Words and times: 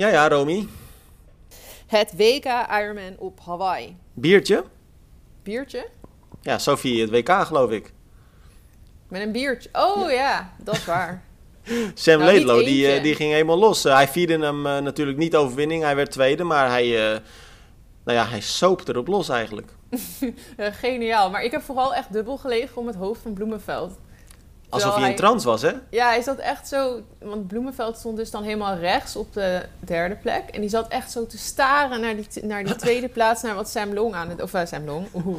Ja, 0.00 0.08
ja, 0.08 0.28
Romy. 0.28 0.68
Het 1.86 2.12
WK 2.16 2.44
Ironman 2.70 3.14
op 3.18 3.40
Hawaii. 3.44 3.96
Biertje? 4.12 4.64
Biertje? 5.42 5.88
Ja, 6.40 6.58
Sophie, 6.58 7.00
het 7.00 7.10
WK 7.10 7.30
geloof 7.30 7.70
ik. 7.70 7.92
Met 9.08 9.22
een 9.22 9.32
biertje. 9.32 9.68
Oh 9.72 10.10
ja, 10.10 10.52
dat 10.58 10.74
is 10.74 10.84
waar. 10.84 11.22
Sam 11.94 12.18
Nou, 12.18 12.30
Laidlow, 12.30 12.64
die, 12.64 12.92
eh, 12.92 13.02
die 13.02 13.14
ging 13.14 13.32
helemaal 13.32 13.58
los. 13.58 13.84
Eh, 13.84 13.94
hij 13.94 14.08
vierde 14.08 14.38
hem 14.38 14.66
eh, 14.66 14.78
natuurlijk 14.78 15.18
niet 15.18 15.36
overwinning. 15.36 15.82
Hij 15.82 15.96
werd 15.96 16.10
tweede, 16.10 16.44
maar 16.44 16.68
hij, 16.68 16.88
nou 18.04 18.18
ja, 18.18 18.26
hij 18.26 18.40
soopte 18.40 18.92
erop 18.92 19.06
los 19.06 19.28
eigenlijk. 19.28 19.72
Geniaal. 20.82 21.30
Maar 21.30 21.44
ik 21.44 21.50
heb 21.50 21.62
vooral 21.62 21.94
echt 21.94 22.12
dubbel 22.12 22.36
gelegen 22.36 22.76
om 22.76 22.86
het 22.86 22.96
hoofd 22.96 23.20
van 23.20 23.32
Bloemenveld. 23.32 23.98
Alsof 24.70 24.96
hij 24.96 25.10
in 25.10 25.16
trance 25.16 25.46
was, 25.46 25.62
hè? 25.62 25.70
Ja, 25.90 26.08
hij 26.08 26.22
zat 26.22 26.38
echt 26.38 26.68
zo... 26.68 27.00
Want 27.18 27.46
Bloemenveld 27.46 27.96
stond 27.96 28.16
dus 28.16 28.30
dan 28.30 28.42
helemaal 28.42 28.76
rechts 28.76 29.16
op 29.16 29.32
de 29.32 29.62
derde 29.78 30.14
plek. 30.14 30.42
En 30.50 30.60
die 30.60 30.70
zat 30.70 30.88
echt 30.88 31.10
zo 31.10 31.26
te 31.26 31.38
staren 31.38 32.00
naar 32.00 32.14
die, 32.16 32.26
naar 32.46 32.64
die 32.64 32.76
tweede 32.86 33.08
plaats... 33.08 33.42
naar 33.42 33.54
wat 33.54 33.68
Sam 33.68 33.94
Long 33.94 34.14
aan 34.14 34.28
het... 34.28 34.42
Of 34.42 34.54
uh, 34.54 34.60
Sam 34.64 34.84
Long. 34.84 35.06
Oeh. 35.14 35.36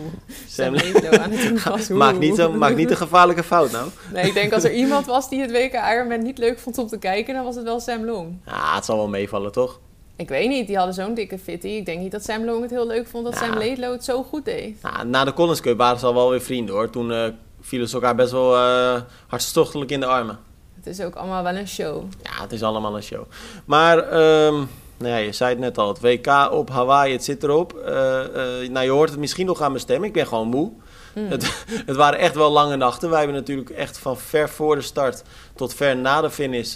Sam 0.47 0.77
Sam- 0.77 1.13
aan 1.21 1.31
het 1.31 1.47
doen 1.47 1.59
was. 1.73 1.87
Maak 1.87 2.17
niet, 2.17 2.37
een- 2.37 2.57
maak 2.57 2.75
niet 2.75 2.89
een 2.91 2.97
gevaarlijke 2.97 3.43
fout 3.43 3.71
nou. 3.71 3.89
Nee, 4.13 4.25
ik 4.27 4.33
denk 4.33 4.53
als 4.53 4.63
er 4.63 4.73
iemand 4.83 5.05
was 5.05 5.29
die 5.29 5.41
het 5.41 5.51
WK 5.51 5.73
Ironman 5.93 6.21
niet 6.23 6.37
leuk 6.37 6.59
vond 6.59 6.77
om 6.77 6.87
te 6.87 6.97
kijken... 6.97 7.33
dan 7.33 7.43
was 7.43 7.55
het 7.55 7.63
wel 7.63 7.79
Sam 7.79 8.05
Long. 8.05 8.37
Ja, 8.45 8.75
het 8.75 8.85
zal 8.85 8.97
wel 8.97 9.07
meevallen, 9.09 9.51
toch? 9.51 9.79
Ik 10.15 10.29
weet 10.29 10.49
niet, 10.49 10.67
die 10.67 10.75
hadden 10.77 10.93
zo'n 10.95 11.13
dikke 11.13 11.39
fitty. 11.39 11.67
Ik 11.67 11.85
denk 11.85 11.99
niet 11.99 12.11
dat 12.11 12.23
Sam 12.23 12.45
Long 12.45 12.61
het 12.61 12.69
heel 12.71 12.87
leuk 12.87 13.07
vond 13.07 13.23
dat 13.25 13.33
Ja. 13.33 13.39
Sam 13.39 13.57
Laidlow 13.57 13.91
het 13.91 14.03
zo 14.03 14.23
goed 14.23 14.45
deed. 14.45 14.81
Nou, 14.81 15.05
na 15.07 15.25
de 15.25 15.33
Collins 15.33 15.61
Cup 15.61 15.77
waren 15.77 15.99
ze 15.99 16.05
al 16.05 16.13
wel 16.13 16.29
weer 16.29 16.41
vrienden, 16.41 16.75
hoor. 16.75 16.89
Toen 16.89 17.11
eh, 17.11 17.25
vielen 17.61 17.87
ze 17.87 17.95
elkaar 17.95 18.15
best 18.15 18.31
wel 18.31 18.55
eh 18.55 19.01
hartstochtelijk 19.27 19.91
in 19.91 19.99
de 19.99 20.05
armen. 20.05 20.39
Het 20.83 20.87
is 20.87 21.01
ook 21.01 21.15
allemaal 21.15 21.43
wel 21.43 21.55
een 21.55 21.67
show. 21.67 22.03
Ja, 22.23 22.41
het 22.41 22.51
is 22.51 22.63
allemaal 22.63 22.95
een 22.95 23.03
show. 23.03 23.23
Maar, 23.65 23.97
ehm, 23.97 24.53
nou 24.97 25.13
ja, 25.13 25.15
je 25.15 25.31
zei 25.31 25.49
het 25.49 25.59
net 25.59 25.77
al, 25.77 25.87
het 25.87 25.99
WK 26.01 26.51
op 26.51 26.69
Hawaii, 26.69 27.13
het 27.13 27.23
zit 27.23 27.43
erop. 27.43 27.73
Eh, 27.73 27.93
nou, 28.69 28.81
je 28.81 28.89
hoort 28.89 29.09
het 29.09 29.19
misschien 29.19 29.45
nog 29.45 29.61
aan 29.61 29.71
mijn 29.71 29.83
stem, 29.83 30.03
ik 30.03 30.13
ben 30.13 30.27
gewoon 30.27 30.47
moe. 30.47 30.71
Mm. 31.15 31.29
Het, 31.29 31.65
het 31.85 31.95
waren 31.95 32.19
echt 32.19 32.35
wel 32.35 32.51
lange 32.51 32.75
nachten. 32.75 33.09
Wij 33.09 33.17
hebben 33.17 33.37
natuurlijk 33.37 33.69
echt 33.69 33.97
van 33.97 34.17
ver 34.17 34.49
voor 34.49 34.75
de 34.75 34.81
start 34.81 35.23
tot 35.55 35.73
ver 35.73 35.97
na 35.97 36.21
de 36.21 36.29
finish... 36.29 36.75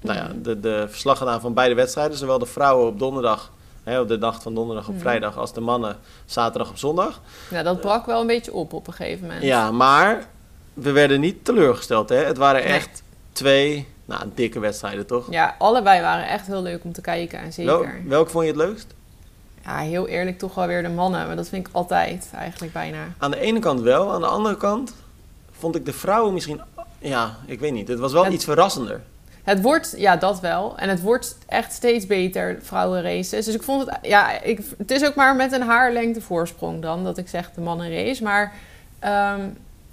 nou 0.00 0.18
ja, 0.18 0.30
de, 0.42 0.60
de 0.60 0.86
verslag 0.88 1.18
gedaan 1.18 1.40
van 1.40 1.54
beide 1.54 1.74
wedstrijden. 1.74 2.18
Zowel 2.18 2.38
de 2.38 2.46
vrouwen 2.46 2.86
op 2.86 2.98
donderdag, 2.98 3.52
hè, 3.82 4.00
op 4.00 4.08
de 4.08 4.18
nacht 4.18 4.42
van 4.42 4.54
donderdag 4.54 4.88
op 4.88 4.94
Mm. 4.94 5.00
vrijdag... 5.00 5.36
als 5.38 5.52
de 5.52 5.60
mannen 5.60 5.96
zaterdag 6.24 6.70
op 6.70 6.78
zondag. 6.78 7.20
Ja, 7.50 7.62
dat 7.62 7.80
brak 7.80 8.06
wel 8.06 8.20
een 8.20 8.26
beetje 8.26 8.52
op 8.52 8.72
op 8.72 8.86
een 8.86 8.92
gegeven 8.92 9.26
moment. 9.26 9.42
Ja, 9.42 9.70
maar 9.70 10.26
we 10.74 10.90
werden 10.90 11.20
niet 11.20 11.44
teleurgesteld. 11.44 12.08
Hè? 12.08 12.16
Het 12.16 12.36
waren 12.36 12.62
Nee. 12.64 12.72
echt 12.72 13.02
twee 13.32 13.86
nou, 14.04 14.22
dikke 14.34 14.58
wedstrijden, 14.60 15.06
toch? 15.06 15.26
Ja, 15.30 15.54
allebei 15.58 16.00
waren 16.00 16.28
echt 16.28 16.46
heel 16.46 16.62
leuk 16.62 16.84
om 16.84 16.92
te 16.92 17.00
kijken. 17.00 17.38
En 17.38 17.52
zeker. 17.52 17.72
Wel, 17.80 17.86
welke 18.06 18.30
vond 18.30 18.44
je 18.44 18.50
het 18.50 18.60
leukst? 18.60 18.86
Ja, 19.64 19.76
heel 19.78 20.08
eerlijk 20.08 20.38
toch 20.38 20.54
wel 20.54 20.66
weer 20.66 20.82
de 20.82 20.88
mannen. 20.88 21.26
Maar 21.26 21.36
dat 21.36 21.48
vind 21.48 21.66
ik 21.66 21.74
altijd 21.74 22.30
eigenlijk 22.34 22.72
bijna. 22.72 22.98
Aan 23.18 23.30
de 23.30 23.38
ene 23.40 23.58
kant 23.58 23.80
wel, 23.80 24.12
aan 24.12 24.20
de 24.20 24.26
andere 24.26 24.56
kant 24.56 24.94
vond 25.58 25.76
ik 25.76 25.84
de 25.84 25.92
vrouwen 25.92 26.32
misschien... 26.34 26.60
Ja, 26.98 27.36
ik 27.46 27.60
weet 27.60 27.72
niet. 27.72 27.88
Het 27.88 27.98
was 27.98 28.12
wel 28.12 28.24
Het- 28.24 28.32
iets 28.32 28.44
verrassender. 28.44 29.00
Het 29.42 29.60
wordt, 29.62 29.94
ja, 29.96 30.16
dat 30.16 30.40
wel. 30.40 30.74
En 30.76 30.88
het 30.88 31.00
wordt 31.00 31.36
echt 31.46 31.72
steeds 31.72 32.06
beter, 32.06 32.58
vrouwenraces. 32.62 33.44
Dus 33.44 33.54
ik 33.54 33.62
vond 33.62 33.86
het, 33.86 33.98
ja, 34.02 34.40
ik, 34.40 34.60
het 34.78 34.90
is 34.90 35.04
ook 35.04 35.14
maar 35.14 35.36
met 35.36 35.52
een 35.52 35.62
haarlengte 35.62 36.20
voorsprong 36.20 36.82
dan, 36.82 37.04
dat 37.04 37.18
ik 37.18 37.28
zeg 37.28 37.50
de 37.54 37.60
mannenrace. 37.60 38.22
Maar 38.22 38.52
ehm, 38.98 39.40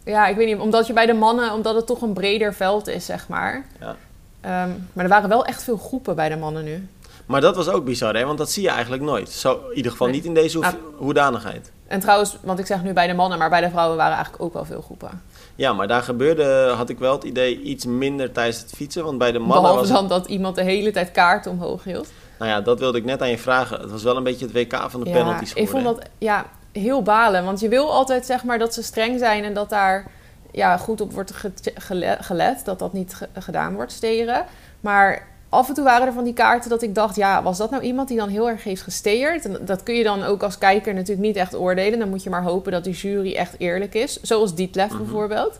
ja, 0.04 0.28
ik 0.28 0.36
weet 0.36 0.48
niet, 0.48 0.58
omdat 0.60 0.88
je 0.88 0.94
bij 0.94 1.06
de 1.06 1.14
mannen, 1.14 1.54
omdat 1.54 1.76
het 1.76 1.86
toch 1.86 2.02
een 2.02 2.14
breder 2.14 2.54
veld 2.54 2.88
is, 2.88 3.06
zeg 3.06 3.28
maar. 3.28 3.66
Ja. 3.80 3.96
Ehm, 4.42 4.70
maar 4.94 5.04
er 5.04 5.10
waren 5.10 5.30
wel 5.30 5.46
echt 5.46 5.64
veel 5.64 5.78
groepen 5.78 6.16
bij 6.16 6.30
de 6.30 6.38
mannen 6.38 6.64
nu. 6.64 6.88
Maar 7.26 7.42
dat 7.42 7.56
was 7.56 7.70
ook 7.70 7.86
bizar, 7.86 8.16
hè? 8.16 8.26
Want 8.26 8.38
dat 8.38 8.52
zie 8.52 8.64
je 8.64 8.70
eigenlijk 8.70 9.04
nooit. 9.04 9.30
Zo, 9.30 9.54
in 9.70 9.76
ieder 9.78 9.92
geval 9.92 10.08
Nee. 10.08 10.16
niet 10.16 10.26
in 10.26 10.34
deze 10.34 10.60
Ah. 10.60 10.74
hoedanigheid. 10.98 11.72
En 11.88 12.00
trouwens, 12.00 12.38
want 12.42 12.60
ik 12.60 12.66
zeg 12.66 12.84
nu 12.84 12.94
bij 12.94 13.08
de 13.08 13.14
mannen, 13.14 13.38
maar 13.38 13.50
bij 13.50 13.62
de 13.62 13.70
vrouwen 13.70 13.98
waren 13.98 14.14
eigenlijk 14.14 14.44
ook 14.44 14.54
wel 14.54 14.66
veel 14.66 14.82
groepen. 14.82 15.22
Ja, 15.60 15.74
maar 15.74 15.88
daar 15.88 16.02
gebeurde, 16.02 16.74
had 16.76 16.90
ik 16.90 17.00
wel 17.00 17.12
het 17.14 17.24
idee, 17.24 17.62
iets 17.62 17.86
minder 17.86 18.32
tijdens 18.32 18.60
het 18.60 18.72
fietsen. 18.76 19.04
Want 19.04 19.18
bij 19.18 19.32
de 19.32 19.40
mannen 19.40 19.58
Behalve 19.62 19.80
was 19.80 19.90
het- 19.90 19.98
dan 19.98 20.08
dat 20.08 20.28
iemand 20.28 20.56
de 20.56 20.64
hele 20.64 20.92
tijd 20.92 21.12
kaarten 21.12 21.52
omhoog 21.52 21.84
hield. 21.84 22.08
Nou 22.40 22.52
ja, 22.52 22.62
dat 22.62 22.80
wilde 22.80 22.98
ik 22.98 23.06
net 23.06 23.22
aan 23.22 23.30
je 23.30 23.38
vragen. 23.38 23.80
Het 23.82 23.92
was 23.92 24.04
wel 24.04 24.18
een 24.18 24.24
beetje 24.24 24.46
het 24.46 24.54
WK 24.54 24.90
van 24.90 25.04
de 25.04 25.10
penalties 25.12 25.54
ik 25.54 25.70
vond 25.70 25.84
dat 25.84 26.02
ja, 26.18 26.46
heel 26.72 27.02
balen. 27.02 27.44
Want 27.46 27.60
je 27.60 27.70
wil 27.70 27.92
altijd 27.92 28.26
zeg 28.26 28.44
maar 28.44 28.60
dat 28.60 28.74
ze 28.74 28.84
streng 28.84 29.20
zijn 29.20 29.44
en 29.44 29.54
dat 29.54 29.70
daar 29.70 30.06
ja, 30.52 30.78
goed 30.78 31.02
op 31.02 31.12
wordt 31.14 31.32
ge- 31.32 31.52
gele- 31.76 32.18
gelet. 32.20 32.66
Dat 32.66 32.80
dat 32.80 32.94
niet 32.94 33.14
ge- 33.16 33.28
gedaan 33.40 33.74
wordt, 33.76 33.92
steren. 33.92 34.46
Maar 34.80 35.28
af 35.50 35.68
en 35.68 35.74
toe 35.74 35.84
waren 35.84 36.08
er 36.08 36.14
van 36.14 36.24
die 36.24 36.34
kaarten 36.34 36.70
dat 36.70 36.82
ik 36.82 36.96
dacht... 36.96 37.16
ja, 37.16 37.44
was 37.44 37.58
dat 37.58 37.70
nou 37.72 37.84
iemand 37.84 38.08
die 38.08 38.18
dan 38.18 38.30
heel 38.30 38.50
erg 38.50 38.64
heeft 38.64 38.82
gesteerd? 38.82 39.46
En 39.46 39.58
dat 39.66 39.84
kun 39.84 39.96
je 39.96 40.04
dan 40.04 40.24
ook 40.24 40.44
als 40.44 40.58
kijker 40.58 40.94
natuurlijk 40.94 41.28
niet 41.28 41.36
echt 41.36 41.56
oordelen. 41.56 42.00
Dan 42.00 42.10
moet 42.10 42.24
je 42.24 42.30
maar 42.30 42.44
hopen 42.44 42.72
dat 42.72 42.84
die 42.84 42.94
jury 42.94 43.36
echt 43.36 43.56
eerlijk 43.58 43.94
is. 43.96 44.22
Zoals 44.22 44.56
Dietlef 44.56 44.90
Mhm. 44.90 44.98
bijvoorbeeld. 44.98 45.60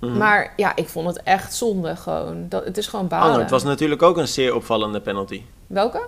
Mhm. 0.00 0.16
Maar 0.16 0.52
ja, 0.56 0.76
ik 0.76 0.88
vond 0.88 1.06
het 1.06 1.22
echt 1.22 1.54
zonde 1.54 1.96
gewoon. 1.96 2.46
Dat, 2.48 2.64
het 2.64 2.78
is 2.78 2.86
gewoon 2.86 3.08
balen. 3.08 3.32
Angert 3.32 3.50
was 3.50 3.62
natuurlijk 3.62 4.02
ook 4.02 4.16
een 4.16 4.28
zeer 4.28 4.54
opvallende 4.54 5.00
penalty. 5.00 5.42
Welke? 5.66 6.00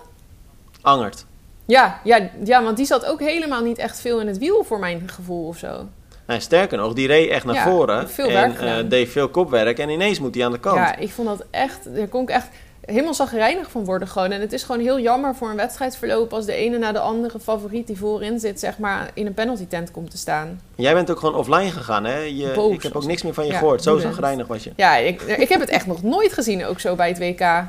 Angert. 0.81 1.25
Ja, 1.67 2.01
ja, 2.05 2.29
ja, 2.45 2.63
want 2.63 2.77
die 2.77 2.87
zat 2.87 3.05
ook 3.07 3.21
helemaal 3.21 3.63
niet 3.63 3.79
echt 3.79 4.01
veel 4.01 4.21
in 4.21 4.27
het 4.27 4.39
wiel 4.39 4.65
voor 4.65 4.79
mijn 4.79 5.03
gevoel 5.09 5.47
of 5.47 5.57
zo. 5.59 5.87
Nee, 6.27 6.41
sterker 6.41 6.79
nog, 6.79 6.93
die 6.93 7.07
reed 7.07 7.31
echt 7.31 7.45
naar 7.45 7.55
Ja, 7.55 7.65
voren. 7.65 8.11
veel 8.11 8.29
en 8.29 8.33
werk 8.33 8.61
eh, 8.61 8.91
deed 8.91 9.09
veel 9.09 9.29
kopwerk. 9.29 9.79
En 9.79 9.89
ineens 9.89 10.21
moet 10.21 10.35
hij 10.35 10.45
aan 10.45 10.53
de 10.53 10.59
kant. 10.61 10.77
Ja, 10.77 10.97
ik 10.97 11.11
vond 11.11 11.29
dat 11.29 11.45
echt... 11.51 11.95
Daar 11.97 12.07
kon 12.09 12.23
ik 12.23 12.29
echt 12.31 12.49
helemaal 12.85 13.15
zagrijnig 13.15 13.71
van 13.71 13.85
worden 13.85 14.09
gewoon. 14.09 14.31
En 14.31 14.41
het 14.41 14.53
is 14.53 14.63
gewoon 14.63 14.81
heel 14.81 15.01
jammer 15.01 15.35
voor 15.35 15.51
een 15.51 15.57
wedstrijdsverloop... 15.57 16.33
als 16.33 16.47
de 16.47 16.53
ene 16.53 16.79
na 16.79 16.93
de 16.93 16.99
andere 16.99 17.41
favoriet 17.41 17.87
die 17.87 17.99
voorin 17.99 18.41
zit... 18.41 18.61
zeg 18.61 18.79
maar 18.79 19.11
in 19.15 19.27
een 19.27 19.35
penalty 19.35 19.67
tent 19.67 19.91
komt 19.91 20.11
te 20.11 20.19
staan. 20.19 20.61
Jij 20.75 20.95
bent 20.95 21.11
ook 21.11 21.19
gewoon 21.19 21.35
offline 21.35 21.71
gegaan, 21.71 22.05
hè? 22.05 22.19
Je, 22.19 22.53
Boos 22.55 22.75
ik 22.75 22.83
heb 22.83 22.97
ook 22.97 23.07
niks 23.07 23.23
meer 23.23 23.35
van 23.35 23.47
je 23.47 23.53
Ja, 23.53 23.59
gehoord. 23.59 23.83
Zo 23.83 23.93
woedend. 23.93 24.15
zagrijnig 24.15 24.47
was 24.47 24.65
je. 24.65 24.73
Ja, 24.77 24.97
ik, 24.97 25.23
ik 25.23 25.49
heb 25.49 25.61
het 25.61 25.69
echt 25.69 25.87
nog 25.87 26.03
nooit 26.03 26.33
gezien 26.33 26.65
ook 26.65 26.81
zo 26.81 26.95
bij 26.95 27.09
het 27.09 27.19
WK. 27.19 27.65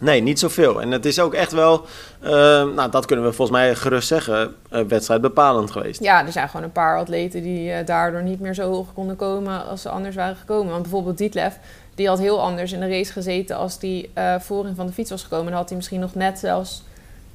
Nee, 0.00 0.20
niet 0.22 0.38
zoveel. 0.38 0.80
En 0.80 0.90
het 0.90 1.04
is 1.04 1.20
ook 1.20 1.34
echt 1.34 1.52
wel, 1.52 1.84
eh, 2.20 2.30
nou 2.64 2.90
dat 2.90 3.06
kunnen 3.06 3.24
we 3.24 3.32
volgens 3.32 3.58
mij 3.58 3.74
gerust 3.74 4.08
zeggen, 4.08 4.54
eh, 4.70 4.80
wedstrijd 4.80 5.20
bepalend 5.20 5.70
geweest. 5.70 6.02
Ja, 6.02 6.26
er 6.26 6.32
zijn 6.32 6.48
gewoon 6.48 6.64
een 6.64 6.72
paar 6.72 6.98
atleten 6.98 7.42
die 7.42 7.72
eh, 7.72 7.86
daardoor 7.86 8.22
niet 8.22 8.40
meer 8.40 8.54
zo 8.54 8.70
hoog 8.70 8.92
konden 8.94 9.16
komen... 9.16 9.66
als 9.66 9.82
ze 9.82 9.88
anders 9.88 10.16
waren 10.16 10.36
gekomen. 10.36 10.70
Want 10.70 10.82
bijvoorbeeld 10.82 11.18
Dietlef, 11.18 11.58
die 12.00 12.08
had 12.08 12.18
heel 12.18 12.40
anders 12.40 12.72
in 12.72 12.80
de 12.80 12.88
race 12.88 13.12
gezeten... 13.12 13.56
als 13.56 13.78
die 13.78 14.10
eh 14.14 14.34
voorin 14.38 14.74
van 14.74 14.86
de 14.86 14.92
fiets 14.92 15.10
was 15.10 15.22
gekomen. 15.22 15.46
Dan 15.46 15.54
had 15.54 15.68
hij 15.68 15.76
misschien 15.76 16.00
nog 16.00 16.14
net 16.14 16.38
zelfs... 16.38 16.82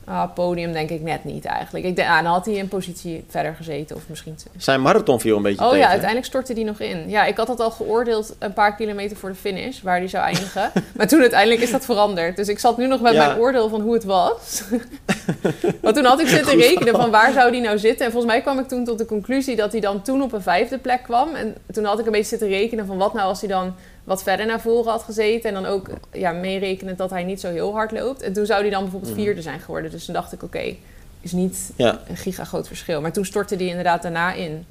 ah, 0.06 0.34
podium 0.34 0.74
denk 0.74 0.90
ik 0.90 1.02
net 1.02 1.24
niet 1.24 1.46
eigenlijk. 1.46 1.86
Ik 1.86 1.96
denk, 1.96 2.10
ah, 2.10 2.16
dan 2.24 2.32
had 2.32 2.46
hij 2.46 2.60
een 2.60 2.68
positie 2.68 3.24
verder 3.30 3.54
gezeten 3.56 3.96
of 3.96 4.02
misschien... 4.08 4.38
Zijn 4.58 4.82
marathon 4.82 5.20
viel 5.20 5.38
een 5.38 5.42
beetje 5.42 5.62
Oh 5.64 5.70
tegen. 5.70 5.82
ja, 5.84 5.88
uiteindelijk 5.90 6.28
stortte 6.28 6.54
die 6.54 6.66
nog 6.66 6.80
in. 6.80 7.10
Ja, 7.10 7.26
ik 7.26 7.38
had 7.38 7.48
dat 7.48 7.60
al 7.60 7.72
geoordeeld 7.72 8.36
een 8.40 8.54
paar 8.54 8.76
kilometer 8.76 9.18
voor 9.18 9.30
de 9.30 9.36
finish, 9.36 9.82
waar 9.82 10.00
die 10.00 10.10
zou 10.10 10.24
eindigen. 10.24 10.72
maar 10.98 11.08
toen 11.08 11.20
uiteindelijk 11.22 11.62
is 11.62 11.72
dat 11.72 11.86
veranderd. 11.86 12.36
Dus 12.36 12.48
ik 12.48 12.60
zat 12.60 12.78
nu 12.78 12.88
nog 12.88 13.02
met 13.02 13.14
Ja. 13.14 13.28
mijn 13.28 13.40
oordeel 13.40 13.70
van 13.70 13.82
hoe 13.82 13.94
het 13.94 14.04
was. 14.04 14.64
maar 15.82 15.94
toen 15.94 16.06
had 16.06 16.20
ik 16.20 16.28
zitten 16.28 16.54
Goed 16.54 16.62
rekenen 16.62 16.96
van 16.96 17.12
waar 17.12 17.32
zou 17.34 17.52
die 17.52 17.62
nou 17.62 17.78
zitten. 17.80 18.06
En 18.06 18.12
volgens 18.12 18.32
mij 18.34 18.42
kwam 18.42 18.60
ik 18.60 18.68
toen 18.68 18.86
tot 18.86 18.98
de 18.98 19.06
conclusie 19.06 19.56
dat 19.56 19.72
hij 19.72 19.82
dan 19.82 20.02
toen 20.02 20.22
op 20.22 20.34
een 20.34 20.42
vijfde 20.42 20.78
plek 20.78 21.04
kwam. 21.04 21.36
En 21.36 21.56
toen 21.74 21.86
had 21.86 22.00
ik 22.00 22.06
een 22.06 22.12
beetje 22.12 22.28
zitten 22.28 22.48
rekenen 22.48 22.86
van 22.86 22.98
wat 22.98 23.14
nou 23.14 23.28
als 23.28 23.40
hij 23.40 23.50
dan 23.50 23.76
wat 24.06 24.24
verder 24.24 24.46
naar 24.46 24.62
voren 24.62 24.92
had 24.92 25.04
gezeten. 25.04 25.50
En 25.56 25.62
dan 25.64 25.66
ook 25.72 25.88
ja, 26.14 26.32
meerekenen 26.32 26.96
dat 26.98 27.10
hij 27.10 27.24
niet 27.24 27.40
zo 27.40 27.52
heel 27.52 27.74
hard 27.74 27.92
loopt. 27.92 28.22
En 28.22 28.34
toen 28.34 28.46
zou 28.46 28.62
hij 28.62 28.70
dan 28.70 28.82
bijvoorbeeld 28.82 29.12
Mhm. 29.14 29.22
vierde 29.22 29.42
zijn 29.42 29.60
geworden. 29.60 29.92
Dus 29.92 30.06
toen 30.06 30.14
dacht 30.14 30.34
ik, 30.34 30.44
oké, 30.44 30.76
is 31.22 31.32
niet 31.32 31.72
Ja. 31.76 32.00
een 32.08 32.18
giga 32.18 32.44
groot 32.44 32.68
verschil. 32.68 33.02
Maar 33.02 33.12
toen 33.14 33.26
stortte 33.26 33.56
die 33.56 33.70
inderdaad 33.70 34.02
daarna 34.02 34.34
in. 34.34 34.66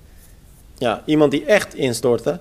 Ja, 0.78 1.02
iemand 1.04 1.30
die 1.30 1.44
echt 1.44 1.74
instortte. 1.74 2.38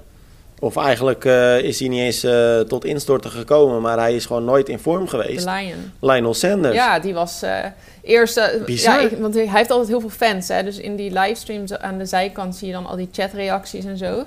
Of 0.60 0.78
eigenlijk 0.78 1.26
eh, 1.26 1.60
is 1.60 1.80
hij 1.80 1.88
niet 1.88 2.00
eens 2.00 2.24
eh, 2.24 2.60
tot 2.60 2.86
instorten 2.86 3.32
gekomen, 3.32 3.82
maar 3.82 3.98
hij 3.98 4.16
is 4.16 4.26
gewoon 4.26 4.46
nooit 4.46 4.70
in 4.70 4.80
vorm 4.80 5.08
geweest. 5.08 5.46
Lion. 5.46 5.92
Lionel 6.00 6.34
Sanders. 6.34 6.76
Ja, 6.76 7.00
die 7.00 7.14
was 7.14 7.42
eh 7.42 7.58
eerst... 8.02 8.36
Ja, 8.66 9.00
ik- 9.00 9.18
want 9.18 9.34
hij 9.34 9.50
heeft 9.50 9.70
altijd 9.70 9.90
heel 9.90 10.00
veel 10.00 10.10
fans. 10.10 10.48
Hè? 10.48 10.64
Dus 10.64 10.78
in 10.78 10.96
die 10.96 11.12
livestreams 11.20 11.78
aan 11.78 11.98
de 11.98 12.06
zijkant 12.06 12.56
zie 12.56 12.68
je 12.68 12.74
dan 12.74 12.86
al 12.86 12.96
die 12.96 13.10
chatreacties 13.12 13.86
en 13.86 13.98
zo. 13.98 14.24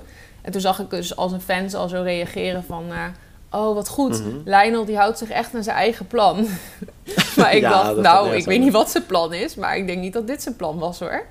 En 0.47 0.53
toen 0.53 0.61
zag 0.61 0.79
ik 0.79 0.89
dus 0.89 1.15
als 1.15 1.31
een 1.31 1.41
fans 1.41 1.73
al 1.73 1.87
zo 1.89 2.01
reageren 2.01 2.63
van... 2.63 2.83
eh, 2.91 3.59
oh, 3.59 3.73
wat 3.75 3.87
goed. 3.89 4.23
Mhm. 4.23 4.35
Lionel 4.45 4.85
die 4.85 4.97
houdt 4.97 5.17
zich 5.17 5.29
echt 5.29 5.55
aan 5.55 5.63
zijn 5.63 5.75
eigen 5.75 6.07
plan. 6.07 6.47
maar 7.37 7.55
ik 7.55 7.61
Ja, 7.61 7.83
dacht, 7.83 7.95
nou, 7.95 8.35
ik 8.35 8.45
weet 8.45 8.59
niet 8.59 8.71
wat 8.73 8.89
zijn 8.91 9.05
plan 9.05 9.33
is. 9.33 9.55
Maar 9.55 9.77
ik 9.77 9.87
denk 9.87 9.99
niet 9.99 10.13
dat 10.13 10.27
dit 10.27 10.41
zijn 10.41 10.55
plan 10.55 10.79
was 10.79 10.99
hoor. 10.99 11.25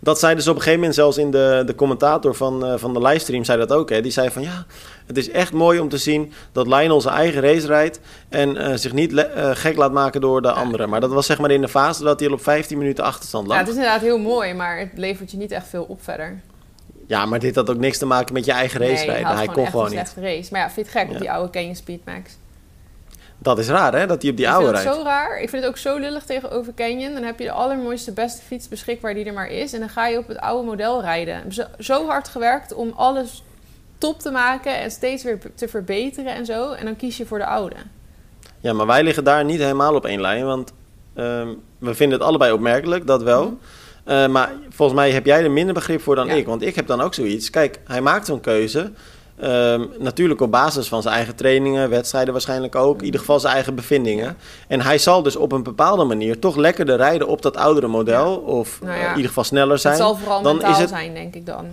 Dat 0.00 0.18
zei 0.18 0.34
dus 0.34 0.44
op 0.48 0.54
een 0.54 0.58
gegeven 0.60 0.78
moment 0.78 0.94
zelfs 0.96 1.16
in 1.18 1.30
de, 1.30 1.62
de 1.66 1.74
commentator 1.74 2.34
van, 2.34 2.66
eh, 2.66 2.74
van 2.76 2.92
de 2.94 3.00
livestream, 3.02 3.44
zei 3.44 3.58
dat 3.58 3.72
ook. 3.72 3.90
Hè? 3.90 4.00
Die 4.00 4.12
zei 4.12 4.30
van 4.30 4.42
ja, 4.42 4.64
het 5.06 5.16
is 5.16 5.30
echt 5.30 5.52
mooi 5.52 5.80
om 5.80 5.88
te 5.88 5.98
zien 5.98 6.32
dat 6.52 6.66
Lionel 6.66 7.00
zijn 7.00 7.14
eigen 7.14 7.40
race 7.42 7.66
rijdt 7.66 8.00
en 8.28 8.56
eh, 8.56 8.76
zich 8.76 8.92
niet 8.92 9.26
gek 9.52 9.76
laat 9.76 9.92
maken 9.92 10.20
door 10.20 10.42
de 10.42 10.52
anderen. 10.52 10.88
Maar 10.88 11.00
dat 11.00 11.10
was 11.10 11.26
zeg 11.26 11.38
maar 11.38 11.50
in 11.50 11.60
de 11.60 11.68
fase 11.68 12.02
dat 12.02 12.18
hij 12.20 12.28
al 12.28 12.34
op 12.34 12.42
15 12.42 12.78
minuten 12.78 13.04
achterstand 13.04 13.44
Ja, 13.46 13.50
lag. 13.50 13.58
het 13.58 13.68
is 13.68 13.74
inderdaad 13.74 14.00
heel 14.00 14.18
mooi, 14.18 14.54
maar 14.54 14.78
het 14.78 14.90
levert 14.94 15.30
je 15.30 15.36
niet 15.36 15.50
echt 15.50 15.66
veel 15.68 15.84
op 15.88 16.02
verder. 16.02 16.40
Ja, 17.12 17.26
maar 17.26 17.38
dit 17.38 17.54
had 17.54 17.70
ook 17.70 17.76
niks 17.78 17.98
te 17.98 18.06
maken 18.06 18.34
met 18.34 18.44
je 18.44 18.52
eigen 18.52 18.80
race 18.80 18.92
nee, 18.92 19.04
rijden. 19.06 19.26
Hij 19.26 19.36
gewoon 19.36 19.54
kon 19.54 19.66
gewoon 19.66 19.86
een 19.86 19.96
niet. 19.96 20.14
race. 20.16 20.48
Maar 20.52 20.60
ja, 20.60 20.70
vind 20.70 20.86
je 20.86 20.92
het 20.92 21.00
gek 21.00 21.06
Ja. 21.08 21.12
op 21.14 21.18
die 21.20 21.30
oude 21.32 21.50
Canyon 21.50 21.74
Speedmax? 21.74 22.36
Dat 23.38 23.58
is 23.58 23.68
raar, 23.68 23.94
hè? 23.94 24.06
Dat 24.06 24.22
hij 24.22 24.30
op 24.30 24.36
die 24.36 24.46
ik 24.46 24.52
oude 24.52 24.66
vind 24.66 24.76
het 24.78 24.86
rijdt. 24.86 24.98
zo 25.00 25.04
raar. 25.06 25.40
Ik 25.40 25.48
vind 25.48 25.62
het 25.62 25.70
ook 25.72 25.78
zo 25.78 25.98
lullig 25.98 26.24
tegenover 26.24 26.74
Canyon. 26.74 27.14
Dan 27.14 27.22
heb 27.22 27.38
je 27.38 27.44
de 27.44 27.50
allermooiste, 27.52 28.12
beste 28.12 28.42
fiets 28.42 28.68
beschikbaar 28.68 29.14
die 29.14 29.24
er 29.24 29.32
maar 29.32 29.48
is. 29.50 29.72
En 29.72 29.80
dan 29.80 29.88
ga 29.88 30.06
je 30.06 30.18
op 30.18 30.28
het 30.28 30.38
oude 30.38 30.66
model 30.66 31.00
rijden. 31.00 31.52
Zo, 31.52 31.62
zo 31.78 32.06
hard 32.06 32.28
gewerkt 32.28 32.74
om 32.74 32.92
alles 32.96 33.42
top 33.98 34.18
te 34.20 34.30
maken 34.30 34.78
en 34.78 34.90
steeds 34.90 35.22
weer 35.22 35.38
te 35.54 35.68
verbeteren 35.68 36.34
en 36.34 36.46
zo. 36.46 36.72
En 36.72 36.84
dan 36.84 36.96
kies 36.96 37.16
je 37.16 37.26
voor 37.26 37.38
de 37.38 37.46
oude. 37.46 37.76
Ja, 38.60 38.72
maar 38.72 38.86
wij 38.86 39.02
liggen 39.02 39.24
daar 39.24 39.44
niet 39.44 39.60
helemaal 39.60 39.94
op 39.94 40.04
één 40.06 40.20
lijn. 40.20 40.44
Want 40.44 40.72
ehm, 41.14 41.48
we 41.78 41.94
vinden 41.94 42.18
het 42.18 42.28
allebei 42.28 42.52
opmerkelijk, 42.52 43.06
dat 43.06 43.22
wel. 43.22 43.44
Mhm. 43.44 43.54
Eh, 44.04 44.26
maar 44.26 44.52
volgens 44.70 44.98
mij 44.98 45.10
heb 45.10 45.26
jij 45.26 45.42
er 45.44 45.50
minder 45.50 45.74
begrip 45.74 46.02
voor 46.02 46.14
dan 46.14 46.26
Ja. 46.26 46.32
ik. 46.32 46.46
Want 46.46 46.62
ik 46.62 46.74
heb 46.74 46.86
dan 46.86 47.00
ook 47.00 47.14
zoiets. 47.14 47.50
Kijk, 47.50 47.80
hij 47.84 48.00
maakt 48.00 48.26
zo'n 48.26 48.40
keuze. 48.40 48.90
ehm, 49.40 49.84
natuurlijk 49.98 50.40
op 50.40 50.50
basis 50.50 50.88
van 50.88 51.02
zijn 51.02 51.14
eigen 51.14 51.34
trainingen, 51.34 51.90
wedstrijden 51.90 52.32
waarschijnlijk 52.32 52.74
ook. 52.74 52.98
In 52.98 53.04
ieder 53.04 53.20
geval 53.20 53.40
zijn 53.40 53.54
eigen 53.54 53.74
bevindingen. 53.74 54.36
En 54.68 54.80
hij 54.80 54.98
zal 54.98 55.22
dus 55.22 55.36
op 55.36 55.52
een 55.52 55.62
bepaalde 55.62 56.04
manier 56.04 56.38
toch 56.38 56.56
lekkerder 56.56 56.96
rijden 56.96 57.26
op 57.28 57.42
dat 57.42 57.56
oudere 57.56 57.86
model. 57.86 58.36
Of 58.36 58.78
Nou 58.82 58.94
eh, 58.94 59.02
in 59.02 59.08
ieder 59.10 59.26
geval 59.28 59.44
sneller 59.44 59.78
zijn. 59.78 59.94
Het 59.94 60.02
zal 60.02 60.14
vooral 60.16 60.42
dan 60.42 60.52
mentaal 60.56 60.72
is 60.72 60.78
het- 60.78 60.88
zijn, 60.88 61.14
denk 61.14 61.34
ik 61.34 61.46
dan. 61.46 61.66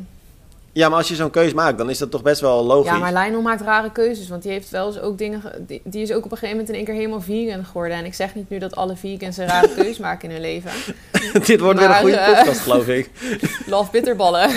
Ja, 0.71 0.89
maar 0.89 0.97
als 0.97 1.07
je 1.07 1.15
zo'n 1.15 1.29
keuze 1.29 1.55
maakt, 1.55 1.77
dan 1.77 1.89
is 1.89 1.97
dat 1.97 2.11
toch 2.11 2.21
best 2.21 2.41
wel 2.41 2.63
logisch. 2.63 2.91
Ja, 2.91 2.97
maar 2.97 3.13
Lionel 3.13 3.41
maakt 3.41 3.61
rare 3.61 3.91
keuzes. 3.91 4.29
Want 4.29 4.41
die 4.43 4.51
heeft 4.51 4.69
wel 4.69 4.87
eens 4.87 4.99
ook 4.99 5.17
dingen... 5.17 5.41
ge- 5.41 5.63
Die, 5.67 5.81
die 5.83 6.01
is 6.01 6.11
ook 6.11 6.25
op 6.25 6.31
een 6.31 6.37
gegeven 6.37 6.49
moment 6.49 6.69
in 6.69 6.75
één 6.75 6.85
keer 6.85 6.93
helemaal 6.93 7.21
vegan 7.21 7.65
geworden. 7.65 7.97
En 7.97 8.05
ik 8.05 8.13
zeg 8.13 8.35
niet 8.35 8.49
nu 8.49 8.57
dat 8.59 8.75
alle 8.75 8.95
vegans 8.95 9.37
een 9.37 9.47
rare 9.47 9.69
keuze 9.75 10.01
maken 10.07 10.27
in 10.29 10.31
hun 10.35 10.41
leven. 10.43 10.71
Dit 11.45 11.59
wordt 11.59 11.79
weer 11.79 11.89
een 11.89 11.95
goede 11.95 12.15
eh, 12.17 12.37
podcast, 12.37 12.59
geloof 12.59 12.87
ik. 12.87 13.09
Love 13.65 13.91
bitterballen. 13.91 14.49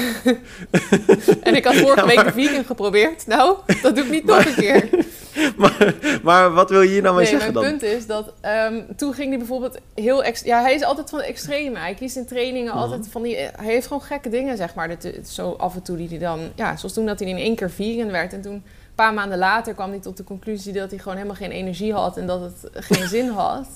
en 1.43 1.55
ik 1.55 1.65
had 1.65 1.75
vorige 1.75 2.01
Ja, 2.01 2.07
week 2.07 2.25
de 2.25 2.33
vegan 2.43 2.65
geprobeerd. 2.65 3.27
Nou, 3.27 3.57
dat 3.83 3.95
doe 3.97 4.05
ik 4.05 4.11
niet 4.11 4.25
nog 4.25 4.45
een 4.47 4.55
keer. 4.55 4.89
maar, 5.57 5.95
maar 6.23 6.53
wat 6.53 6.71
wil 6.71 6.81
je 6.83 6.89
hier 6.89 7.03
nou 7.03 7.15
mee 7.17 7.25
Nee, 7.25 7.33
zeggen 7.41 7.53
mijn 7.53 7.65
dan? 7.71 7.79
punt 7.79 7.93
is 7.93 8.07
dat 8.07 8.33
ehm, 8.41 8.81
toen 8.97 9.15
ging 9.15 9.29
hij 9.29 9.39
bijvoorbeeld 9.39 9.79
heel... 9.95 10.25
Ja, 10.45 10.61
hij 10.61 10.75
is 10.75 10.83
altijd 10.83 11.11
van 11.11 11.19
de 11.19 11.25
extreme. 11.25 11.79
Hij 11.79 11.95
kiest 11.95 12.17
in 12.17 12.27
trainingen 12.27 12.73
Mhm. 12.73 12.83
altijd 12.83 13.09
van 13.11 13.23
die... 13.23 13.37
Hij 13.37 13.53
heeft 13.67 13.87
gewoon 13.87 14.03
gekke 14.03 14.29
dingen, 14.29 14.57
zeg 14.57 14.75
maar. 14.75 14.89
Dat, 14.89 15.07
zo 15.27 15.51
af 15.59 15.75
en 15.75 15.83
toe 15.83 15.97
die 15.97 16.09
hij 16.09 16.19
dan... 16.19 16.41
Ja, 16.55 16.77
zoals 16.77 16.95
toen 16.95 17.07
dat 17.07 17.19
hij 17.19 17.29
in 17.29 17.37
één 17.37 17.57
keer 17.57 17.71
vegan 17.71 18.11
werd. 18.11 18.33
En 18.33 18.41
toen, 18.43 18.53
een 18.53 18.65
paar 18.95 19.15
maanden 19.15 19.39
later, 19.39 19.75
kwam 19.75 19.91
hij 19.91 19.99
tot 20.01 20.17
de 20.17 20.25
conclusie... 20.25 20.73
dat 20.73 20.91
hij 20.91 20.99
gewoon 20.99 21.17
helemaal 21.17 21.37
geen 21.37 21.51
energie 21.51 21.93
had 21.93 22.17
en 22.17 22.27
dat 22.27 22.41
het 22.41 22.85
geen 22.87 23.09
zin 23.09 23.29
had. 23.45 23.67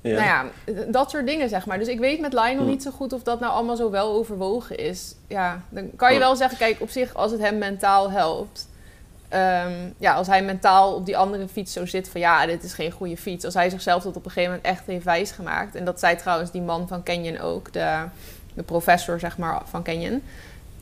Ja. 0.00 0.12
Nou 0.12 0.24
ja, 0.24 0.44
dat 0.90 1.10
soort 1.10 1.26
dingen, 1.26 1.48
zeg 1.48 1.66
maar. 1.66 1.78
Dus 1.78 1.88
ik 1.88 1.98
weet 1.98 2.20
met 2.20 2.32
Lionel 2.32 2.62
Hm. 2.64 2.68
niet 2.68 2.82
zo 2.82 2.90
goed 2.90 3.12
of 3.12 3.22
dat 3.22 3.40
nou 3.40 3.52
allemaal 3.52 3.76
zo 3.76 3.90
wel 3.90 4.12
overwogen 4.12 4.76
is. 4.78 5.14
Ja, 5.28 5.62
dan 5.68 5.90
kan 5.96 6.12
je 6.12 6.18
wel 6.18 6.36
zeggen, 6.36 6.58
kijk, 6.58 6.76
op 6.80 6.90
zich, 6.90 7.14
als 7.14 7.30
het 7.30 7.40
hem 7.40 7.58
mentaal 7.58 8.10
helpt... 8.10 8.70
ehm, 9.32 9.72
ja, 9.98 10.14
als 10.14 10.26
hij 10.26 10.42
mentaal 10.42 10.94
op 10.94 11.06
die 11.06 11.16
andere 11.16 11.48
fiets 11.48 11.72
zo 11.72 11.86
zit 11.86 12.08
van... 12.08 12.20
ja, 12.20 12.46
dit 12.46 12.62
is 12.62 12.72
geen 12.74 12.90
goede 12.90 13.16
fiets. 13.16 13.44
Als 13.44 13.54
hij 13.54 13.70
zichzelf 13.70 14.02
dat 14.02 14.16
op 14.16 14.24
een 14.24 14.30
gegeven 14.30 14.54
moment 14.54 14.74
echt 14.76 14.86
heeft 14.86 15.04
wijsgemaakt... 15.04 15.74
en 15.74 15.84
dat 15.84 15.98
zei 16.00 16.16
trouwens 16.16 16.50
die 16.50 16.62
man 16.62 16.88
van 16.88 17.02
Canyon 17.02 17.38
ook, 17.40 17.72
de, 17.72 17.96
de 18.54 18.62
professor 18.62 19.20
zeg 19.20 19.38
maar, 19.38 19.62
van 19.64 19.82
Canyon... 19.82 20.22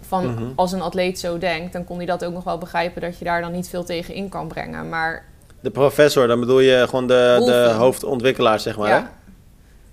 van 0.00 0.26
Mhm. 0.34 0.44
als 0.56 0.72
een 0.72 0.82
atleet 0.82 1.18
zo 1.18 1.38
denkt, 1.38 1.72
dan 1.72 1.84
kon 1.84 1.96
hij 1.96 2.06
dat 2.06 2.24
ook 2.24 2.32
nog 2.32 2.44
wel 2.44 2.58
begrijpen... 2.58 3.00
dat 3.00 3.18
je 3.18 3.24
daar 3.24 3.40
dan 3.40 3.52
niet 3.52 3.68
veel 3.68 3.84
tegen 3.84 4.14
in 4.14 4.28
kan 4.28 4.48
brengen. 4.48 4.88
Maar 4.88 5.24
De 5.60 5.70
professor, 5.70 6.26
dan 6.26 6.40
bedoel 6.40 6.60
je 6.60 6.86
gewoon 6.88 7.06
de, 7.06 7.42
de 7.44 7.74
hoofdontwikkelaar, 7.76 8.60
zeg 8.60 8.76
maar. 8.76 8.88
hè? 8.88 8.94
ja. 8.94 9.10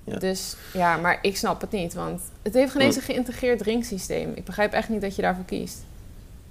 Ja. 0.04 0.18
Dus 0.20 0.56
ja, 0.74 0.98
maar 0.98 1.20
ik 1.22 1.38
snap 1.38 1.62
het 1.62 1.72
niet. 1.72 1.94
Want 1.94 2.22
het 2.42 2.54
heeft 2.54 2.72
geen 2.72 2.82
Hm. 2.82 2.88
eens 2.88 2.96
een 2.96 3.02
geïntegreerd 3.02 3.60
drinksysteem. 3.60 4.32
Ik 4.36 4.46
begrijp 4.46 4.74
echt 4.74 4.90
niet 4.90 5.02
dat 5.02 5.16
je 5.16 5.22
daarvoor 5.22 5.46
kiest. 5.46 5.78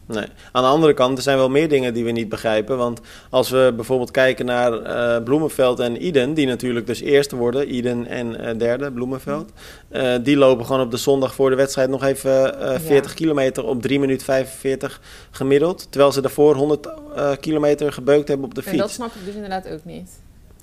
Nee. 0.06 0.24
Aan 0.52 0.62
de 0.62 0.68
andere 0.68 0.94
kant, 0.94 1.16
er 1.16 1.22
zijn 1.22 1.36
wel 1.36 1.48
meer 1.50 1.68
dingen 1.68 1.94
die 1.94 2.04
we 2.04 2.10
niet 2.10 2.28
begrijpen. 2.28 2.76
Want 2.76 3.00
als 3.30 3.50
we 3.50 3.72
bijvoorbeeld 3.76 4.10
kijken 4.10 4.46
naar 4.46 4.72
eh, 4.82 5.22
Bloemenveld 5.24 5.80
en 5.80 6.04
Iden, 6.06 6.34
die 6.34 6.46
natuurlijk 6.46 6.86
dus 6.86 7.00
eerste 7.00 7.36
worden, 7.36 7.74
Iden 7.74 8.06
en 8.06 8.40
eh, 8.40 8.58
derde, 8.58 8.92
Bloemenveld. 8.92 9.50
eh, 9.88 10.14
die 10.22 10.36
lopen 10.36 10.66
gewoon 10.66 10.80
op 10.80 10.90
de 10.90 10.96
zondag 10.96 11.34
voor 11.34 11.50
de 11.50 11.56
wedstrijd 11.56 11.88
nog 11.88 12.04
even 12.04 12.60
eh, 12.60 12.80
40 12.80 13.14
kilometer 13.14 13.64
op 13.64 13.82
3 13.82 14.00
minuten 14.00 14.24
45 14.24 15.00
gemiddeld. 15.30 15.86
Terwijl 15.90 16.12
ze 16.12 16.20
daarvoor 16.20 16.54
100 16.54 16.86
eh, 17.16 17.30
kilometer 17.40 17.92
gebeukt 17.92 18.28
hebben 18.28 18.46
op 18.46 18.54
de 18.54 18.60
En 18.62 18.66
fiets. 18.68 18.82
dat 18.82 18.90
snap 18.90 19.14
ik 19.14 19.24
dus 19.24 19.34
inderdaad 19.34 19.68
ook 19.68 19.84
niet. 19.84 20.10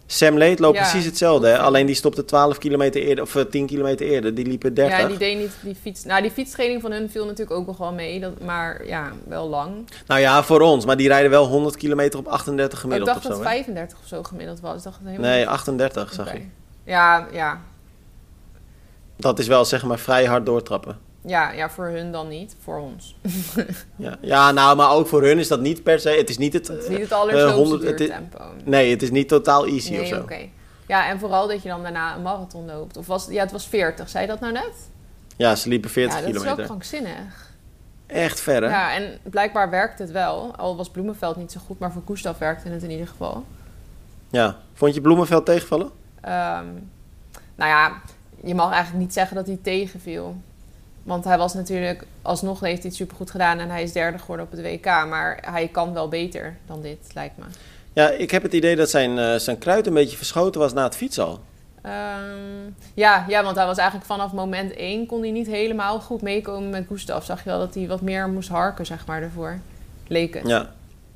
Sam 0.05 0.37
Leed 0.37 0.59
loopt 0.59 0.77
Ja, 0.77 0.81
precies 0.89 1.05
hetzelfde, 1.05 1.47
hè? 1.47 1.57
alleen 1.59 1.85
die 1.85 1.95
stopte 1.95 2.25
12 2.25 2.57
kilometer 2.57 3.01
eerder, 3.01 3.23
of 3.23 3.35
eh, 3.35 3.45
10 3.45 3.65
kilometer 3.65 4.05
eerder. 4.05 4.35
Die 4.35 4.45
liepen 4.45 4.73
30. 4.73 4.99
Ja, 4.99 5.07
die 5.07 5.17
deed 5.17 5.37
niet 5.37 5.51
die 5.61 5.75
fiets. 5.75 6.03
Nou, 6.03 6.21
die 6.21 6.31
fietstraining 6.31 6.81
van 6.81 6.91
hun 6.91 7.09
viel 7.09 7.25
natuurlijk 7.25 7.57
ook 7.59 7.65
nog 7.67 7.77
wel 7.77 7.93
mee. 7.93 8.19
Dat, 8.19 8.39
maar 8.41 8.85
ja, 8.85 9.11
wel 9.27 9.47
lang. 9.49 9.73
Nou 10.07 10.19
ja, 10.21 10.43
voor 10.43 10.61
ons, 10.61 10.85
maar 10.85 10.97
die 10.97 11.07
rijden 11.07 11.29
wel 11.29 11.45
100 11.47 11.77
kilometer 11.77 12.19
op 12.19 12.27
38 12.27 12.73
ik 12.77 12.79
gemiddeld 12.83 13.05
dacht 13.09 13.17
of 13.19 13.23
dat 13.23 13.31
zo. 13.33 13.37
het 13.43 13.47
hè? 13.49 13.55
35 13.55 13.97
of 14.01 14.07
zo 14.07 14.23
gemiddeld 14.23 14.59
was. 14.59 14.77
Ik 14.77 14.83
dacht 14.83 14.99
helemaal 15.03 15.29
Nee, 15.29 15.39
niet. 15.39 15.47
38 15.47 16.13
zag 16.13 16.27
Oké. 16.27 16.35
ik. 16.35 16.43
Ja, 16.85 17.27
ja. 17.31 17.61
Dat 19.17 19.39
is 19.39 19.47
wel 19.47 19.65
zeg 19.65 19.83
maar 19.83 19.99
vrij 19.99 20.25
hard 20.25 20.45
doortrappen. 20.45 20.97
Ja, 21.25 21.51
ja, 21.51 21.69
voor 21.69 21.85
hun 21.85 22.11
dan 22.11 22.27
niet. 22.27 22.55
Voor 22.59 22.79
ons. 22.79 23.15
Ja, 23.95 24.17
ja 24.21 24.51
nou, 24.51 24.75
maar 24.75 24.91
ook 24.91 25.07
voor 25.07 25.23
hun 25.23 25.39
is 25.39 25.47
dat 25.47 25.59
niet 25.59 25.83
per 25.83 25.99
se. 25.99 26.09
Het 26.09 26.29
is 26.29 26.37
niet 26.37 26.53
het. 26.53 26.67
Het 26.67 26.83
is 26.83 26.89
niet 26.89 26.99
het 26.99 27.11
eh, 27.11 27.17
allersloopste 27.17 27.59
100 27.59 27.83
het 27.83 27.99
is- 27.99 28.07
tempo. 28.07 28.43
Nee, 28.63 28.91
het 28.91 29.01
is 29.01 29.11
niet 29.11 29.27
totaal 29.27 29.65
easy 29.65 29.97
of 29.97 30.07
zo. 30.07 30.19
oké. 30.19 30.47
Ja, 30.87 31.07
en 31.09 31.19
vooral 31.19 31.47
dat 31.47 31.63
je 31.63 31.69
dan 31.69 31.81
daarna 31.83 32.15
een 32.15 32.21
marathon 32.21 32.65
loopt. 32.65 32.97
Of 32.97 33.07
was 33.07 33.27
ja, 33.29 33.41
het 33.41 33.51
was 33.51 33.67
40. 33.67 34.09
Zei 34.09 34.23
je 34.25 34.29
dat 34.29 34.39
nou 34.39 34.53
net? 34.53 34.89
Ja, 35.37 35.55
ze 35.55 35.69
liepen 35.69 35.89
40 35.89 36.19
ja, 36.19 36.25
dat 36.25 36.35
is 36.35 36.43
wel 36.43 36.55
krankzinnig. 36.55 37.51
Echt 38.07 38.39
ver, 38.39 38.61
hè? 38.63 38.69
Ja, 38.69 38.95
en 38.95 39.19
blijkbaar 39.23 39.69
werkt 39.69 39.99
het 39.99 40.11
wel. 40.11 40.55
Al 40.55 40.75
was 40.75 40.89
Bloemenveld 40.89 41.35
niet 41.35 41.51
zo 41.51 41.59
goed, 41.65 41.79
maar 41.79 41.91
voor 41.91 42.01
Gustav 42.05 42.37
werkte 42.37 42.69
het 42.69 42.83
in 42.83 42.91
ieder 42.91 43.07
geval. 43.07 43.45
Ja. 44.29 44.57
Vond 44.73 44.93
je 44.95 45.01
Bloemenveld 45.01 45.45
tegenvallen? 45.45 45.89
Ehm, 46.21 46.65
nou 47.55 47.69
ja, 47.69 48.01
je 48.43 48.55
mag 48.55 48.71
eigenlijk 48.71 49.03
niet 49.03 49.13
zeggen 49.13 49.35
dat 49.35 49.47
hij 49.47 49.59
tegenviel. 49.61 50.35
Want 51.03 51.23
hij 51.23 51.37
was 51.37 51.53
natuurlijk, 51.53 52.05
alsnog 52.21 52.59
heeft 52.59 52.81
hij 52.81 52.87
het 52.87 52.95
supergoed 52.95 53.31
gedaan 53.31 53.59
en 53.59 53.69
hij 53.69 53.83
is 53.83 53.91
derde 53.91 54.17
geworden 54.17 54.45
op 54.45 54.51
het 54.51 54.61
WK. 54.61 54.85
Maar 54.85 55.43
hij 55.51 55.67
kan 55.67 55.93
wel 55.93 56.07
beter 56.07 56.57
dan 56.65 56.81
dit, 56.81 56.97
lijkt 57.13 57.37
me. 57.37 57.43
Ja, 57.93 58.09
ik 58.09 58.31
heb 58.31 58.43
het 58.43 58.53
idee 58.53 58.75
dat 58.75 58.89
zijn, 58.89 59.17
eh, 59.17 59.35
zijn 59.35 59.57
kruid 59.57 59.87
een 59.87 59.93
beetje 59.93 60.17
verschoten 60.17 60.61
was 60.61 60.73
na 60.73 60.83
het 60.83 60.95
fietsen 60.95 61.25
al. 61.25 61.39
Ehm, 61.81 62.71
ja, 62.93 63.25
ja, 63.27 63.43
want 63.43 63.55
hij 63.55 63.65
was 63.65 63.77
eigenlijk 63.77 64.07
vanaf 64.07 64.31
moment 64.31 64.73
één 64.73 65.05
kon 65.05 65.21
hij 65.21 65.31
niet 65.31 65.47
helemaal 65.47 65.99
goed 65.99 66.21
meekomen 66.21 66.69
met 66.69 66.85
Gustav. 66.87 67.25
Zag 67.25 67.43
je 67.43 67.49
wel 67.49 67.59
dat 67.59 67.73
hij 67.73 67.87
wat 67.87 68.01
meer 68.01 68.29
moest 68.29 68.49
harken, 68.49 68.85
zeg 68.85 69.05
maar, 69.05 69.21
ervoor. 69.21 69.59
Leek 70.07 70.33
het. 70.33 70.47
Ja. 70.47 70.73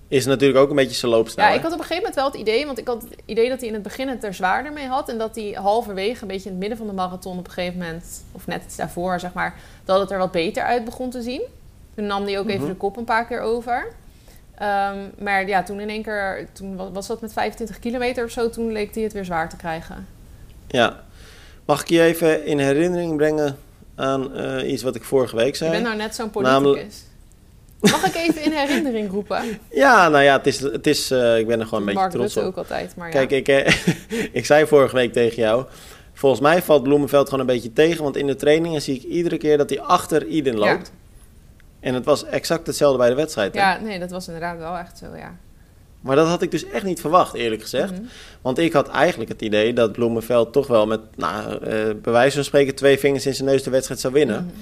Is 0.08 0.26
natuurlijk 0.26 0.60
ook 0.60 0.70
een 0.70 0.76
beetje 0.76 0.96
zijn 0.96 1.12
loopstijl. 1.12 1.46
Ja, 1.48 1.52
hè? 1.54 1.58
ik 1.58 1.64
had 1.64 1.74
op 1.74 1.80
een 1.80 1.86
gegeven 1.86 2.04
moment 2.10 2.22
wel 2.22 2.32
het 2.32 2.50
idee, 2.50 2.66
want 2.66 2.78
ik 2.78 2.88
had 2.88 3.02
het 3.02 3.16
idee 3.26 3.50
dat 3.50 3.60
hij 3.60 3.68
in 3.68 3.74
het 3.74 3.84
begin 3.84 4.08
het 4.08 4.24
er 4.24 4.34
zwaarder 4.34 4.74
mee 4.74 4.88
had. 4.88 5.10
En 5.10 5.18
dat 5.18 5.36
hij 5.36 5.52
halverwege, 5.62 6.22
een 6.22 6.28
beetje 6.28 6.44
in 6.46 6.50
het 6.52 6.60
midden 6.60 6.78
van 6.78 6.88
de 6.88 6.94
marathon 6.94 7.38
op 7.38 7.46
een 7.48 7.52
gegeven 7.54 7.78
moment, 7.80 8.24
of 8.32 8.48
net 8.48 8.64
iets 8.66 8.76
daarvoor, 8.76 9.20
zeg 9.20 9.34
maar, 9.34 9.56
dat 9.86 10.00
het 10.00 10.12
er 10.12 10.18
wat 10.18 10.32
beter 10.32 10.64
uit 10.64 10.86
begon 10.86 11.10
te 11.10 11.22
zien. 11.22 11.42
Toen 11.96 12.06
nam 12.06 12.24
hij 12.24 12.40
ook 12.40 12.48
even 12.48 12.62
Mhm. 12.62 12.70
de 12.72 12.76
kop 12.78 12.98
een 12.98 13.04
paar 13.04 13.26
keer 13.26 13.40
over. 13.42 13.88
Ehm, 14.58 14.98
maar 15.20 15.48
ja, 15.48 15.64
toen 15.64 15.80
in 15.80 15.90
één 15.90 16.04
keer, 16.04 16.48
toen 16.54 16.94
was, 16.94 17.08
dat 17.08 17.22
met 17.22 17.34
25 17.34 17.80
kilometer 17.80 18.24
of 18.24 18.32
zo, 18.32 18.50
toen 18.50 18.72
leek 18.72 18.94
hij 18.94 19.04
het 19.04 19.14
weer 19.14 19.26
zwaar 19.26 19.50
te 19.50 19.56
krijgen. 19.56 20.08
Ja. 20.68 21.04
Mag 21.66 21.82
ik 21.82 21.88
je 21.90 22.02
even 22.02 22.46
in 22.46 22.60
herinnering 22.60 23.16
brengen 23.18 23.58
aan 23.96 24.36
eh, 24.36 24.72
iets 24.72 24.84
wat 24.84 24.96
ik 24.96 25.04
vorige 25.04 25.36
week 25.36 25.56
zei? 25.56 25.70
Je 25.70 25.76
bent 25.76 25.88
nou 25.88 25.98
net 26.02 26.16
zo'n 26.16 26.30
politicus. 26.30 26.62
Namelijk- 26.64 26.94
Mag 27.80 28.06
ik 28.06 28.16
even 28.16 28.44
in 28.44 28.52
herinnering 28.52 29.12
roepen? 29.12 29.60
Ja, 29.72 30.10
nou 30.10 30.24
ja, 30.24 30.38
het 30.38 30.48
is, 30.48 30.60
het 30.60 30.88
is, 30.88 31.12
eh, 31.12 31.38
ik 31.38 31.48
ben 31.48 31.60
er 31.60 31.66
gewoon 31.66 31.80
een 31.80 31.86
beetje 31.86 32.00
Mark 32.02 32.12
trots 32.14 32.34
Rutte 32.34 32.50
op. 32.50 32.56
ook 32.56 32.58
altijd, 32.58 32.96
maar 32.96 33.08
ja. 33.08 33.26
Kijk, 33.26 33.32
ik, 33.32 33.48
eh, 33.48 33.76
ik 34.40 34.46
zei 34.46 34.66
vorige 34.68 34.96
week 34.96 35.14
tegen 35.14 35.42
jou. 35.42 35.66
Volgens 36.14 36.42
mij 36.42 36.62
valt 36.62 36.84
Bloemenveld 36.84 37.26
gewoon 37.30 37.40
een 37.40 37.54
beetje 37.54 37.74
tegen. 37.74 38.04
Want 38.04 38.18
in 38.18 38.28
de 38.28 38.36
trainingen 38.36 38.82
zie 38.82 38.96
ik 38.96 39.04
iedere 39.04 39.38
keer 39.38 39.58
dat 39.58 39.70
hij 39.70 39.82
achter 39.82 40.26
Iden 40.28 40.58
Ja. 40.58 40.60
loopt. 40.60 40.92
En 41.80 41.94
het 41.94 42.06
was 42.06 42.26
exact 42.26 42.68
hetzelfde 42.68 42.98
bij 42.98 43.10
de 43.10 43.16
wedstrijd. 43.16 43.54
hè? 43.54 43.60
ja, 43.60 43.80
nee, 43.80 44.00
dat 44.00 44.12
was 44.12 44.26
inderdaad 44.28 44.58
wel 44.58 44.78
echt 44.78 44.98
zo, 44.98 45.06
ja. 45.16 45.36
Maar 46.02 46.16
dat 46.16 46.28
had 46.28 46.42
ik 46.42 46.52
dus 46.52 46.66
echt 46.70 46.84
niet 46.84 47.02
verwacht, 47.02 47.34
eerlijk 47.34 47.62
gezegd. 47.62 47.92
Mhm. 47.92 48.02
Want 48.42 48.58
ik 48.58 48.74
had 48.74 48.88
eigenlijk 48.90 49.30
het 49.30 49.42
idee 49.42 49.74
dat 49.74 49.92
Bloemenveld 49.92 50.54
toch 50.54 50.68
wel 50.68 50.88
met, 50.88 51.00
nou, 51.16 51.52
eh, 51.52 51.60
bij 52.02 52.14
wijze 52.14 52.36
van 52.36 52.44
spreken, 52.44 52.76
twee 52.76 53.00
vingers 53.00 53.26
in 53.26 53.36
zijn 53.36 53.48
neus 53.50 53.64
de 53.64 53.70
wedstrijd 53.70 54.00
zou 54.00 54.14
winnen. 54.14 54.44
Mhm. 54.46 54.56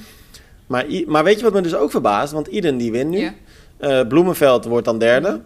Maar, 0.67 0.85
maar 1.07 1.23
weet 1.23 1.37
je 1.37 1.43
wat 1.43 1.53
me 1.53 1.61
dus 1.61 1.75
ook 1.75 1.91
verbaast? 1.91 2.33
Want 2.33 2.47
Iden 2.47 2.77
die 2.77 2.91
wint 2.91 3.09
nu. 3.09 3.31
Eh, 3.77 4.07
Bloemenveld 4.07 4.65
wordt 4.65 4.85
dan 4.85 4.97
derde. 4.99 5.41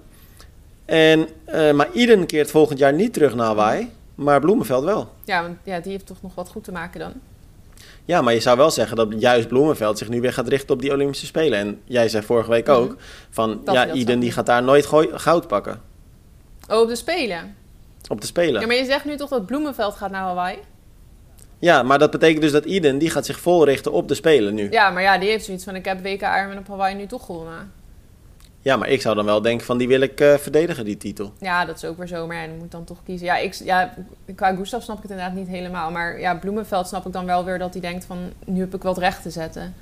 En, 0.86 1.28
eh, 1.46 1.72
maar 1.72 1.88
Iden 1.94 2.26
keert 2.26 2.52
volgend 2.52 2.80
jaar 2.80 2.94
niet 2.94 3.14
terug 3.14 3.36
naar 3.36 3.46
Hawaii. 3.46 3.92
Maar 4.16 4.40
Bloemenveld 4.40 4.84
wel. 4.84 5.10
Ja, 5.24 5.42
want 5.42 5.58
ja, 5.64 5.80
die 5.80 5.92
heeft 5.92 6.06
toch 6.06 6.22
nog 6.22 6.36
wat 6.36 6.50
goed 6.50 6.64
te 6.64 6.72
maken 6.72 7.00
dan. 7.00 7.14
Ja, 8.06 8.22
maar 8.22 8.34
je 8.34 8.40
zou 8.40 8.58
wel 8.58 8.72
zeggen 8.72 8.98
dat 8.98 9.08
juist 9.18 9.48
Bloemenveld 9.48 9.98
zich 9.98 10.10
nu 10.10 10.22
weer 10.22 10.34
gaat 10.34 10.48
richten 10.48 10.76
op 10.76 10.82
die 10.82 10.92
Olympische 10.92 11.26
Spelen. 11.26 11.60
En 11.60 11.82
jij 11.86 12.10
zei 12.10 12.24
vorige 12.26 12.50
week 12.50 12.70
ook 12.70 12.96
van 13.30 13.50
Mhm. 13.50 13.64
Dat 13.64 13.74
ja, 13.76 13.92
Iden 13.94 14.20
die 14.20 14.32
gaat 14.32 14.46
daar 14.46 14.64
nooit 14.64 14.86
goud 15.14 15.48
pakken 15.48 15.82
Oh, 16.70 16.82
op 16.82 16.88
de 16.88 16.96
Spelen. 16.96 17.56
op 18.08 18.22
de 18.22 18.28
Spelen. 18.28 18.62
Ja, 18.62 18.68
maar 18.68 18.76
je 18.76 18.86
zegt 18.86 19.06
nu 19.06 19.16
toch 19.16 19.30
dat 19.30 19.46
Bloemenveld 19.46 19.96
gaat 19.96 20.12
naar 20.12 20.22
Hawaii? 20.22 20.58
Ja, 21.60 21.84
maar 21.84 22.00
dat 22.00 22.12
betekent 22.12 22.42
dus 22.42 22.52
dat 22.52 22.66
Iden 22.66 22.98
die 22.98 23.10
gaat 23.10 23.26
zich 23.26 23.40
vol 23.40 23.66
richten 23.66 23.92
op 23.92 24.08
de 24.08 24.14
Spelen 24.14 24.54
nu. 24.54 24.72
Ja, 24.72 24.90
maar 24.90 25.02
ja, 25.02 25.18
die 25.18 25.30
heeft 25.30 25.46
zoiets 25.46 25.64
van: 25.64 25.76
ik 25.76 25.86
heb 25.86 26.02
WK 26.04 26.22
Ironman 26.22 26.58
op 26.58 26.68
Hawaii 26.68 26.96
nu 26.96 27.06
toch 27.06 27.26
gewonnen. 27.26 27.72
Ja, 28.62 28.78
maar 28.78 28.90
ik 28.90 29.02
zou 29.02 29.16
dan 29.16 29.26
wel 29.26 29.42
denken 29.42 29.66
van 29.66 29.78
die 29.78 29.88
wil 29.88 30.02
ik 30.02 30.20
eh, 30.20 30.34
verdedigen, 30.34 30.86
die 30.86 30.98
titel. 30.98 31.34
Ja, 31.40 31.66
dat 31.66 31.76
is 31.76 31.86
ook 31.86 31.98
weer 31.98 32.08
zo. 32.08 32.28
Maar 32.28 32.36
ja, 32.36 32.42
je 32.42 32.58
moet 32.60 32.72
dan 32.72 32.84
toch 32.84 33.04
kiezen. 33.04 33.26
Ja, 33.26 33.38
ik, 33.38 33.54
ja, 33.54 33.94
qua 34.36 34.56
Gustav 34.56 34.84
snap 34.84 34.96
ik 34.96 35.02
het 35.02 35.12
inderdaad 35.12 35.36
niet 35.36 35.48
helemaal. 35.48 35.92
Maar 35.92 36.20
ja, 36.20 36.36
Bloemenveld 36.36 36.88
snap 36.88 37.06
ik 37.06 37.14
dan 37.14 37.26
wel 37.26 37.46
weer 37.46 37.60
dat 37.60 37.74
hij 37.74 37.82
denkt 37.82 38.06
van... 38.06 38.18
nu 38.46 38.60
heb 38.60 38.76
ik 38.76 38.82
wat 38.84 38.98
recht 38.98 39.22
te 39.22 39.30
zetten. 39.30 39.76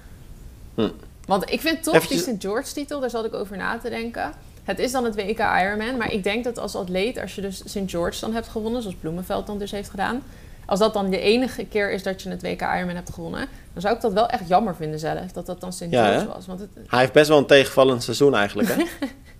Hm. 0.76 0.90
Want 1.26 1.52
ik 1.52 1.62
vind 1.62 1.84
toch 1.84 1.94
Eventjes- 1.94 2.24
die 2.24 2.36
St. 2.36 2.42
George 2.42 2.74
titel, 2.74 3.00
daar 3.00 3.10
zat 3.10 3.26
ik 3.26 3.34
over 3.34 3.58
na 3.58 3.78
te 3.78 3.90
denken. 3.90 4.32
Het 4.64 4.80
is 4.80 4.92
dan 4.92 5.04
het 5.04 5.16
WK 5.16 5.40
Ironman. 5.40 5.98
Maar 5.98 6.12
ik 6.12 6.24
denk 6.24 6.44
dat 6.44 6.58
als 6.58 6.76
atleet, 6.76 7.20
als 7.22 7.36
je 7.36 7.42
dus 7.42 7.62
St. 7.66 7.82
George 7.86 8.20
dan 8.20 8.34
hebt 8.34 8.48
gewonnen... 8.48 8.82
zoals 8.82 8.98
Bloemenveld 9.00 9.48
dan 9.48 9.58
dus 9.58 9.72
heeft 9.72 9.90
gedaan... 9.90 10.24
als 10.68 10.80
dat 10.80 10.94
dan 10.94 11.10
de 11.10 11.20
enige 11.20 11.66
keer 11.66 11.92
is 11.92 12.04
dat 12.04 12.22
je 12.22 12.30
het 12.30 12.42
WK 12.42 12.62
Ironman 12.62 12.96
hebt 12.96 13.14
gewonnen... 13.14 13.48
dan 13.74 13.82
zou 13.82 13.96
ik 13.96 14.02
dat 14.02 14.14
wel 14.14 14.28
echt 14.28 14.48
jammer 14.48 14.76
vinden 14.76 15.00
zelf, 15.00 15.32
dat 15.32 15.46
dat 15.46 15.62
dan 15.62 15.74
St. 15.74 15.86
Ja, 15.90 16.26
was. 16.26 16.46
Want 16.46 16.60
het, 16.60 16.70
Hij 16.88 17.00
heeft 17.00 17.14
best 17.14 17.28
wel 17.28 17.38
een 17.38 17.46
tegenvallend 17.46 18.04
seizoen 18.04 18.36
eigenlijk, 18.36 18.70
hè? 18.70 18.84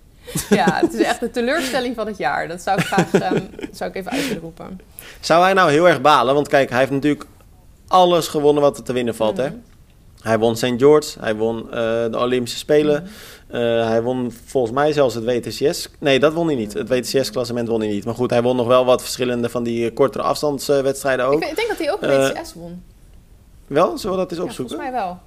ja, 0.56 0.80
het 0.80 0.94
is 0.94 1.02
echt 1.02 1.20
de 1.20 1.30
teleurstelling 1.30 1.94
van 1.94 2.06
het 2.06 2.16
jaar. 2.16 2.48
Dat 2.48 2.62
zou 2.62 2.80
ik 2.80 2.86
graag 2.86 3.12
ehm, 3.12 3.42
zou 3.72 3.90
ik 3.90 3.96
even 3.96 4.10
uit 4.10 4.26
willen 4.26 4.42
roepen. 4.42 4.80
Zou 5.20 5.42
hij 5.42 5.52
nou 5.52 5.70
heel 5.70 5.88
erg 5.88 6.00
balen? 6.00 6.34
Want 6.34 6.48
kijk, 6.48 6.70
hij 6.70 6.78
heeft 6.78 6.90
natuurlijk 6.90 7.26
alles 7.88 8.28
gewonnen 8.28 8.62
wat 8.62 8.76
er 8.76 8.84
te 8.84 8.92
winnen 8.92 9.14
valt, 9.14 9.36
hè? 9.36 9.46
Mhm. 9.46 9.56
Hij 10.22 10.38
won 10.38 10.56
St. 10.56 10.74
George, 10.76 11.18
hij 11.20 11.34
won 11.34 11.64
eh, 11.64 11.70
de 12.10 12.18
Olympische 12.18 12.58
Spelen. 12.58 13.02
Mhm. 13.02 13.12
Hij 13.56 14.02
won 14.02 14.32
volgens 14.44 14.72
mij 14.72 14.92
zelfs 14.92 15.14
het 15.14 15.24
WTCS. 15.24 15.88
Nee, 15.98 16.18
dat 16.20 16.32
won 16.32 16.46
hij 16.46 16.56
niet. 16.56 16.72
Het 16.72 16.88
WTCS-klassement 16.88 17.68
won 17.68 17.80
hij 17.80 17.88
niet. 17.88 18.04
Maar 18.04 18.14
goed, 18.14 18.30
hij 18.30 18.42
won 18.42 18.56
nog 18.56 18.66
wel 18.66 18.84
wat 18.84 19.00
verschillende 19.02 19.48
van 19.48 19.62
die 19.62 19.88
eh, 19.88 19.94
kortere 19.94 20.24
afstandswedstrijden 20.24 21.26
ook. 21.26 21.42
ik 21.44 21.56
denk 21.56 21.68
dat 21.68 21.78
hij 21.78 21.92
ook 21.92 22.00
Eh, 22.02 22.28
WTS 22.28 22.54
won. 22.54 22.82
Wel? 23.66 23.98
Zullen 23.98 24.16
we 24.16 24.22
dat 24.22 24.30
eens 24.30 24.40
Ja, 24.40 24.46
opzoeken? 24.46 24.76
volgens 24.76 24.90
mij 24.90 25.00
wel. 25.04 25.18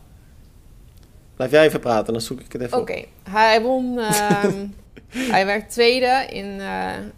Blijf 1.36 1.52
jij 1.52 1.66
even 1.66 1.80
praten, 1.80 2.14
dan 2.14 2.22
zoek 2.22 2.40
ik 2.40 2.52
het 2.52 2.62
even 2.62 2.78
Oké, 2.78 3.04
hij 3.30 3.62
won. 3.62 4.00
ehm, 4.00 4.66
hij 5.36 5.46
werd 5.46 5.70
tweede 5.70 6.26
in. 6.30 6.60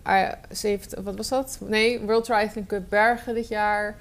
eh, 0.03 0.29
70 0.49 0.99
wat 1.03 1.15
was 1.15 1.29
dat? 1.29 1.57
Nee, 1.67 1.99
World 1.99 2.23
Triathlon 2.23 2.65
Cup 2.65 2.83
Bergen 2.89 3.33
dit 3.33 3.47
jaar. 3.47 3.97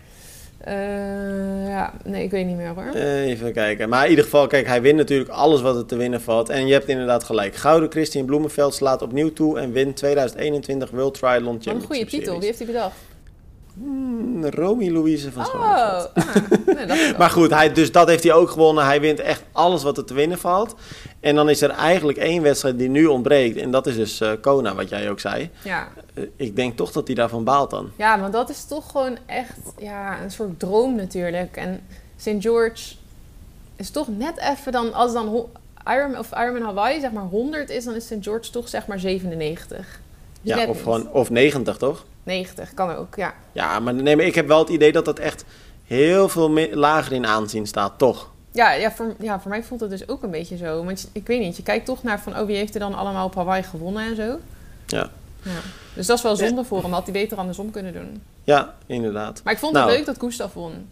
Eh, 0.64 1.66
ja, 1.69 1.92
nee, 2.04 2.25
ik 2.25 2.31
weet 2.31 2.47
niet 2.47 2.57
meer 2.57 2.75
hoor. 2.75 2.92
Even 2.95 3.52
kijken. 3.52 3.88
Maar 3.88 4.04
in 4.04 4.11
ieder 4.11 4.25
geval, 4.25 4.47
kijk, 4.47 4.66
hij 4.66 4.83
wint 4.83 4.97
natuurlijk 4.97 5.31
alles 5.31 5.61
wat 5.61 5.76
er 5.76 5.87
te 5.87 5.97
winnen 5.97 6.21
valt. 6.21 6.49
En 6.49 6.66
je 6.66 6.73
hebt 6.73 6.88
inderdaad 6.88 7.25
gelijk. 7.25 7.54
Gouden 7.54 7.90
Christian 7.90 8.26
Bloemenveld 8.26 8.75
slaat 8.75 9.02
opnieuw 9.02 9.33
toe 9.33 9.59
en 9.59 9.73
wint 9.73 9.97
2021 9.97 10.90
World 10.90 11.14
Triathlon 11.14 11.45
Wat 11.45 11.54
een 11.54 11.62
Championship 11.62 11.87
goede 11.87 12.04
titel. 12.04 12.25
Series. 12.25 12.38
Wie 12.38 12.47
heeft 12.47 12.59
die 12.59 12.66
bedacht? 12.66 12.95
Hmm, 13.74 14.44
Romy 14.44 14.90
Louise 14.90 15.32
van 15.32 15.42
Oh, 15.42 15.48
Schooneveld. 15.48 16.10
ah, 16.14 16.76
nee, 16.76 16.86
dat 16.86 17.18
Maar 17.18 17.30
goed, 17.30 17.50
hij, 17.50 17.72
dus 17.72 17.92
dat 17.92 18.08
heeft 18.08 18.22
hij 18.22 18.32
ook 18.32 18.50
gewonnen. 18.50 18.84
Hij 18.84 19.00
wint 19.00 19.20
echt 19.20 19.42
alles 19.52 19.82
wat 19.82 19.96
er 19.98 20.04
te 20.04 20.14
winnen 20.14 20.38
valt. 20.38 20.74
En 21.20 21.34
dan 21.34 21.48
is 21.50 21.60
er 21.62 21.70
eigenlijk 21.70 22.18
één 22.18 22.42
wedstrijd 22.42 22.78
die 22.78 22.88
nu 22.88 23.06
ontbreekt. 23.06 23.56
En 23.56 23.70
dat 23.70 23.86
is 23.86 23.96
dus 23.96 24.20
eh, 24.20 24.30
Kona, 24.40 24.74
wat 24.74 24.88
jij 24.88 25.10
ook 25.10 25.20
zei. 25.20 25.50
Ja. 25.62 25.88
Eh, 26.14 26.24
ik 26.36 26.56
denk 26.56 26.76
toch 26.76 26.92
dat 26.92 27.06
hij 27.06 27.16
daarvan 27.16 27.44
baalt 27.44 27.70
dan. 27.70 27.90
ja, 27.96 28.16
maar 28.16 28.30
dat 28.30 28.50
is 28.50 28.64
toch 28.64 28.90
gewoon 28.90 29.18
echt 29.26 29.56
ja, 29.78 30.22
een 30.22 30.30
soort 30.30 30.58
droom 30.60 30.94
natuurlijk. 30.96 31.56
En 31.56 31.80
St. 32.16 32.36
George 32.38 32.94
is 33.76 33.90
toch 33.90 34.06
net 34.08 34.38
even 34.38 34.72
dan, 34.72 34.92
als 34.92 35.12
dan 35.12 35.46
Iron, 35.86 36.18
of 36.18 36.30
Ironman 36.32 36.62
Hawaii 36.62 37.00
zeg 37.00 37.12
maar 37.12 37.24
100 37.24 37.70
is, 37.70 37.84
dan 37.84 37.94
is 37.94 38.04
St. 38.06 38.16
George 38.20 38.50
toch 38.50 38.68
zeg 38.68 38.86
maar 38.86 38.98
97. 39.00 40.00
Ja, 40.42 40.56
net 40.56 40.68
of, 40.68 40.82
gewoon, 40.82 41.10
of 41.12 41.30
90, 41.30 41.76
toch? 41.76 42.04
90 42.22 42.74
kan 42.74 42.94
ook, 42.96 43.16
ja. 43.16 43.34
Ja, 43.52 43.80
maar, 43.80 43.94
nee, 43.94 44.16
maar 44.16 44.24
ik 44.24 44.34
heb 44.34 44.46
wel 44.46 44.58
het 44.58 44.68
idee 44.68 44.92
dat 44.92 45.04
dat 45.04 45.18
echt 45.18 45.44
heel 45.84 46.28
veel 46.28 46.50
lager 46.72 47.12
in 47.12 47.26
aanzien 47.26 47.66
staat, 47.66 47.92
toch? 47.98 48.30
Ja, 48.52 48.72
ja, 48.72 48.92
voor, 48.92 49.14
ja, 49.18 49.40
voor 49.40 49.50
mij 49.50 49.62
voelt 49.62 49.80
het 49.80 49.90
dus 49.90 50.08
ook 50.08 50.22
een 50.22 50.30
beetje 50.30 50.56
zo. 50.56 50.84
Want 50.84 51.08
ik 51.12 51.26
weet 51.26 51.40
niet, 51.40 51.56
je 51.56 51.62
kijkt 51.62 51.86
toch 51.86 52.02
naar 52.02 52.20
van... 52.20 52.38
oh, 52.38 52.46
wie 52.46 52.56
heeft 52.56 52.74
er 52.74 52.80
dan 52.80 52.94
allemaal 52.94 53.26
op 53.26 53.34
Hawaii 53.34 53.62
gewonnen 53.62 54.02
en 54.06 54.16
zo. 54.16 54.38
Ja. 54.86 55.10
Ja. 55.42 55.50
Dus 55.94 56.06
dat 56.06 56.16
is 56.16 56.22
wel 56.22 56.36
zonde 56.36 56.64
voor 56.64 56.82
hem. 56.82 56.92
Had 56.92 57.02
hij 57.02 57.12
beter 57.12 57.38
andersom 57.38 57.70
kunnen 57.70 57.92
doen. 57.92 58.22
Ja, 58.44 58.74
inderdaad. 58.86 59.40
Maar 59.44 59.52
ik 59.52 59.58
vond 59.58 59.72
Nou. 59.72 59.86
het 59.88 59.96
leuk 59.96 60.06
dat 60.06 60.16
Gustav 60.18 60.52
won. 60.52 60.88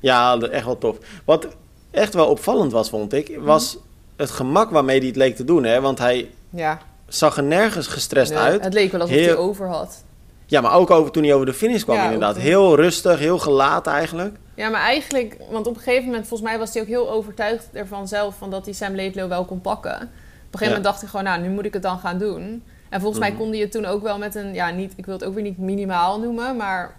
Ja, 0.00 0.38
echt 0.38 0.64
wel 0.64 0.78
tof. 0.78 0.96
Wat 1.24 1.46
echt 1.90 2.14
wel 2.14 2.26
opvallend 2.26 2.72
was, 2.72 2.88
vond 2.88 3.12
ik, 3.12 3.38
was 3.38 3.76
het 4.16 4.30
gemak 4.30 4.70
waarmee 4.70 4.98
hij 4.98 5.06
het 5.06 5.16
leek 5.16 5.36
te 5.36 5.44
doen. 5.44 5.64
Hè? 5.64 5.80
Want 5.80 5.98
hij 5.98 6.30
Ja, 6.50 6.78
zag 7.08 7.36
er 7.36 7.42
nergens 7.42 7.86
gestrest 7.86 8.30
nee, 8.32 8.40
uit. 8.40 8.64
het 8.64 8.72
leek 8.74 8.90
wel 8.92 9.00
alsof 9.00 9.16
Heel- 9.16 9.26
hij 9.26 9.36
over 9.36 9.68
had. 9.68 10.04
Ja, 10.50 10.60
maar 10.60 10.74
ook 10.74 10.90
over, 10.90 11.12
toen 11.12 11.22
hij 11.22 11.34
over 11.34 11.46
de 11.46 11.52
finish 11.54 11.82
kwam 11.82 11.96
Ja, 11.96 12.04
inderdaad. 12.04 12.36
ook. 12.36 12.42
Heel 12.42 12.76
rustig, 12.76 13.18
heel 13.18 13.38
gelaten 13.38 13.92
eigenlijk. 13.92 14.36
Ja, 14.54 14.68
maar 14.68 14.80
eigenlijk... 14.80 15.36
Want 15.50 15.66
op 15.66 15.76
een 15.76 15.82
gegeven 15.82 16.04
moment, 16.06 16.26
volgens 16.26 16.50
mij 16.50 16.58
was 16.58 16.72
hij 16.72 16.82
ook 16.82 16.88
heel 16.88 17.10
overtuigd 17.10 17.68
ervan 17.72 18.08
zelf... 18.08 18.34
Van 18.38 18.50
dat 18.50 18.64
hij 18.64 18.74
Sam 18.74 18.94
Laidlow 18.94 19.28
wel 19.28 19.44
kon 19.44 19.60
pakken. 19.60 19.92
Op 19.94 19.98
een 20.00 20.08
gegeven 20.10 20.58
Ja. 20.60 20.66
moment 20.66 20.84
dacht 20.84 21.00
hij 21.00 21.08
gewoon... 21.08 21.24
nou, 21.24 21.40
nu 21.40 21.48
moet 21.48 21.64
ik 21.64 21.72
het 21.72 21.82
dan 21.82 21.98
gaan 21.98 22.18
doen. 22.18 22.62
En 22.88 23.00
volgens 23.00 23.20
mij 23.20 23.30
Mhm. 23.30 23.38
kon 23.38 23.50
hij 23.50 23.58
het 23.58 23.72
toen 23.72 23.84
ook 23.86 24.02
wel 24.02 24.18
met 24.18 24.34
een... 24.34 24.54
Ja, 24.54 24.70
niet, 24.70 24.92
ik 24.96 25.06
wil 25.06 25.14
het 25.14 25.24
ook 25.24 25.34
weer 25.34 25.42
niet 25.42 25.58
minimaal 25.58 26.20
noemen... 26.20 26.56
maar 26.56 26.94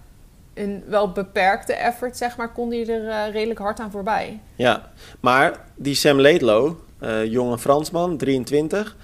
een 0.53 0.83
wel 0.87 1.11
beperkte 1.11 1.73
effort, 1.73 2.17
zeg 2.17 2.37
maar... 2.37 2.51
kon 2.51 2.69
hij 2.71 2.87
er 2.87 3.07
eh, 3.09 3.33
redelijk 3.33 3.59
hard 3.59 3.79
aan 3.79 3.91
voorbij. 3.91 4.39
Ja, 4.55 4.91
maar 5.19 5.59
die 5.75 5.95
Sam 5.95 6.19
Laidlow, 6.21 6.73
eh, 6.99 7.25
jonge 7.25 7.57
Fransman, 7.57 8.17
23... 8.17 8.95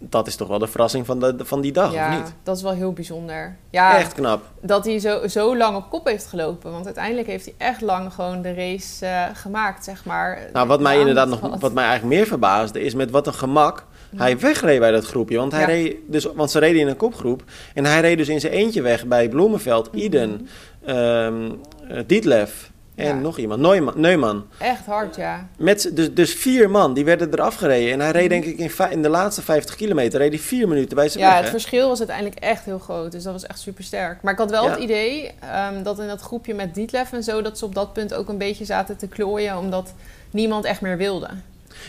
Dat 0.00 0.26
is 0.26 0.36
toch 0.36 0.48
wel 0.48 0.58
de 0.58 0.66
verrassing 0.66 1.06
van, 1.06 1.20
de, 1.20 1.34
van 1.38 1.60
die 1.60 1.72
dag, 1.72 1.88
of 1.88 1.94
ja, 1.94 2.16
niet? 2.18 2.32
dat 2.42 2.56
is 2.56 2.62
wel 2.62 2.72
heel 2.72 2.92
bijzonder. 2.92 3.56
Ja, 3.70 3.98
Echt 3.98 4.14
knap. 4.14 4.42
dat 4.60 4.84
hij 4.84 4.98
zo, 4.98 5.26
zo 5.26 5.56
lang 5.56 5.76
op 5.76 5.90
kop 5.90 6.06
heeft 6.06 6.26
gelopen. 6.26 6.72
Want 6.72 6.84
uiteindelijk 6.84 7.26
heeft 7.26 7.44
hij 7.44 7.54
echt 7.58 7.80
lang 7.80 8.12
gewoon 8.12 8.42
de 8.42 8.54
race 8.54 9.06
eh, 9.06 9.24
gemaakt, 9.34 9.84
zeg 9.84 10.04
maar. 10.04 10.48
Nou, 10.52 10.66
wat 10.66 10.80
mij 10.80 10.94
De 10.94 11.00
inderdaad 11.00 11.28
nog, 11.28 11.40
wat 11.60 11.72
mij 11.72 11.84
eigenlijk 11.84 12.14
meer 12.16 12.26
verbaasde, 12.26 12.80
is 12.80 12.94
met 12.94 13.10
wat 13.10 13.26
een 13.26 13.34
gemak 13.34 13.86
hij 14.16 14.38
wegreed 14.38 14.78
bij 14.80 14.90
dat 14.90 15.04
groepje. 15.06 15.36
Want, 15.36 15.52
hij 15.52 15.60
Ja. 15.60 15.66
reed 15.66 15.96
dus, 16.06 16.24
want 16.24 16.50
ze 16.50 16.58
reden 16.58 16.80
in 16.80 16.88
een 16.88 16.96
kopgroep. 16.96 17.42
En 17.74 17.84
hij 17.84 18.00
reed 18.00 18.16
dus 18.18 18.28
in 18.28 18.40
zijn 18.40 18.52
eentje 18.52 18.82
weg 18.82 19.06
bij 19.06 19.28
Bloemenveld, 19.28 19.88
Iden, 19.92 20.48
ehm 20.84 21.50
eh, 21.88 22.00
Dietlef 22.06 22.70
en 22.98 23.06
Ja. 23.06 23.14
nog 23.14 23.38
iemand, 23.38 23.60
Neumann. 23.60 24.00
Neumann. 24.00 24.44
Echt 24.58 24.86
hard, 24.86 25.16
ja. 25.16 25.48
Met, 25.58 25.90
dus, 25.92 26.14
dus 26.14 26.34
vier 26.34 26.70
man, 26.70 26.94
die 26.94 27.04
werden 27.04 27.32
eraf 27.32 27.54
gereden. 27.54 27.92
En 27.92 28.00
hij 28.00 28.10
reed 28.10 28.28
denk 28.28 28.44
ik 28.44 28.72
in, 28.90 29.02
de 29.02 29.08
laatste 29.08 29.42
50 29.42 29.74
kilometer, 29.74 30.18
reed 30.18 30.32
hij 30.32 30.38
vier 30.38 30.68
minuten 30.68 30.96
bij 30.96 31.08
zijn 31.08 31.22
Ja, 31.24 31.28
weg. 31.30 31.36
het 31.36 31.46
hè? 31.46 31.50
verschil 31.50 31.88
was 31.88 31.98
uiteindelijk 31.98 32.38
echt 32.38 32.64
heel 32.64 32.78
groot. 32.78 33.12
Dus 33.12 33.22
dat 33.22 33.32
was 33.32 33.46
echt 33.46 33.58
super 33.60 33.84
sterk. 33.84 34.22
Maar 34.22 34.32
ik 34.32 34.38
had 34.38 34.50
wel 34.50 34.64
Ja. 34.64 34.70
het 34.70 34.78
idee 34.80 35.30
ehm, 35.40 35.82
dat 35.82 35.98
in 35.98 36.06
dat 36.06 36.20
groepje 36.20 36.54
met 36.54 36.74
Dietlef 36.74 37.12
en 37.12 37.22
zo... 37.22 37.42
dat 37.42 37.58
ze 37.58 37.64
op 37.64 37.74
dat 37.74 37.92
punt 37.92 38.14
ook 38.14 38.28
een 38.28 38.38
beetje 38.38 38.64
zaten 38.64 38.96
te 38.96 39.08
klooien... 39.08 39.58
omdat 39.58 39.94
niemand 40.30 40.64
echt 40.64 40.80
meer 40.80 40.96
wilde. 40.96 41.28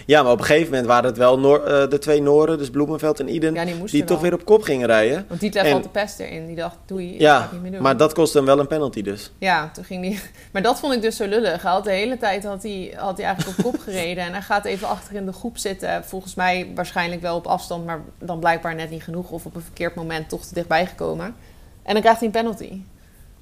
Ja, 0.06 0.24
maar 0.24 0.32
op 0.32 0.40
een 0.40 0.46
gegeven 0.46 0.70
moment 0.70 0.88
waren 0.88 1.06
het 1.06 1.18
wel 1.18 1.40
Noor- 1.40 1.64
eh, 1.64 1.90
de 1.90 2.00
twee 2.00 2.22
Noren, 2.22 2.58
dus 2.58 2.70
Bloemenveld 2.70 3.20
en 3.20 3.30
Iden, 3.34 3.54
Ja, 3.54 3.66
die 3.66 3.84
die 3.84 4.04
toch 4.04 4.22
weer 4.22 4.34
op 4.34 4.46
kop 4.46 4.62
gingen 4.62 4.88
rijden. 4.88 5.26
Want 5.28 5.40
Dietlef 5.40 5.64
En- 5.64 5.72
had 5.72 5.84
de 5.84 5.90
pest 5.90 6.20
erin. 6.20 6.46
Die 6.46 6.56
dacht, 6.56 6.76
doei, 6.86 7.14
ik 7.16 7.22
ga 7.28 7.42
het 7.42 7.52
niet 7.52 7.62
meer 7.62 7.72
doen. 7.72 7.82
maar 7.82 7.98
dat 7.98 8.14
kostte 8.14 8.38
hem 8.38 8.46
wel 8.48 8.60
een 8.60 8.68
penalty 8.68 9.02
dus. 9.02 9.32
Ja, 9.38 9.70
toen 9.74 9.84
ging 9.84 10.04
hij. 10.06 10.20
Maar 10.54 10.62
dat 10.62 10.80
vond 10.80 10.94
ik 10.94 11.02
dus 11.02 11.16
zo 11.16 11.26
lullig. 11.28 11.62
Hij 11.62 11.72
had 11.72 11.84
de 11.84 11.92
hele 11.92 12.18
tijd 12.18 12.44
had 12.44 12.64
hij, 12.64 12.94
had 12.98 13.18
hij 13.18 13.26
eigenlijk 13.26 13.58
op 13.58 13.64
kop 13.64 13.80
gereden. 13.88 14.24
En 14.24 14.32
hij 14.32 14.42
gaat 14.42 14.66
even 14.66 14.88
achter 14.88 15.16
in 15.16 15.26
de 15.26 15.34
groep 15.34 15.58
zitten. 15.58 16.04
Volgens 16.06 16.36
mij 16.36 16.72
waarschijnlijk 16.76 17.22
wel 17.22 17.36
op 17.36 17.48
afstand, 17.48 17.86
maar 17.86 18.02
dan 18.18 18.40
blijkbaar 18.40 18.76
net 18.76 18.90
niet 18.90 19.04
genoeg. 19.04 19.30
Of 19.30 19.46
op 19.46 19.56
een 19.56 19.62
verkeerd 19.62 19.96
moment 19.96 20.30
toch 20.30 20.46
te 20.46 20.54
dichtbij 20.54 20.86
gekomen. 20.86 21.36
En 21.84 21.94
dan 21.94 22.02
krijgt 22.02 22.20
hij 22.20 22.28
een 22.28 22.34
penalty. 22.34 22.82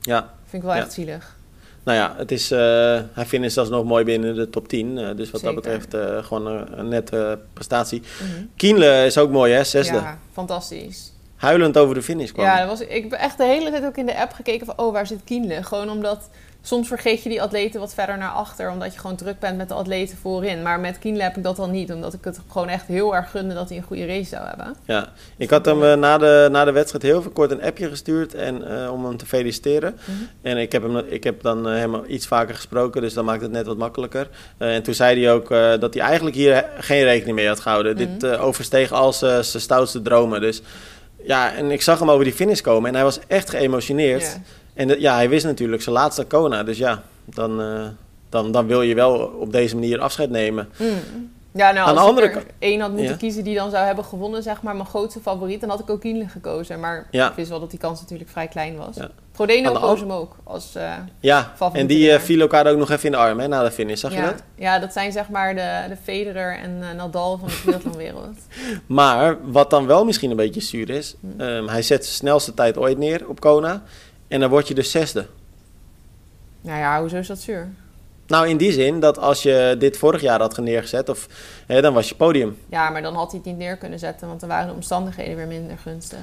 Ja, 0.01 0.33
Vind 0.49 0.63
ik 0.63 0.69
wel 0.69 0.77
Ja. 0.77 0.83
echt 0.83 0.93
zielig. 0.93 1.35
Nou 1.83 1.97
ja, 1.97 2.13
het 2.17 2.31
is, 2.31 2.51
eh, 2.51 2.59
hij 3.13 3.25
finisht 3.25 3.53
zelfs 3.53 3.69
nog 3.69 3.85
mooi 3.85 4.03
binnen 4.03 4.35
de 4.35 4.49
top 4.49 4.67
10. 4.67 4.97
eh, 4.97 5.15
dus 5.15 5.31
wat 5.31 5.41
Zeker. 5.41 5.55
dat 5.55 5.63
betreft 5.63 5.93
eh, 5.93 6.23
gewoon 6.23 6.47
een, 6.47 6.79
een 6.79 6.87
nette 6.87 7.39
prestatie. 7.53 8.01
Mhm. 8.01 8.45
Kienle 8.55 9.05
is 9.05 9.17
ook 9.17 9.31
mooi 9.31 9.53
hè, 9.53 9.63
zesde. 9.63 9.95
Ja, 9.95 10.19
fantastisch. 10.31 11.13
Huilend 11.35 11.77
over 11.77 11.95
de 11.95 12.01
finish 12.01 12.31
kwam. 12.31 12.45
Ja, 12.45 12.59
dat 12.59 12.67
was, 12.67 12.87
ik 12.87 13.03
heb 13.03 13.11
echt 13.11 13.37
de 13.37 13.43
hele 13.43 13.69
tijd 13.69 13.85
ook 13.85 13.97
in 13.97 14.05
de 14.05 14.19
app 14.19 14.33
gekeken 14.33 14.65
van... 14.65 14.77
oh, 14.77 14.91
waar 14.93 15.07
zit 15.07 15.19
Kienle? 15.23 15.63
Gewoon 15.63 15.89
omdat... 15.89 16.29
Soms 16.67 16.87
vergeet 16.87 17.23
je 17.23 17.29
die 17.29 17.41
atleten 17.41 17.79
wat 17.79 17.93
verder 17.93 18.17
naar 18.17 18.29
achter... 18.29 18.71
omdat 18.71 18.93
je 18.93 18.99
gewoon 18.99 19.15
druk 19.15 19.39
bent 19.39 19.57
met 19.57 19.67
de 19.67 19.73
atleten 19.73 20.17
voorin. 20.17 20.61
Maar 20.61 20.79
met 20.79 20.99
Kienle 20.99 21.23
heb 21.23 21.37
ik 21.37 21.43
dat 21.43 21.55
dan 21.55 21.71
niet. 21.71 21.93
Omdat 21.93 22.13
ik 22.13 22.23
het 22.23 22.39
gewoon 22.51 22.69
echt 22.69 22.87
heel 22.87 23.15
erg 23.15 23.31
gunde 23.31 23.53
dat 23.53 23.69
hij 23.69 23.77
een 23.77 23.83
goede 23.83 24.05
race 24.05 24.29
zou 24.29 24.47
hebben. 24.47 24.75
Ja. 24.85 25.09
Ik 25.37 25.49
had 25.49 25.65
hem 25.65 25.83
eh, 25.83 25.93
na, 25.93 26.17
de, 26.17 26.47
na 26.51 26.65
de 26.65 26.71
wedstrijd 26.71 27.03
heel 27.03 27.21
veel 27.21 27.31
kort 27.31 27.51
een 27.51 27.63
appje 27.63 27.89
gestuurd 27.89 28.33
en, 28.33 28.83
eh, 28.83 28.91
om 28.91 29.05
hem 29.05 29.17
te 29.17 29.25
feliciteren. 29.25 29.99
Mhm. 30.05 30.17
En 30.41 30.57
ik 30.57 30.71
heb, 30.71 30.83
hem, 30.83 30.97
ik 30.97 31.23
heb 31.23 31.41
dan 31.41 31.69
eh, 31.69 31.75
hem 31.75 32.03
iets 32.07 32.27
vaker 32.27 32.55
gesproken, 32.55 33.01
dus 33.01 33.13
dat 33.13 33.25
maakt 33.25 33.41
het 33.41 33.51
net 33.51 33.65
wat 33.65 33.77
makkelijker. 33.77 34.29
En 34.57 34.83
toen 34.83 34.93
zei 34.93 35.23
hij 35.23 35.33
ook 35.33 35.49
dat 35.79 35.93
hij 35.93 36.03
eigenlijk 36.03 36.35
hier 36.35 36.65
geen 36.77 37.03
rekening 37.03 37.35
mee 37.35 37.47
had 37.47 37.59
gehouden. 37.59 37.95
Mhm. 37.95 38.05
Dit 38.05 38.23
eh, 38.23 38.43
oversteeg 38.43 38.91
al 38.91 39.13
zijn 39.13 39.43
zijn 39.43 39.63
stoutste 39.63 40.01
dromen. 40.01 40.41
Dus 40.41 40.61
ja, 41.23 41.53
en 41.53 41.71
ik 41.71 41.81
zag 41.81 41.99
hem 41.99 42.09
over 42.09 42.23
die 42.23 42.33
finish 42.33 42.61
komen 42.61 42.89
en 42.89 42.95
hij 42.95 43.03
was 43.03 43.19
echt 43.27 43.49
geëmotioneerd. 43.49 44.21
Ja. 44.21 44.41
En 44.77 44.87
de- 44.87 44.99
ja, 45.01 45.15
hij 45.15 45.29
wist 45.29 45.45
natuurlijk 45.45 45.81
zijn 45.81 45.95
laatste 45.95 46.25
Kona. 46.25 46.63
Dus 46.63 46.77
ja, 46.77 47.03
dan, 47.25 47.61
eh, 47.61 47.85
dan, 48.29 48.51
dan 48.51 48.67
wil 48.67 48.81
je 48.81 48.95
wel 48.95 49.17
op 49.39 49.51
deze 49.51 49.75
manier 49.75 49.99
afscheid 49.99 50.29
nemen. 50.29 50.69
Mm. 50.77 50.89
Ja, 51.51 51.71
nou, 51.71 51.87
Aan 51.87 51.93
de 51.93 51.99
als 51.99 52.09
andere 52.09 52.27
ik 52.27 52.35
er 52.35 52.43
één 52.59 52.79
had 52.79 52.89
moeten 52.91 53.09
Ja. 53.09 53.15
kiezen 53.15 53.43
die 53.43 53.55
dan 53.55 53.69
zou 53.69 53.85
hebben 53.85 54.03
gewonnen, 54.05 54.43
zeg 54.43 54.61
maar, 54.61 54.75
mijn 54.75 54.87
grootste 54.87 55.19
favoriet, 55.19 55.59
dan 55.61 55.69
had 55.69 55.79
ik 55.79 55.89
ook 55.89 55.99
Kienle 56.01 56.27
gekozen. 56.27 56.79
Maar 56.79 57.07
Ja. 57.11 57.29
ik 57.29 57.35
wist 57.35 57.49
wel 57.49 57.59
dat 57.59 57.69
die 57.69 57.79
kans 57.79 58.01
natuurlijk 58.01 58.29
vrij 58.29 58.47
klein 58.47 58.77
was. 58.77 58.95
Ja. 58.95 59.09
De 59.45 59.71
koos 59.79 59.99
hem 59.99 60.11
ook 60.11 60.35
als 60.43 60.75
eh, 60.75 60.93
Ja, 61.19 61.53
en 61.73 61.87
die 61.87 61.97
eh, 61.97 62.03
winnaar. 62.03 62.21
viel 62.21 62.39
elkaar 62.39 62.67
ook 62.67 62.77
nog 62.77 62.89
even 62.91 63.05
in 63.05 63.11
de 63.11 63.17
arm 63.17 63.39
hè, 63.39 63.47
na 63.47 63.63
de 63.63 63.71
finish, 63.71 63.99
zag 63.99 64.11
ja. 64.13 64.17
je 64.19 64.25
dat? 64.25 64.43
Ja, 64.55 64.79
dat 64.79 64.93
zijn 64.93 65.11
zeg 65.11 65.29
maar 65.29 65.55
de, 65.55 65.85
de 65.89 65.97
Federer 66.03 66.57
en 66.57 66.77
eh, 66.81 66.95
Nadal 66.97 67.37
van 67.37 67.47
de 67.47 67.61
triathlonwereld. 67.63 68.37
Maar 68.87 69.37
wat 69.51 69.69
dan 69.69 69.85
wel 69.87 70.05
misschien 70.05 70.29
een 70.31 70.35
beetje 70.37 70.61
zuur 70.61 70.89
is, 70.89 71.15
Hm. 71.35 71.41
ehm, 71.41 71.67
hij 71.67 71.81
zet 71.81 72.03
zijn 72.03 72.15
snelste 72.15 72.53
tijd 72.53 72.77
ooit 72.77 72.97
neer 72.97 73.27
op 73.27 73.39
Kona 73.39 73.83
en 74.27 74.39
dan 74.39 74.49
word 74.49 74.67
je 74.67 74.73
dus 74.73 74.91
zesde. 74.91 75.25
nou 76.61 76.79
ja, 76.79 76.99
hoezo 76.99 77.17
is 77.17 77.27
dat 77.27 77.39
zuur? 77.39 77.69
Nou, 78.27 78.47
in 78.47 78.57
die 78.57 78.71
zin 78.71 78.99
dat 78.99 79.17
als 79.17 79.43
je 79.43 79.75
dit 79.79 79.97
vorig 79.97 80.21
jaar 80.21 80.39
had 80.39 80.57
neergezet, 80.57 81.09
of, 81.09 81.27
hè, 81.65 81.81
dan 81.81 81.93
was 81.93 82.09
je 82.09 82.15
podium. 82.15 82.57
Ja, 82.69 82.89
maar 82.89 83.01
dan 83.01 83.15
had 83.15 83.31
hij 83.31 83.39
het 83.39 83.49
niet 83.49 83.57
neer 83.57 83.77
kunnen 83.77 83.99
zetten, 83.99 84.27
want 84.27 84.39
dan 84.39 84.49
waren 84.49 84.67
de 84.67 84.73
omstandigheden 84.73 85.35
weer 85.35 85.47
minder 85.47 85.77
gunstig. 85.77 86.19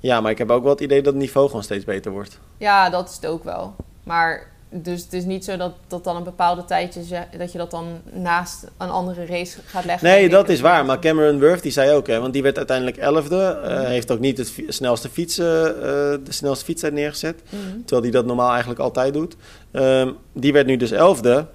Ja, 0.00 0.20
maar 0.20 0.30
ik 0.30 0.38
heb 0.38 0.50
ook 0.50 0.62
wel 0.62 0.72
het 0.72 0.80
idee 0.80 1.02
dat 1.02 1.12
het 1.12 1.22
niveau 1.22 1.46
gewoon 1.46 1.62
steeds 1.62 1.84
beter 1.84 2.12
wordt. 2.12 2.38
Ja, 2.56 2.90
dat 2.90 3.08
is 3.08 3.14
het 3.14 3.26
ook 3.26 3.44
wel. 3.44 3.74
Maar 4.02 4.50
dus 4.82 5.02
het 5.02 5.12
is 5.12 5.24
niet 5.24 5.44
zo 5.44 5.56
dat, 5.56 5.72
dat 5.88 6.04
dan 6.04 6.16
een 6.16 6.22
bepaalde 6.24 6.64
tijdje, 6.64 7.00
dat 7.38 7.52
je 7.52 7.58
dat 7.58 7.70
dan 7.70 7.86
naast 8.12 8.64
een 8.78 8.90
andere 8.90 9.26
race 9.26 9.58
gaat 9.66 9.84
leggen. 9.84 10.08
Nee, 10.08 10.28
dat 10.28 10.48
is 10.48 10.60
waar. 10.60 10.84
Maar 10.84 10.98
Cameron 10.98 11.40
Worth 11.40 11.62
die 11.62 11.72
zei 11.72 11.90
ook, 11.92 12.06
hè, 12.06 12.20
want 12.20 12.32
die 12.32 12.42
werd 12.42 12.56
uiteindelijk 12.56 12.96
elfde. 12.96 13.42
eh, 13.64 13.78
heeft 13.84 14.10
ook 14.10 14.18
niet 14.18 14.38
het 14.38 14.52
snelste 14.68 15.08
fietsen, 15.08 15.66
eh, 15.76 15.82
de 16.24 16.32
snelste 16.32 16.64
fietstijd 16.64 16.92
neergezet. 16.92 17.42
Mhm. 17.48 17.62
Terwijl 17.84 18.02
hij 18.02 18.10
dat 18.10 18.24
normaal 18.26 18.50
eigenlijk 18.50 18.80
altijd 18.80 19.12
doet. 19.12 19.36
Ehm, 19.70 20.10
die 20.32 20.52
werd 20.52 20.66
nu 20.66 20.76
dus 20.76 20.90
elfde. 20.90 21.46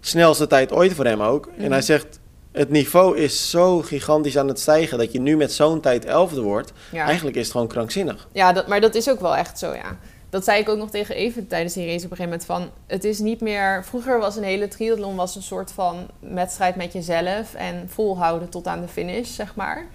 Snelste 0.00 0.46
tijd 0.46 0.72
ooit 0.72 0.92
voor 0.92 1.04
hem 1.04 1.22
ook. 1.22 1.46
En 1.56 1.62
Mhm. 1.62 1.70
hij 1.72 1.82
zegt, 1.82 2.18
het 2.52 2.70
niveau 2.70 3.18
is 3.18 3.50
zo 3.50 3.82
gigantisch 3.82 4.38
aan 4.38 4.48
het 4.48 4.60
stijgen... 4.60 4.98
dat 4.98 5.12
je 5.12 5.20
nu 5.20 5.36
met 5.36 5.52
zo'n 5.52 5.80
tijd 5.80 6.04
elfde 6.04 6.40
wordt. 6.40 6.72
Ja, 6.92 7.04
Eigenlijk 7.04 7.36
is 7.36 7.42
het 7.42 7.52
gewoon 7.52 7.66
krankzinnig. 7.66 8.28
ja 8.32 8.52
dat, 8.52 8.66
maar 8.66 8.80
dat 8.80 8.94
is 8.94 9.10
ook 9.10 9.20
wel 9.20 9.36
echt 9.36 9.58
zo, 9.58 9.74
ja. 9.74 9.96
Dat 10.30 10.44
zei 10.44 10.60
ik 10.60 10.68
ook 10.68 10.78
nog 10.78 10.90
tegen 10.90 11.14
Even 11.14 11.46
tijdens 11.46 11.74
die 11.74 11.86
race 11.86 12.04
op 12.04 12.10
een 12.10 12.16
gegeven 12.16 12.24
moment 12.24 12.44
van... 12.44 12.70
Het 12.86 13.04
is 13.04 13.18
niet 13.18 13.40
meer... 13.40 13.84
Vroeger 13.84 14.18
was 14.18 14.36
een 14.36 14.42
hele 14.42 14.68
triathlon 14.68 15.16
was 15.16 15.36
een 15.36 15.42
soort 15.42 15.72
van 15.72 15.96
wedstrijd 16.18 16.76
met 16.76 16.92
jezelf... 16.92 17.54
en 17.54 17.88
volhouden 17.88 18.48
tot 18.48 18.66
aan 18.66 18.80
de 18.80 18.88
finish, 18.88 19.34
zeg 19.34 19.54
maar. 19.54 19.86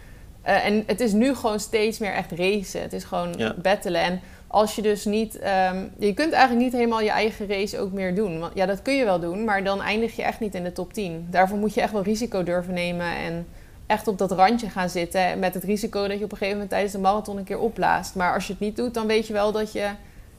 Eh, 0.41 0.65
en 0.65 0.83
het 0.87 0.99
is 0.99 1.11
nu 1.11 1.35
gewoon 1.35 1.59
steeds 1.59 1.97
meer 1.99 2.13
echt 2.13 2.31
racen. 2.31 2.81
Het 2.81 2.93
is 2.93 3.03
gewoon 3.03 3.33
Ja. 3.37 3.55
battelen. 3.61 4.01
En 4.01 4.21
als 4.47 4.75
je 4.75 4.81
dus 4.81 5.05
niet... 5.05 5.39
ehm, 5.39 5.77
je 5.97 6.13
kunt 6.13 6.33
eigenlijk 6.33 6.63
niet 6.63 6.73
helemaal 6.73 7.01
je 7.01 7.09
eigen 7.09 7.47
race 7.47 7.79
ook 7.79 7.91
meer 7.91 8.15
doen. 8.15 8.39
Want 8.39 8.51
ja, 8.55 8.65
dat 8.65 8.81
kun 8.81 8.95
je 8.95 9.05
wel 9.05 9.19
doen, 9.19 9.43
maar 9.43 9.63
dan 9.63 9.81
eindig 9.81 10.15
je 10.15 10.23
echt 10.23 10.39
niet 10.39 10.55
in 10.55 10.63
de 10.63 10.71
top 10.71 10.93
10. 10.93 11.27
Daarvoor 11.29 11.57
moet 11.57 11.73
je 11.73 11.81
echt 11.81 11.91
wel 11.91 12.03
risico 12.03 12.43
durven 12.43 12.73
nemen 12.73 13.15
en 13.15 13.47
echt 13.87 14.07
op 14.07 14.17
dat 14.17 14.31
randje 14.31 14.69
gaan 14.69 14.89
zitten. 14.89 15.39
Met 15.39 15.53
het 15.53 15.63
risico 15.63 16.07
dat 16.07 16.17
je 16.17 16.23
op 16.23 16.31
een 16.31 16.37
gegeven 16.37 16.53
moment 16.53 16.69
tijdens 16.69 16.93
de 16.93 16.99
marathon 16.99 17.37
een 17.37 17.43
keer 17.43 17.59
opblaast. 17.59 18.15
Maar 18.15 18.33
als 18.33 18.47
je 18.47 18.53
het 18.53 18.61
niet 18.61 18.75
doet, 18.75 18.93
dan 18.93 19.07
weet 19.07 19.27
je 19.27 19.33
wel 19.33 19.51
dat 19.51 19.71
je... 19.71 19.89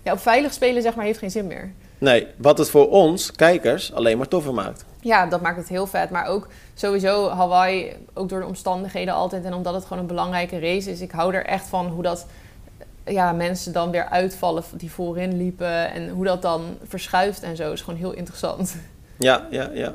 Ja, 0.05 0.13
op 0.13 0.19
veilig 0.19 0.53
spelen 0.53 0.83
zeg 0.83 0.95
maar 0.95 1.05
heeft 1.05 1.19
geen 1.19 1.31
zin 1.31 1.47
meer. 1.47 1.73
Nee, 1.99 2.27
wat 2.37 2.59
het 2.59 2.71
voor 2.71 2.91
ons, 2.91 3.33
kijkers, 3.33 3.93
alleen 3.93 4.19
maar 4.19 4.29
toffer 4.29 4.55
maakt. 4.55 4.85
Ja, 5.01 5.27
dat 5.27 5.41
maakt 5.41 5.57
het 5.57 5.69
heel 5.69 5.87
vet. 5.87 6.11
Maar 6.11 6.27
ook 6.27 6.49
sowieso 6.75 7.29
Hawaii, 7.29 7.93
ook 8.15 8.29
door 8.29 8.41
de 8.41 8.47
omstandigheden 8.47 9.15
altijd. 9.15 9.45
En 9.45 9.55
omdat 9.55 9.75
het 9.75 9.83
gewoon 9.85 9.99
een 9.99 10.09
belangrijke 10.09 10.59
race 10.59 10.91
is. 10.91 11.01
Ik 11.01 11.11
hou 11.11 11.35
er 11.35 11.45
echt 11.45 11.67
van 11.67 11.87
hoe 11.87 12.03
dat 12.03 12.27
ja, 13.05 13.33
mensen 13.33 13.73
dan 13.73 13.91
weer 13.91 14.09
uitvallen 14.09 14.63
die 14.73 14.91
voorin 14.91 15.37
liepen. 15.37 15.93
En 15.93 16.09
hoe 16.09 16.25
dat 16.25 16.43
dan 16.43 16.77
verschuift 16.89 17.43
en 17.43 17.57
zo. 17.57 17.73
is 17.73 17.81
gewoon 17.81 17.99
heel 17.99 18.13
interessant. 18.13 18.77
Ja, 19.19 19.47
ja, 19.51 19.71
ja. 19.75 19.95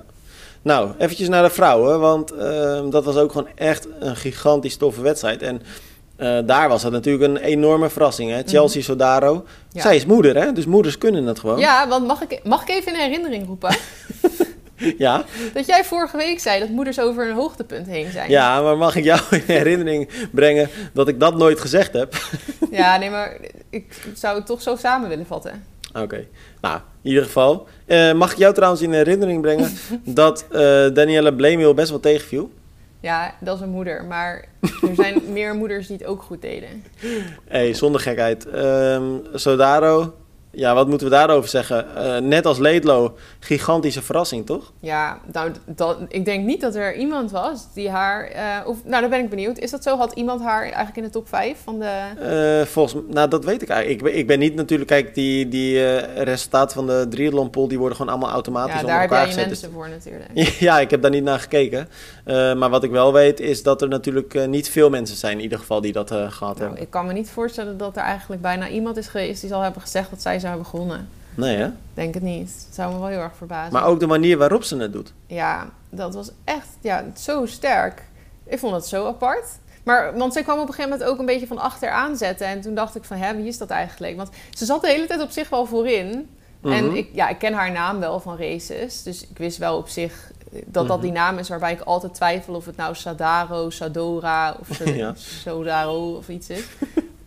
Nou, 0.62 0.92
eventjes 0.98 1.28
naar 1.28 1.44
de 1.44 1.50
vrouwen, 1.50 2.00
want 2.00 2.32
ehm, 2.32 2.89
dat 2.89 3.04
was 3.04 3.16
ook 3.16 3.32
gewoon 3.32 3.48
echt 3.56 3.88
een 4.00 4.16
gigantisch 4.16 4.78
toffe 4.78 5.01
wedstrijd. 5.01 5.42
En 5.42 5.62
eh, 6.20 6.38
daar 6.46 6.70
was 6.70 6.84
het 6.84 6.92
natuurlijk 6.92 7.24
een 7.24 7.38
enorme 7.38 7.90
verrassing, 7.90 8.32
hè? 8.32 8.42
Chelsea 8.46 8.82
Sodaro. 8.82 9.34
Mhm. 9.34 9.44
Ja. 9.72 9.82
Zij 9.82 9.96
is 9.96 10.06
moeder, 10.06 10.36
hè? 10.44 10.52
Dus 10.54 10.66
moeders 10.66 10.98
kunnen 10.98 11.26
het 11.26 11.40
gewoon. 11.40 11.60
Ja, 11.60 11.88
want 11.88 12.08
mag 12.08 12.22
ik, 12.22 12.40
mag 12.44 12.62
ik 12.62 12.70
even 12.70 12.94
in 12.94 13.00
herinnering 13.00 13.48
roepen? 13.48 13.76
Ja, 14.98 15.24
dat 15.54 15.66
jij 15.66 15.84
vorige 15.84 16.18
week 16.18 16.40
zei 16.40 16.60
dat 16.60 16.70
moeders 16.70 17.00
over 17.00 17.30
een 17.30 17.36
hoogtepunt 17.36 17.88
heen 17.88 18.12
zijn. 18.12 18.30
ja, 18.30 18.62
maar 18.62 18.78
mag 18.78 18.96
ik 18.96 19.04
jou 19.04 19.20
in 19.32 19.42
herinnering 19.46 20.10
brengen 20.32 20.70
dat 20.94 21.08
ik 21.08 21.20
dat 21.20 21.36
nooit 21.38 21.60
gezegd 21.60 21.94
heb? 21.94 22.14
Ja, 22.72 22.98
nee, 22.98 23.10
maar 23.10 23.38
ik 23.70 23.86
zou 24.13 24.36
het 24.38 24.46
toch 24.46 24.62
zo 24.62 24.76
samen 24.76 25.10
willen 25.10 25.26
vatten. 25.26 25.63
Oké, 25.93 26.26
nou, 26.62 26.80
in 27.02 27.10
ieder 27.10 27.24
geval. 27.24 27.67
eh, 27.86 28.13
mag 28.13 28.32
ik 28.32 28.38
jou 28.38 28.54
trouwens 28.54 28.82
in 28.82 28.93
herinnering 28.93 29.41
brengen 29.41 29.72
dat 30.04 30.46
eh 30.52 30.60
Danielle 30.93 31.34
Bleemil 31.34 31.74
best 31.74 31.89
wel 31.89 32.00
tegenviel? 32.00 32.52
Ja, 33.02 33.36
dat 33.40 33.56
is 33.56 33.62
een 33.62 33.70
moeder. 33.70 34.04
Maar 34.04 34.46
er 34.62 34.96
zijn 34.96 35.22
meer 35.34 35.56
moeders 35.56 35.88
die 35.88 35.98
het 35.98 36.06
ook 36.06 36.22
goed 36.22 36.42
deden. 36.42 36.84
hey, 37.48 37.74
zonder 37.74 38.02
gekheid. 38.02 38.46
Ehm, 38.46 39.04
Sodaro, 39.34 40.14
ja, 40.52 40.74
wat 40.74 40.88
moeten 40.88 41.08
we 41.08 41.14
daarover 41.14 41.50
zeggen? 41.50 41.96
Eh, 41.96 42.18
net 42.22 42.46
als 42.46 42.58
Leedlo, 42.58 43.18
gigantische 43.40 44.02
verrassing, 44.02 44.46
toch? 44.46 44.72
Ja, 44.80 45.20
nou, 45.32 45.52
dat, 45.66 45.98
ik 46.08 46.26
denk 46.26 46.46
niet 46.46 46.62
dat 46.62 46.76
er 46.76 46.96
iemand 46.96 47.32
was 47.32 47.74
die 47.74 47.90
haar... 47.90 48.24
eh, 48.24 48.68
of, 48.68 48.78
nou, 48.84 49.02
daar 49.02 49.10
ben 49.10 49.20
ik 49.20 49.30
benieuwd. 49.30 49.58
Is 49.58 49.72
dat 49.72 49.84
zo? 49.84 49.98
Had 49.98 50.14
iemand 50.14 50.42
haar 50.42 50.62
eigenlijk 50.62 50.98
in 50.98 51.04
de 51.04 51.10
top 51.10 51.28
5 51.28 51.58
van 51.64 51.80
de... 51.80 51.92
Eh, 52.60 52.66
volgens 52.68 53.04
nou 53.10 53.30
dat 53.30 53.46
weet 53.46 53.62
ik 53.62 53.70
eigenlijk. 53.70 54.02
Ik 54.02 54.06
ben, 54.12 54.18
ik 54.18 54.28
ben 54.28 54.40
niet 54.40 54.56
natuurlijk, 54.56 54.90
kijk, 54.90 55.16
die, 55.16 55.48
die 55.48 55.98
resultaten 56.24 56.76
van 56.76 56.88
de 56.88 57.06
triathlon 57.10 57.50
pool, 57.50 57.68
die 57.68 57.80
worden 57.80 57.98
gewoon 57.98 58.12
allemaal 58.12 58.32
automatisch 58.32 58.74
Ja, 58.74 58.80
onder 58.80 58.92
daar 58.94 59.02
heb 59.02 59.12
elkaar 59.12 59.28
je 59.28 59.34
gezet. 59.34 59.50
Dus- 59.50 59.62
mensen 59.62 59.78
voor 59.80 59.90
natuurlijk. 59.90 60.60
ja, 60.70 60.80
ik 60.80 60.90
heb 60.92 61.02
daar 61.02 61.12
niet 61.12 61.24
naar 61.24 61.40
gekeken. 61.40 61.88
Maar 62.58 62.70
wat 62.70 62.84
ik 62.84 62.92
wel 62.92 63.14
weet, 63.14 63.40
is 63.40 63.64
dat 63.64 63.82
er 63.82 63.88
natuurlijk 63.88 64.48
niet 64.48 64.70
veel 64.70 64.90
mensen 64.90 65.18
zijn, 65.18 65.38
in 65.38 65.44
ieder 65.44 65.60
geval, 65.60 65.82
die 65.82 65.92
dat 65.94 66.12
eh, 66.12 66.18
gehad 66.18 66.40
Nou, 66.56 66.60
hebben. 66.60 66.82
ik 66.82 66.90
kan 66.90 67.06
me 67.06 67.14
niet 67.14 67.30
voorstellen 67.30 67.78
dat 67.78 67.96
er 67.98 68.04
eigenlijk 68.04 68.42
bijna 68.42 68.68
iemand 68.70 68.98
is 68.98 69.08
geweest 69.08 69.42
die 69.42 69.50
zal 69.50 69.62
hebben 69.62 69.82
gezegd 69.82 70.10
dat 70.10 70.22
zij 70.22 70.38
zou 70.39 70.52
hebben 70.52 70.69
gewonnen. 70.69 71.10
Nee, 71.36 71.58
hè? 71.58 71.69
Denk 71.93 72.13
het 72.13 72.23
niet. 72.23 72.49
Het 72.65 72.75
zou 72.75 72.93
me 72.93 72.99
wel 72.99 73.08
heel 73.08 73.19
erg 73.19 73.36
verbazen. 73.36 73.73
Maar 73.73 73.86
ook 73.86 73.99
de 73.99 74.08
manier 74.08 74.38
waarop 74.38 74.63
ze 74.63 74.78
het 74.78 74.93
doet. 74.93 75.13
Ja, 75.28 75.69
dat 75.89 76.13
was 76.13 76.32
echt 76.43 76.67
ja, 76.82 77.06
zo 77.17 77.45
sterk. 77.45 78.04
Ik 78.45 78.60
vond 78.60 78.75
het 78.75 78.86
zo 78.86 79.08
apart. 79.08 79.45
Maar, 79.84 80.17
want 80.17 80.34
zij 80.34 80.43
kwam 80.43 80.56
op 80.60 80.67
een 80.67 80.73
gegeven 80.73 80.91
moment 80.91 81.10
ook 81.10 81.19
een 81.19 81.25
beetje 81.25 81.47
van 81.47 81.58
achter 81.58 81.89
aanzetten. 81.89 82.47
En 82.47 82.62
toen 82.62 82.75
dacht 82.75 82.95
ik 82.95 83.04
van, 83.04 83.17
hè, 83.17 83.36
wie 83.36 83.47
is 83.47 83.58
dat 83.58 83.69
eigenlijk? 83.69 84.15
Want 84.17 84.30
ze 84.49 84.65
zat 84.65 84.82
de 84.82 84.88
hele 84.88 85.06
tijd 85.08 85.21
op 85.21 85.30
zich 85.32 85.49
wel 85.49 85.65
voorin. 85.65 86.30
En 86.63 86.86
Mhm. 86.86 86.95
ik, 86.95 87.10
ja, 87.13 87.30
ik 87.30 87.38
ken 87.38 87.54
haar 87.54 87.71
naam 87.71 87.99
wel 87.99 88.19
van 88.19 88.38
races. 88.38 89.04
Dus 89.04 89.28
ik 89.28 89.38
wist 89.38 89.58
wel 89.58 89.78
op 89.78 89.88
zich 89.88 90.32
dat 90.65 90.88
dat 90.88 90.95
Mhm. 90.97 91.02
die 91.06 91.12
naam 91.12 91.38
is 91.38 91.49
waarbij 91.49 91.71
ik 91.71 91.82
altijd 91.82 92.13
twijfel 92.13 92.54
of 92.54 92.65
het 92.65 92.75
nou 92.78 92.95
Sadaro, 92.95 93.69
Sadora 93.69 94.56
of 94.60 94.86
Ja. 94.95 95.13
Sodaro 95.15 96.15
of 96.15 96.30
iets 96.30 96.49
is. 96.49 96.63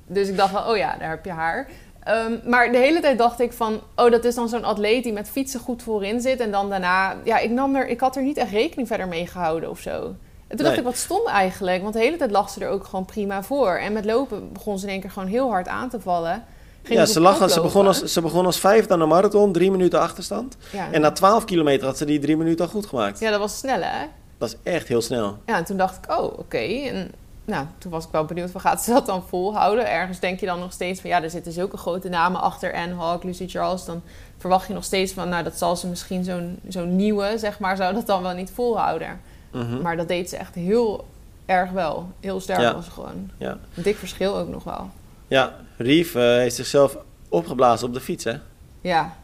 dus 0.06 0.28
ik 0.28 0.36
dacht 0.36 0.52
van, 0.52 0.66
oh 0.66 0.76
ja, 0.76 0.96
daar 0.98 1.10
heb 1.10 1.24
je 1.24 1.30
haar. 1.30 1.68
Ehm, 2.04 2.32
maar 2.44 2.72
de 2.72 2.78
hele 2.78 3.00
tijd 3.00 3.18
dacht 3.18 3.40
ik 3.40 3.52
van, 3.52 3.80
oh, 3.96 4.10
dat 4.10 4.24
is 4.24 4.34
dan 4.34 4.48
zo'n 4.48 4.64
atleet 4.64 5.02
die 5.02 5.12
met 5.12 5.30
fietsen 5.30 5.60
goed 5.60 5.82
voorin 5.82 6.20
zit. 6.20 6.40
En 6.40 6.50
dan 6.50 6.70
daarna, 6.70 7.16
ja, 7.24 7.38
ik, 7.38 7.50
nam 7.50 7.76
er, 7.76 7.88
ik 7.88 8.00
had 8.00 8.16
er 8.16 8.22
niet 8.22 8.36
echt 8.36 8.50
rekening 8.50 8.88
verder 8.88 9.08
mee 9.08 9.26
gehouden 9.26 9.70
of 9.70 9.80
zo. 9.80 10.14
En 10.46 10.56
toen 10.58 10.66
dacht 10.66 10.78
ik, 10.78 10.84
wat 10.84 10.96
stom 10.96 11.26
eigenlijk. 11.26 11.82
Want 11.82 11.94
de 11.94 12.00
hele 12.00 12.16
tijd 12.16 12.30
lag 12.30 12.50
ze 12.50 12.60
er 12.60 12.68
ook 12.68 12.84
gewoon 12.84 13.04
prima 13.04 13.42
voor. 13.42 13.74
En 13.74 13.92
met 13.92 14.04
lopen 14.04 14.52
begon 14.52 14.78
ze 14.78 14.86
in 14.86 14.92
één 14.92 15.00
keer 15.00 15.10
gewoon 15.10 15.28
heel 15.28 15.50
hard 15.50 15.68
aan 15.68 15.88
te 15.88 16.00
vallen. 16.00 16.44
Ging 16.82 16.98
Ja, 16.98 17.06
ze, 17.06 17.20
lag, 17.20 17.50
ze, 17.50 17.60
begon 17.60 17.86
als, 17.86 18.02
ze 18.02 18.20
begon 18.20 18.46
als 18.46 18.60
vijfde 18.60 18.92
aan 18.92 18.98
de 18.98 19.04
marathon, 19.04 19.52
drie 19.52 19.70
minuten 19.70 20.00
achterstand. 20.00 20.56
Ja, 20.72 20.92
En 20.92 21.00
na 21.00 21.10
12 21.10 21.44
kilometer 21.44 21.86
had 21.86 21.96
ze 21.96 22.04
die 22.04 22.18
drie 22.18 22.36
minuten 22.36 22.64
al 22.64 22.70
goed 22.70 22.86
gemaakt. 22.86 23.20
ja, 23.20 23.30
dat 23.30 23.40
was 23.40 23.58
snel, 23.58 23.80
hè? 23.80 24.06
Dat 24.38 24.48
is 24.48 24.72
echt 24.72 24.88
heel 24.88 25.02
snel. 25.02 25.38
Ja, 25.46 25.56
en 25.56 25.64
toen 25.64 25.76
dacht 25.76 26.04
ik, 26.04 26.18
oh, 26.18 26.38
oké. 26.38 26.58
En 26.58 27.12
nou, 27.44 27.66
toen 27.78 27.90
was 27.90 28.04
ik 28.04 28.10
wel 28.12 28.24
benieuwd, 28.24 28.52
waar 28.52 28.62
gaat 28.62 28.82
ze 28.82 28.92
dat 28.92 29.06
dan 29.06 29.22
volhouden? 29.28 29.90
Ergens 29.90 30.18
denk 30.18 30.40
je 30.40 30.46
dan 30.46 30.58
nog 30.58 30.72
steeds 30.72 31.00
van, 31.00 31.10
ja, 31.10 31.22
er 31.22 31.30
zitten 31.30 31.52
zulke 31.52 31.76
grote 31.76 32.08
namen 32.08 32.40
achter. 32.40 32.72
En 32.72 32.96
Hawk, 32.96 33.22
Lucy 33.24 33.48
Charles, 33.48 33.84
dan 33.84 34.02
verwacht 34.38 34.66
je 34.66 34.72
nog 34.74 34.84
steeds 34.84 35.12
van, 35.12 35.28
nou, 35.28 35.44
dat 35.44 35.58
zal 35.58 35.76
ze 35.76 35.86
misschien 35.86 36.24
zo'n 36.24 36.58
zo'n 36.68 36.96
nieuwe, 36.96 37.34
zeg 37.36 37.58
maar, 37.58 37.76
zou 37.76 37.94
dat 37.94 38.06
dan 38.06 38.22
wel 38.22 38.34
niet 38.34 38.50
volhouden. 38.50 39.20
Mhm. 39.52 39.80
Maar 39.82 39.96
dat 39.96 40.08
deed 40.08 40.28
ze 40.28 40.36
echt 40.36 40.54
heel 40.54 41.06
erg 41.46 41.70
wel. 41.70 42.08
Heel 42.20 42.40
sterk 42.40 42.60
Ja. 42.60 42.74
was 42.74 42.84
ze 42.84 42.90
gewoon. 42.90 43.30
Ja. 43.36 43.58
Een 43.74 43.82
dik 43.82 43.96
verschil 43.96 44.36
ook 44.36 44.48
nog 44.48 44.64
wel. 44.64 44.90
Ja, 45.28 45.52
Rief 45.76 46.14
eh, 46.14 46.22
heeft 46.22 46.54
zichzelf 46.54 46.96
opgeblazen 47.28 47.86
op 47.88 47.94
de 47.94 48.00
fiets, 48.00 48.24
hè? 48.24 48.34
Ja. 48.80 49.16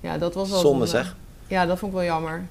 Ja, 0.00 0.18
dat 0.18 0.34
was 0.34 0.50
wel 0.50 0.60
Zonde 0.60 0.86
zeg. 0.86 1.16
Ja, 1.46 1.66
dat 1.66 1.78
vond 1.78 1.92
ik 1.92 1.98
wel 1.98 2.06
jammer. 2.06 2.46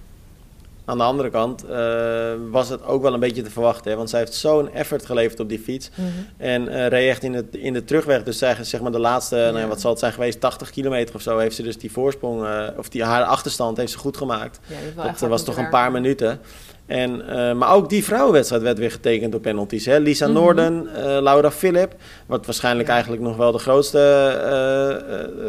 Aan 0.85 0.97
de 0.97 1.03
andere 1.03 1.29
kant 1.29 1.65
eh, 1.65 2.31
was 2.51 2.69
het 2.69 2.85
ook 2.85 3.01
wel 3.01 3.13
een 3.13 3.19
beetje 3.19 3.41
te 3.41 3.49
verwachten, 3.49 3.91
hè? 3.91 3.97
want 3.97 4.09
zij 4.09 4.19
heeft 4.19 4.33
zo'n 4.33 4.73
effort 4.73 5.05
geleverd 5.05 5.39
op 5.39 5.49
die 5.49 5.59
fiets. 5.59 5.89
En 6.37 6.67
eh 6.67 6.87
reed 6.87 7.09
echt 7.09 7.23
in, 7.23 7.33
het, 7.33 7.45
in 7.55 7.73
de 7.73 7.83
terugweg, 7.83 8.23
dus 8.23 8.37
zeg, 8.37 8.65
zeg 8.65 8.81
maar 8.81 8.91
de 8.91 8.99
laatste, 8.99 9.35
nou 9.35 9.59
ja, 9.59 9.67
wat 9.67 9.81
zal 9.81 9.89
het 9.91 9.99
zijn 9.99 10.13
geweest, 10.13 10.39
80 10.39 10.69
kilometer 10.69 11.15
of 11.15 11.21
zo, 11.21 11.37
heeft 11.37 11.55
ze 11.55 11.63
dus 11.63 11.77
die 11.77 11.91
voorsprong, 11.91 12.45
eh, 12.45 12.67
of 12.77 12.89
die, 12.89 13.03
haar 13.03 13.23
achterstand 13.23 13.77
heeft 13.77 13.91
ze 13.91 13.97
goed 13.97 14.17
gemaakt. 14.17 14.59
Ja, 14.95 15.03
Dat 15.19 15.29
was 15.29 15.43
toch 15.43 15.57
een 15.57 15.69
paar 15.69 15.91
minuten. 15.91 16.39
En, 16.85 17.23
maar 17.57 17.73
ook 17.73 17.89
die 17.89 18.03
vrouwenwedstrijd 18.03 18.61
werd 18.63 18.77
weer 18.77 18.91
getekend 18.91 19.31
door 19.31 19.41
penalties. 19.41 19.85
Hè? 19.85 19.97
Lisa 19.97 20.25
Mhm. 20.25 20.33
Noorden, 20.35 20.87
eh, 20.95 21.03
Laura 21.21 21.51
Philipp, 21.51 21.95
wat 22.25 22.45
waarschijnlijk 22.45 22.87
Ja. 22.87 22.93
eigenlijk 22.93 23.23
nog 23.23 23.37
wel 23.37 23.51
de 23.51 23.57
grootste 23.57 23.99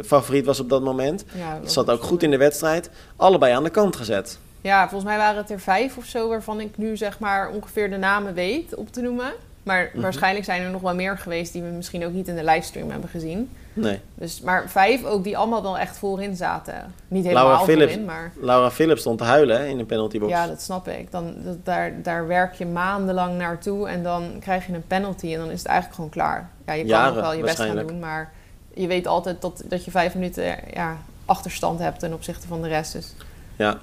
favoriet 0.05 0.45
was 0.47 0.61
op 0.61 0.69
dat 0.69 0.83
moment. 0.83 1.25
Ja, 1.39 1.59
dat 1.63 1.73
Zat 1.73 1.91
ook 1.91 2.03
goed 2.03 2.23
in 2.23 2.31
de 2.31 2.37
wedstrijd. 2.37 2.91
Allebei 3.17 3.53
aan 3.53 3.65
de 3.65 3.71
kant 3.71 3.97
gezet. 3.97 4.39
Ja, 4.65 4.81
volgens 4.89 5.11
mij 5.11 5.19
waren 5.19 5.37
het 5.37 5.51
er 5.51 5.61
vijf 5.61 5.97
of 5.97 6.05
zo 6.05 6.29
waarvan 6.29 6.61
ik 6.61 6.77
nu 6.79 6.97
zeg 6.97 7.19
maar 7.19 7.51
ongeveer 7.51 7.91
de 7.91 7.97
namen 7.97 8.35
weet 8.35 8.75
op 8.75 8.93
te 8.93 9.01
noemen. 9.01 9.33
Maar 9.63 9.91
Mhm. 9.93 10.03
waarschijnlijk 10.03 10.45
zijn 10.45 10.63
er 10.63 10.71
nog 10.71 10.81
wel 10.83 10.95
meer 10.95 11.19
geweest 11.19 11.53
die 11.53 11.63
we 11.63 11.69
misschien 11.69 12.05
ook 12.05 12.13
niet 12.13 12.29
in 12.29 12.35
de 12.35 12.45
livestream 12.45 12.91
hebben 12.91 13.09
gezien. 13.09 13.51
Nee. 13.73 14.01
Dus, 14.15 14.41
maar 14.41 14.69
vijf 14.71 15.05
ook 15.05 15.25
die 15.25 15.37
allemaal 15.37 15.63
wel 15.63 15.79
echt 15.79 15.97
voorin 15.99 16.37
zaten. 16.37 16.95
Niet 17.09 17.23
helemaal 17.25 17.47
Laura 17.47 17.65
voorin, 17.65 18.05
maar 18.05 18.33
Laura 18.41 18.71
Philips 18.71 19.01
stond 19.01 19.19
te 19.19 19.25
huilen 19.25 19.59
hè, 19.59 19.67
in 19.67 19.79
de 19.79 19.85
penaltybox. 19.85 20.33
ja, 20.33 20.47
dat 20.47 20.63
snap 20.63 20.89
ik. 20.89 21.11
Dan, 21.11 21.35
dat, 21.45 21.65
daar, 21.65 22.03
daar 22.03 22.27
werk 22.27 22.55
je 22.55 22.67
maandenlang 22.67 23.39
naartoe 23.39 23.89
en 23.89 24.03
dan 24.03 24.31
krijg 24.41 24.67
je 24.67 24.73
een 24.73 24.87
penalty 24.87 25.33
en 25.33 25.39
dan 25.39 25.51
is 25.51 25.59
het 25.59 25.67
eigenlijk 25.67 25.95
gewoon 25.97 26.11
klaar. 26.11 26.51
Ja, 26.67 26.73
je 26.73 26.85
kan 26.85 27.05
nog 27.05 27.15
wel 27.15 27.35
je 27.35 27.43
best 27.43 27.61
gaan 27.61 27.87
doen, 27.87 27.99
maar 27.99 28.33
je 28.75 28.87
weet 28.87 29.07
altijd 29.07 29.43
dat, 29.43 29.63
dat 29.69 29.85
je 29.85 29.91
vijf 29.91 30.15
minuten 30.15 30.57
ja, 30.73 30.97
achterstand 31.25 31.79
hebt 31.79 31.99
ten 31.99 32.13
opzichte 32.13 32.47
van 32.47 32.63
de 32.63 32.69
rest. 32.69 32.93
Dus 32.93 33.15
Ja. 33.57 33.79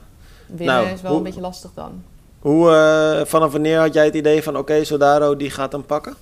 Winnen 0.55 0.75
Nou, 0.75 0.87
is 0.87 1.01
wel 1.01 1.09
hoe- 1.11 1.19
een 1.19 1.25
beetje 1.25 1.41
lastig 1.41 1.69
dan. 1.75 2.03
Hoe, 2.39 2.71
eh, 2.71 3.25
vanaf 3.25 3.51
wanneer 3.51 3.79
had 3.79 3.93
jij 3.93 4.05
het 4.05 4.15
idee 4.15 4.43
van, 4.43 4.57
oké, 4.57 4.83
Sodaro 4.83 5.35
die 5.35 5.49
gaat 5.49 5.71
hem 5.71 5.85
pakken? 5.85 6.15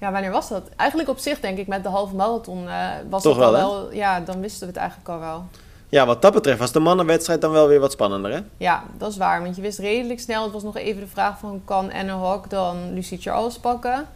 Ja, 0.00 0.12
wanneer 0.12 0.30
was 0.30 0.48
dat? 0.48 0.62
Eigenlijk 0.76 1.08
op 1.08 1.18
zich 1.18 1.40
denk 1.40 1.58
ik 1.58 1.66
met 1.66 1.82
de 1.82 1.88
halve 1.88 2.14
marathon 2.14 2.68
eh, 2.68 2.86
was 3.10 3.22
Toch 3.22 3.36
het 3.36 3.44
al 3.44 3.52
wel. 3.52 3.92
Ja, 3.92 4.20
dan 4.20 4.40
wisten 4.40 4.60
we 4.60 4.66
het 4.66 4.76
eigenlijk 4.76 5.08
al 5.08 5.18
wel. 5.18 5.44
Ja, 5.88 6.06
wat 6.06 6.22
dat 6.22 6.32
betreft 6.32 6.58
was 6.58 6.72
de 6.72 6.80
mannenwedstrijd 6.80 7.40
dan 7.40 7.50
wel 7.50 7.68
weer 7.68 7.80
wat 7.80 7.92
spannender, 7.92 8.32
hè? 8.32 8.40
Ja, 8.56 8.82
dat 8.98 9.10
is 9.10 9.16
waar. 9.16 9.42
Want 9.42 9.56
je 9.56 9.62
wist 9.62 9.78
redelijk 9.78 10.20
snel... 10.20 10.42
Het 10.42 10.52
was 10.52 10.62
nog 10.62 10.76
even 10.76 11.00
de 11.00 11.06
vraag 11.06 11.38
van... 11.38 11.60
Kan 11.64 11.92
Anne 11.92 12.12
Hawk 12.12 12.50
dan 12.50 12.76
Lucie 12.94 13.18
Charles 13.20 13.58
pakken? 13.58 14.06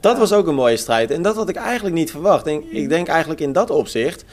Dat 0.00 0.18
was 0.18 0.32
ook 0.32 0.46
een 0.46 0.54
mooie 0.54 0.76
strijd. 0.76 1.10
En 1.10 1.22
dat 1.22 1.36
had 1.36 1.48
ik 1.48 1.56
eigenlijk 1.56 1.94
niet 1.94 2.10
verwacht. 2.10 2.46
En 2.46 2.74
ik 2.76 2.88
denk 2.88 3.08
eigenlijk 3.08 3.40
in 3.40 3.52
dat 3.52 3.70
opzicht... 3.70 4.24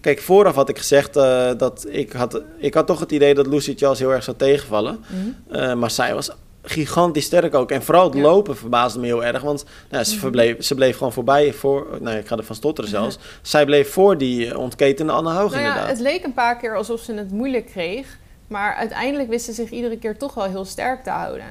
Kijk, 0.00 0.20
vooraf 0.20 0.54
had 0.54 0.68
ik 0.68 0.78
gezegd 0.78 1.16
eh, 1.16 1.50
dat 1.56 1.86
ik 1.88 2.12
had... 2.12 2.42
Ik 2.56 2.74
had 2.74 2.86
toch 2.86 3.00
het 3.00 3.12
idee 3.12 3.34
dat 3.34 3.46
Lucy 3.46 3.74
Charles 3.76 3.98
heel 3.98 4.12
erg 4.12 4.24
zou 4.24 4.36
tegenvallen. 4.36 5.04
Eh, 5.50 5.74
maar 5.74 5.90
zij 5.90 6.14
was 6.14 6.30
gigantisch 6.62 7.24
sterk 7.24 7.54
ook. 7.54 7.70
En 7.70 7.82
vooral 7.82 8.04
het 8.04 8.14
Ja. 8.14 8.20
lopen 8.22 8.56
verbaasde 8.56 8.98
me 8.98 9.06
heel 9.06 9.24
erg. 9.24 9.42
Want 9.42 9.64
nou, 9.90 10.04
ze, 10.04 10.10
Mhm. 10.10 10.20
verbleef, 10.20 10.64
ze 10.64 10.74
bleef 10.74 10.96
gewoon 10.96 11.12
voorbij. 11.12 11.52
Voor, 11.52 11.86
nou, 12.00 12.16
ik 12.16 12.26
ga 12.26 12.36
ervan 12.36 12.56
stotteren 12.56 12.90
zelfs. 12.90 13.18
Zij 13.42 13.64
bleef 13.64 13.92
voor 13.92 14.18
die 14.18 14.50
eh, 14.50 14.58
ontketende 14.58 15.12
Anne 15.12 15.30
Hoog 15.32 15.50
Nou 15.50 15.62
ja, 15.62 15.68
inderdaad. 15.68 15.90
het 15.90 16.00
leek 16.00 16.24
een 16.24 16.34
paar 16.34 16.56
keer 16.56 16.76
alsof 16.76 17.00
ze 17.00 17.14
het 17.14 17.30
moeilijk 17.30 17.66
kreeg. 17.66 18.18
Maar 18.46 18.74
uiteindelijk 18.74 19.28
wist 19.28 19.44
ze 19.44 19.52
zich 19.52 19.70
iedere 19.70 19.98
keer 19.98 20.18
toch 20.18 20.34
wel 20.34 20.44
heel 20.44 20.64
sterk 20.64 21.02
te 21.04 21.10
houden. 21.10 21.44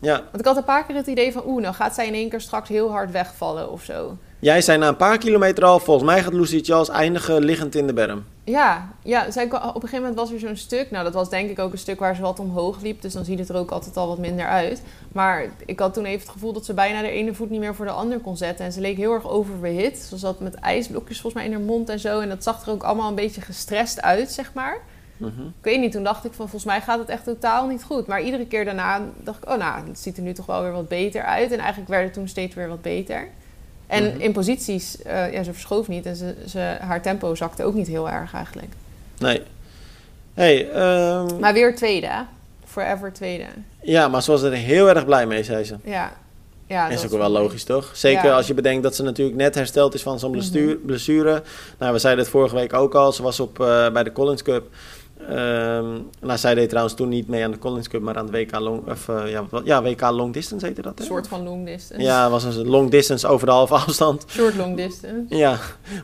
Ja, 0.00 0.14
Want 0.16 0.38
ik 0.40 0.44
had 0.44 0.56
een 0.56 0.64
paar 0.64 0.84
keer 0.86 0.96
het 0.96 1.06
idee 1.06 1.32
van... 1.32 1.42
Oeh, 1.46 1.62
nou 1.62 1.74
gaat 1.74 1.94
zij 1.94 2.06
in 2.06 2.14
één 2.14 2.28
keer 2.28 2.40
straks 2.40 2.68
heel 2.68 2.90
hard 2.90 3.10
wegvallen 3.10 3.70
of 3.70 3.82
zo. 3.84 4.16
Jij 4.40 4.60
zei 4.60 4.78
na 4.78 4.88
een 4.88 4.96
paar 4.96 5.18
kilometer 5.18 5.64
al... 5.64 5.78
Volgens 5.78 6.10
mij 6.10 6.22
gaat 6.22 6.32
Lucy 6.32 6.60
Charles 6.62 6.88
eindigen 6.88 7.44
liggend 7.44 7.74
in 7.74 7.86
de 7.86 7.92
berm. 7.92 8.24
Ja, 8.44 8.88
ja 9.02 9.30
zij, 9.30 9.44
op 9.44 9.52
een 9.52 9.72
gegeven 9.72 9.98
moment 9.98 10.16
was 10.16 10.32
er 10.32 10.38
zo'n 10.38 10.56
stuk. 10.56 10.90
Nou, 10.90 11.04
dat 11.04 11.14
was 11.14 11.30
denk 11.30 11.50
ik 11.50 11.58
ook 11.58 11.72
een 11.72 11.78
stuk 11.78 11.98
waar 11.98 12.14
ze 12.14 12.22
wat 12.22 12.38
omhoog 12.38 12.80
liep. 12.80 13.02
Dus 13.02 13.12
dan 13.12 13.24
ziet 13.24 13.38
het 13.38 13.48
er 13.48 13.56
ook 13.56 13.70
altijd 13.70 13.96
al 13.96 14.08
wat 14.08 14.18
minder 14.18 14.46
uit. 14.46 14.82
Maar 15.12 15.44
ik 15.66 15.78
had 15.78 15.94
toen 15.94 16.04
even 16.04 16.20
het 16.20 16.30
gevoel 16.30 16.52
dat 16.52 16.64
ze 16.64 16.74
bijna 16.74 17.02
de 17.02 17.10
ene 17.10 17.34
voet 17.34 17.50
niet 17.50 17.60
meer 17.60 17.74
voor 17.74 17.84
de 17.84 17.90
ander 17.90 18.18
kon 18.18 18.36
zetten. 18.36 18.64
En 18.64 18.72
ze 18.72 18.80
leek 18.80 18.96
heel 18.96 19.12
erg 19.12 19.28
overbehit. 19.28 19.98
Ze 19.98 20.16
zat 20.16 20.40
met 20.40 20.54
ijsblokjes 20.54 21.20
volgens 21.20 21.42
mij 21.42 21.52
in 21.52 21.56
haar 21.56 21.66
mond 21.66 21.88
en 21.88 22.00
zo. 22.00 22.20
En 22.20 22.28
dat 22.28 22.42
zag 22.42 22.66
er 22.66 22.72
ook 22.72 22.82
allemaal 22.82 23.08
een 23.08 23.14
beetje 23.14 23.40
gestrest 23.40 24.02
uit, 24.02 24.30
zeg 24.30 24.54
maar. 24.54 24.80
Mhm. 25.16 25.40
Ik 25.40 25.64
weet 25.64 25.80
niet, 25.80 25.92
toen 25.92 26.04
dacht 26.04 26.24
ik 26.24 26.32
van 26.32 26.48
volgens 26.48 26.64
mij 26.64 26.80
gaat 26.80 26.98
het 26.98 27.08
echt 27.08 27.24
totaal 27.24 27.66
niet 27.66 27.82
goed. 27.82 28.06
Maar 28.06 28.22
iedere 28.22 28.46
keer 28.46 28.64
daarna 28.64 29.02
dacht 29.16 29.42
ik, 29.42 29.50
oh 29.50 29.58
nou, 29.58 29.88
het 29.88 29.98
ziet 29.98 30.16
er 30.16 30.22
nu 30.22 30.32
toch 30.32 30.46
wel 30.46 30.62
weer 30.62 30.72
wat 30.72 30.88
beter 30.88 31.22
uit. 31.22 31.52
En 31.52 31.58
eigenlijk 31.58 31.90
werd 31.90 32.04
het 32.04 32.12
toen 32.12 32.28
steeds 32.28 32.54
weer 32.54 32.68
wat 32.68 32.82
beter. 32.82 33.28
En 33.90 34.04
Mhm. 34.04 34.20
in 34.20 34.32
posities, 34.32 35.02
eh, 35.02 35.32
ja, 35.32 35.42
ze 35.42 35.52
verschoof 35.52 35.88
niet 35.88 36.06
en 36.06 36.16
ze, 36.16 36.34
ze, 36.48 36.58
haar 36.80 37.02
tempo 37.02 37.34
zakte 37.34 37.64
ook 37.64 37.74
niet 37.74 37.86
heel 37.86 38.10
erg 38.10 38.34
eigenlijk. 38.34 38.68
Nee. 39.18 39.42
hey, 40.34 40.70
ehm, 40.70 41.38
Maar 41.40 41.52
weer 41.52 41.76
tweede, 41.76 42.06
hè? 42.06 42.20
Forever 42.64 43.12
tweede. 43.12 43.44
ja, 43.82 44.08
maar 44.08 44.22
ze 44.22 44.30
was 44.30 44.42
er 44.42 44.52
heel 44.52 44.88
erg 44.88 45.04
blij 45.04 45.26
mee, 45.26 45.42
zei 45.42 45.64
ze. 45.64 45.74
Ja. 45.84 46.12
ja 46.66 46.88
is 46.88 47.02
dat 47.02 47.12
ook 47.12 47.18
wel 47.18 47.28
logisch, 47.28 47.64
toch? 47.64 47.90
Zeker 47.94 48.24
Ja. 48.24 48.34
als 48.36 48.46
je 48.46 48.54
bedenkt 48.54 48.82
dat 48.82 48.94
ze 48.94 49.02
natuurlijk 49.02 49.36
net 49.38 49.54
hersteld 49.54 49.94
is 49.94 50.02
van 50.02 50.18
zo'n 50.18 50.30
blessure. 50.30 50.74
Mhm. 50.74 50.86
blessure. 50.86 51.42
Nou, 51.78 51.92
we 51.92 51.98
zeiden 51.98 52.22
het 52.24 52.32
vorige 52.32 52.54
week 52.54 52.72
ook 52.72 52.94
al. 52.94 53.12
Ze 53.12 53.22
was 53.22 53.40
op, 53.40 53.60
eh, 53.60 53.90
bij 53.90 54.02
de 54.02 54.12
Collins 54.12 54.42
Cup. 54.42 54.68
Nou, 56.20 56.38
zij 56.38 56.54
deed 56.54 56.68
trouwens 56.68 56.94
toen 56.94 57.08
niet 57.08 57.28
mee 57.28 57.44
aan 57.44 57.50
de 57.50 57.58
Collins 57.58 57.88
Cup, 57.88 58.02
maar 58.02 58.16
aan 58.16 58.26
het 58.26 58.34
WK 58.34 58.58
Long, 58.58 58.88
of, 58.90 59.08
eh, 59.08 59.30
ja, 59.30 59.44
ja, 59.64 59.82
WK 59.82 60.00
Long 60.00 60.32
Distance 60.32 60.66
heette 60.66 60.82
dat, 60.82 60.92
hè? 60.94 61.00
Een 61.00 61.10
soort 61.10 61.28
van 61.28 61.42
long 61.42 61.66
distance. 61.66 62.02
Ja, 62.04 62.22
het 62.22 62.30
was 62.30 62.44
een 62.44 62.66
long 62.68 62.90
distance 62.90 63.26
over 63.26 63.46
de 63.46 63.52
halve 63.52 63.74
afstand. 63.74 64.24
Short 64.30 64.54
long 64.56 64.76
distance. 64.76 65.36
Ja, 65.36 65.56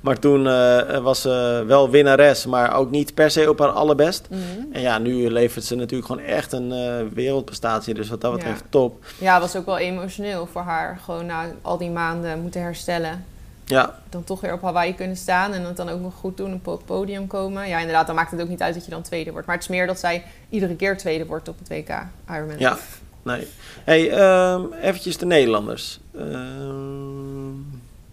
maar 0.02 0.18
toen 0.18 0.46
eh, 0.46 0.98
was 0.98 1.20
ze 1.20 1.64
wel 1.66 1.90
winnares, 1.90 2.46
maar 2.46 2.76
ook 2.76 2.90
niet 2.90 3.14
per 3.14 3.30
se 3.30 3.48
op 3.50 3.58
haar 3.58 3.68
allerbest. 3.68 4.26
Mhm. 4.30 4.40
En 4.72 4.80
ja, 4.80 4.98
nu 4.98 5.30
levert 5.30 5.64
ze 5.64 5.74
natuurlijk 5.74 6.06
gewoon 6.10 6.22
echt 6.24 6.52
een 6.52 6.72
eh, 6.72 6.94
wereldprestatie. 7.14 7.94
Dus 7.94 8.08
wat 8.08 8.20
dat 8.20 8.30
Ja. 8.30 8.36
betreft 8.36 8.64
top. 8.68 9.04
Ja, 9.18 9.40
was 9.40 9.56
ook 9.56 9.66
wel 9.66 9.78
emotioneel 9.78 10.46
voor 10.52 10.62
haar. 10.62 10.98
Gewoon 11.04 11.26
na 11.26 11.44
al 11.62 11.78
die 11.78 11.90
maanden 11.90 12.40
moeten 12.40 12.60
herstellen. 12.62 13.24
Ja, 13.68 13.98
Dan 14.08 14.24
toch 14.24 14.40
weer 14.40 14.52
op 14.52 14.62
Hawaii 14.62 14.94
kunnen 14.94 15.16
staan 15.16 15.52
en 15.52 15.64
het 15.64 15.76
dan 15.76 15.88
ook 15.88 16.00
nog 16.00 16.14
goed 16.14 16.36
doen, 16.36 16.54
op 16.54 16.66
het 16.66 16.84
podium 16.84 17.26
komen. 17.26 17.68
Ja, 17.68 17.78
inderdaad, 17.78 18.06
dan 18.06 18.14
maakt 18.14 18.30
het 18.30 18.40
ook 18.40 18.48
niet 18.48 18.62
uit 18.62 18.74
dat 18.74 18.84
je 18.84 18.90
dan 18.90 19.02
tweede 19.02 19.30
wordt. 19.30 19.46
Maar 19.46 19.56
het 19.56 19.64
is 19.64 19.70
meer 19.70 19.86
dat 19.86 19.98
zij 19.98 20.24
iedere 20.48 20.76
keer 20.76 20.98
tweede 20.98 21.26
wordt 21.26 21.48
op 21.48 21.58
het 21.58 21.68
WK 21.68 22.06
Ironman. 22.30 22.58
Ja, 22.58 22.78
nee. 23.22 23.46
Hey, 23.84 24.10
ehm 24.10 24.72
eventjes 24.82 25.16
de 25.16 25.26
Nederlanders. 25.26 26.00
Ehm, 26.18 27.54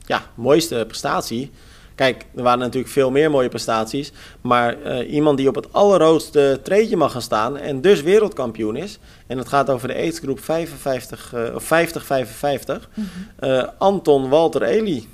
ja, 0.06 0.22
mooiste 0.36 0.84
prestatie. 0.88 1.52
Kijk, 1.96 2.26
er 2.36 2.44
waren 2.44 2.60
natuurlijk 2.60 2.94
veel 2.94 3.12
meer 3.12 3.32
mooie 3.32 3.50
prestaties. 3.50 4.12
Maar 4.42 4.82
eh, 4.82 5.14
iemand 5.14 5.38
die 5.38 5.48
op 5.48 5.56
het 5.56 5.74
allerhoogste 5.74 6.60
treedje 6.64 6.98
mag 6.98 7.12
gaan 7.12 7.22
staan 7.22 7.58
en 7.58 7.82
dus 7.82 8.02
wereldkampioen 8.02 8.76
is. 8.76 9.00
En 9.28 9.38
het 9.38 9.48
gaat 9.48 9.70
over 9.70 9.88
de 9.88 9.94
aidsgroep 9.94 10.40
55, 10.40 11.34
eh, 11.34 11.56
of 11.56 11.64
50-55. 11.64 12.90
Mhm. 12.94 13.08
eh, 13.40 13.68
Anton 13.78 14.30
Walter 14.30 14.64
Eli. 14.64 15.08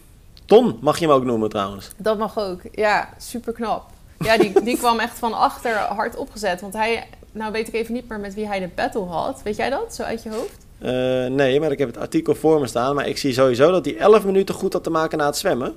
Ton 0.49 0.77
mag 0.81 0.99
je 0.99 1.05
hem 1.05 1.15
ook 1.15 1.23
noemen 1.23 1.49
trouwens. 1.49 1.89
Dat 1.97 2.17
mag 2.17 2.39
ook. 2.39 2.61
Ja, 2.71 3.09
super 3.17 3.53
knap. 3.53 3.85
Ja, 4.19 4.37
die, 4.37 4.63
die 4.63 4.77
kwam 4.83 4.99
echt 4.99 5.19
van 5.19 5.33
achter 5.33 5.75
hard 5.75 6.15
opgezet. 6.15 6.61
Want 6.61 6.73
hij, 6.73 7.07
nou 7.31 7.51
weet 7.51 7.67
ik 7.67 7.73
even 7.73 7.93
niet 7.93 8.09
meer 8.09 8.19
met 8.19 8.33
wie 8.33 8.47
hij 8.47 8.59
de 8.59 8.69
battle 8.75 9.05
had. 9.05 9.41
Weet 9.43 9.55
jij 9.55 9.69
dat, 9.69 9.95
zo 9.95 10.03
uit 10.03 10.23
je 10.23 10.29
hoofd? 10.29 10.67
Eh, 10.79 10.91
nee, 11.35 11.59
maar 11.59 11.71
ik 11.71 11.77
heb 11.77 11.87
het 11.87 11.97
artikel 11.97 12.35
voor 12.35 12.59
me 12.59 12.67
staan. 12.67 12.95
Maar 12.95 13.07
ik 13.07 13.17
zie 13.17 13.33
sowieso 13.33 13.71
dat 13.71 13.85
hij 13.85 13.97
11 13.97 14.25
minuten 14.25 14.55
goed 14.55 14.73
had 14.73 14.83
te 14.83 14.89
maken 14.89 15.17
na 15.17 15.25
het 15.25 15.37
zwemmen. 15.37 15.75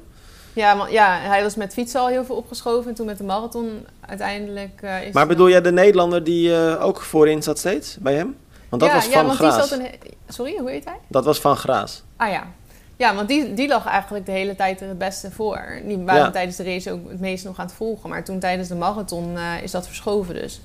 Ja, 0.53 0.77
want, 0.77 0.91
ja, 0.91 1.19
hij 1.19 1.43
was 1.43 1.55
met 1.55 1.73
fietsen 1.73 2.01
al 2.01 2.09
heel 2.09 2.25
veel 2.25 2.37
opgeschoven. 2.37 2.89
En 2.89 2.95
toen 2.95 3.07
met 3.07 3.19
de 3.19 3.25
marathon 3.25 3.87
uiteindelijk 4.01 4.83
eh, 4.83 5.07
is... 5.07 5.13
Maar 5.13 5.27
bedoel 5.27 5.49
jij 5.49 5.61
de 5.61 5.73
Nederlander 5.73 6.25
die 6.25 6.55
eh, 6.55 6.85
ook 6.85 7.01
voorin 7.01 7.43
zat 7.43 7.59
steeds 7.59 7.97
bij 8.01 8.15
hem? 8.15 8.37
Want 8.69 8.83
dat 8.83 8.91
ja, 8.91 8.97
was 8.97 9.07
ja, 9.07 9.13
Van 9.13 9.27
want 9.27 9.39
Graas. 9.39 9.69
Die 9.69 9.79
zat 9.79 9.79
een... 9.79 10.13
Sorry, 10.29 10.57
hoe 10.59 10.71
heet 10.71 10.85
hij? 10.85 10.99
Dat 11.09 11.25
was 11.25 11.41
Van 11.41 11.57
Graas. 11.57 12.03
Ah 12.17 12.31
ja. 12.31 12.47
Ja, 13.03 13.15
want 13.15 13.29
die, 13.29 13.55
die 13.55 13.69
lag 13.69 13.87
eigenlijk 13.87 14.27
de 14.27 14.33
hele 14.33 14.55
tijd 14.57 14.81
er 14.81 14.89
het 14.89 14.99
beste 14.99 15.31
voor. 15.31 15.65
Die 15.87 15.99
waren 15.99 16.23
Ja. 16.23 16.31
tijdens 16.31 16.57
de 16.57 16.63
race 16.65 16.91
ook 16.91 17.11
het 17.11 17.21
meest 17.21 17.45
nog 17.45 17.59
aan 17.59 17.67
het 17.67 17.75
volgen. 17.75 18.09
Maar 18.11 18.25
toen 18.25 18.39
tijdens 18.39 18.69
de 18.69 18.75
marathon 18.75 19.37
eh, 19.37 19.63
is 19.63 19.71
dat 19.71 19.87
verschoven 19.87 20.35
dus. 20.35 20.61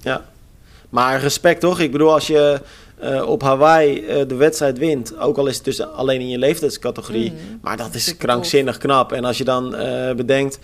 Ja. 0.00 0.22
Maar 0.88 1.20
respect 1.20 1.60
toch? 1.60 1.80
Ik 1.80 1.92
bedoel, 1.92 2.12
als 2.12 2.26
je 2.26 2.60
eh, 3.00 3.28
op 3.28 3.42
Hawaii 3.42 4.06
eh, 4.06 4.28
de 4.28 4.34
wedstrijd 4.34 4.78
wint, 4.78 5.18
ook 5.18 5.36
al 5.38 5.46
is 5.46 5.56
het 5.56 5.64
dus 5.64 5.80
alleen 5.80 6.20
in 6.20 6.28
je 6.28 6.38
leeftijdscategorie, 6.38 7.32
Mhm. 7.32 7.40
maar 7.60 7.76
dat 7.76 7.94
is 7.94 8.04
Super 8.04 8.26
krankzinnig 8.26 8.78
knap. 8.78 9.12
En 9.12 9.24
als 9.24 9.38
je 9.38 9.44
dan 9.44 9.70
bedenkt 10.16 10.58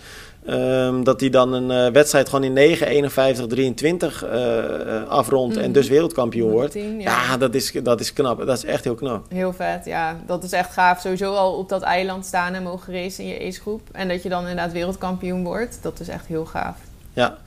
ehm, 0.45 1.03
dat 1.03 1.19
hij 1.19 1.29
dan 1.29 1.53
een 1.53 1.71
eh, 1.85 1.91
wedstrijd 1.93 2.29
gewoon 2.29 2.43
in 2.45 2.53
9, 2.53 2.87
51, 2.87 3.47
23 3.47 4.25
eh, 4.25 4.95
eh, 4.97 5.07
afrondt 5.07 5.55
en 5.57 5.63
Mhm. 5.63 5.71
dus 5.71 5.87
wereldkampioen 5.87 6.51
wordt. 6.51 6.71
10, 6.71 6.99
Ja, 6.99 7.37
dat, 7.37 7.55
is, 7.55 7.71
dat 7.83 7.99
is 7.99 8.13
knap. 8.13 8.45
Dat 8.45 8.57
is 8.57 8.65
echt 8.65 8.83
heel 8.83 8.95
knap. 8.95 9.25
Heel 9.29 9.53
vet, 9.53 9.85
ja. 9.85 10.15
Dat 10.25 10.43
is 10.43 10.51
echt 10.51 10.73
gaaf. 10.73 10.99
Sowieso 11.01 11.33
al 11.33 11.53
op 11.57 11.69
dat 11.69 11.81
eiland 11.81 12.25
staan 12.25 12.53
en 12.53 12.63
mogen 12.63 12.93
racen 12.93 13.23
in 13.23 13.29
je 13.29 13.47
acegroep. 13.47 13.81
En 13.91 14.07
dat 14.07 14.23
je 14.23 14.29
dan 14.29 14.39
inderdaad 14.41 14.71
wereldkampioen 14.71 15.43
wordt. 15.43 15.79
Dat 15.81 15.99
is 15.99 16.07
echt 16.07 16.25
heel 16.25 16.45
gaaf. 16.45 16.75
Ja. 17.13 17.37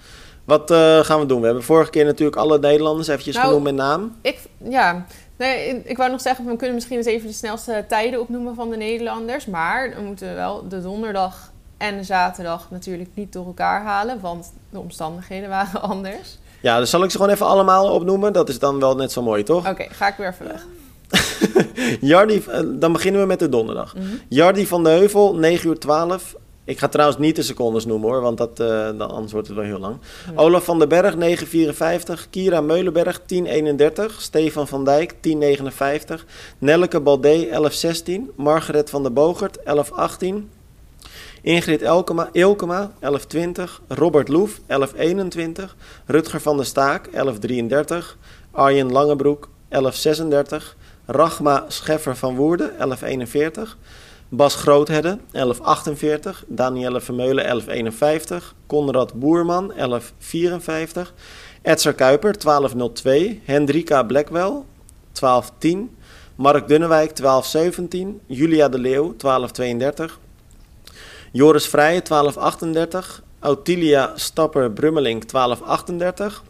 Wat 0.45 0.71
eh, 0.71 0.99
gaan 1.01 1.21
we 1.21 1.27
doen? 1.27 1.41
We 1.41 1.47
hebben 1.47 1.65
vorige 1.65 1.91
keer 1.91 2.05
natuurlijk 2.05 2.37
alle 2.37 2.59
Nederlanders 2.59 3.09
eventjes 3.09 3.35
Nou, 3.35 3.47
genoemd 3.47 3.65
met 3.65 3.75
naam. 3.75 4.17
Ik, 4.21 4.39
ja, 4.69 5.07
nee, 5.37 5.69
ik- 5.69 5.85
ik 5.85 5.97
wou 5.97 6.11
nog 6.11 6.21
zeggen, 6.21 6.45
we 6.47 6.57
kunnen 6.57 6.75
misschien 6.75 6.97
eens 6.97 7.07
even 7.07 7.27
de 7.27 7.33
snelste 7.35 7.85
tijden 7.89 8.21
opnoemen 8.21 8.55
van 8.55 8.71
de 8.71 8.77
Nederlanders. 8.77 9.47
Maar 9.47 9.95
dan 9.95 10.05
moeten 10.05 10.29
we 10.29 10.35
wel 10.35 10.69
de 10.69 10.83
donderdag 10.83 11.53
en 11.85 11.97
de 11.97 12.05
zaterdag 12.05 12.70
natuurlijk 12.70 13.11
niet 13.14 13.33
door 13.33 13.47
elkaar 13.47 13.83
halen. 13.83 14.20
Want 14.20 14.53
de 14.70 14.79
omstandigheden 14.79 15.49
waren 15.49 15.83
anders. 15.92 16.38
Ja, 16.61 16.79
dus 16.79 16.90
zal 16.90 17.05
ik 17.05 17.11
ze 17.11 17.16
gewoon 17.16 17.33
even 17.33 17.47
allemaal 17.47 17.92
opnoemen? 17.92 18.33
Dat 18.33 18.49
is 18.49 18.59
dan 18.59 18.81
wel 18.81 18.97
net 18.97 19.12
zo 19.12 19.23
mooi, 19.23 19.42
toch? 19.42 19.68
Oké, 19.68 19.87
ga 19.90 20.09
ik 20.09 20.14
weer 20.16 20.29
even 20.29 20.47
weg. 20.47 20.66
Jardi, 22.11 22.42
eh, 22.49 22.61
dan 22.66 22.92
beginnen 22.92 23.20
we 23.20 23.27
met 23.27 23.38
de 23.38 23.49
donderdag. 23.49 23.94
Mhm. 23.94 24.05
Jardi 24.29 24.66
van 24.66 24.85
de 24.85 24.90
Heuvel, 24.90 25.35
9 25.35 25.68
uur 25.68 25.79
12. 25.79 26.35
Ik 26.64 26.79
ga 26.79 26.88
trouwens 26.88 27.18
niet 27.18 27.37
de 27.37 27.42
secondes 27.42 27.87
noemen 27.87 28.11
hoor, 28.11 28.20
want 28.20 28.38
dat, 28.38 28.61
eh, 28.61 28.66
dan, 28.99 29.11
anders 29.11 29.33
wordt 29.33 29.49
het 29.49 29.57
wel 29.57 29.66
heel 29.66 29.79
lang. 29.79 29.97
Ja. 30.27 30.40
Olaf 30.40 30.64
van 30.64 30.79
den 30.79 30.88
Berg, 30.88 31.14
9.54. 31.14 32.31
Kira 32.31 32.61
Meulenberg, 32.61 33.20
10.31. 33.27 34.20
Stefan 34.20 34.68
van 34.68 34.85
Dijk, 34.85 35.14
10.59. 35.20 36.25
Nelleke 36.59 37.01
Baldé, 37.01 37.49
11.16. 37.51 38.33
Margaret 38.37 38.90
van 38.90 39.03
der 39.03 39.12
Bogert, 39.12 39.59
11.18. 39.59 40.51
Ingrid 41.45 41.83
Elkema, 41.83 42.29
Ilkema, 42.33 42.93
11.20. 43.01 43.69
Robert 43.89 44.29
Loef, 44.29 44.61
11.21. 44.67 45.75
Rutger 46.07 46.41
van 46.41 46.57
der 46.57 46.67
Staak, 46.67 47.09
11.33. 47.09 48.17
Arjen 48.51 48.93
Langebroek, 48.93 49.49
11.36. 49.69 50.77
Rachma 51.07 51.65
Scheffer 51.69 52.17
van 52.17 52.37
Woerden, 52.37 52.71
1141. 52.79 53.77
Bas 54.29 54.55
Groothedde, 54.55 55.19
1148. 55.33 56.45
Danielle 56.47 57.01
Vermeulen, 57.01 57.45
1151. 57.45 58.55
Conrad 58.67 59.15
Boerman, 59.15 59.73
1154. 59.77 61.13
Edser 61.63 61.95
Kuiper, 61.95 62.33
1202. 62.39 63.41
Hendrika 63.45 64.03
Blackwell, 64.03 64.65
1210. 65.13 65.97
Mark 66.35 66.69
Dunnewijk, 66.69 67.17
1217. 67.17 68.21
Julia 68.27 68.69
de 68.69 68.79
Leeuw, 68.79 69.15
1232. 69.17 70.23
Joris 71.35 71.66
Vrijen, 71.66 72.03
1238. 72.03 73.23
Autilia 73.40 74.12
Stapper 74.14 74.73
Brummeling, 74.73 75.25
1238. 75.27 76.42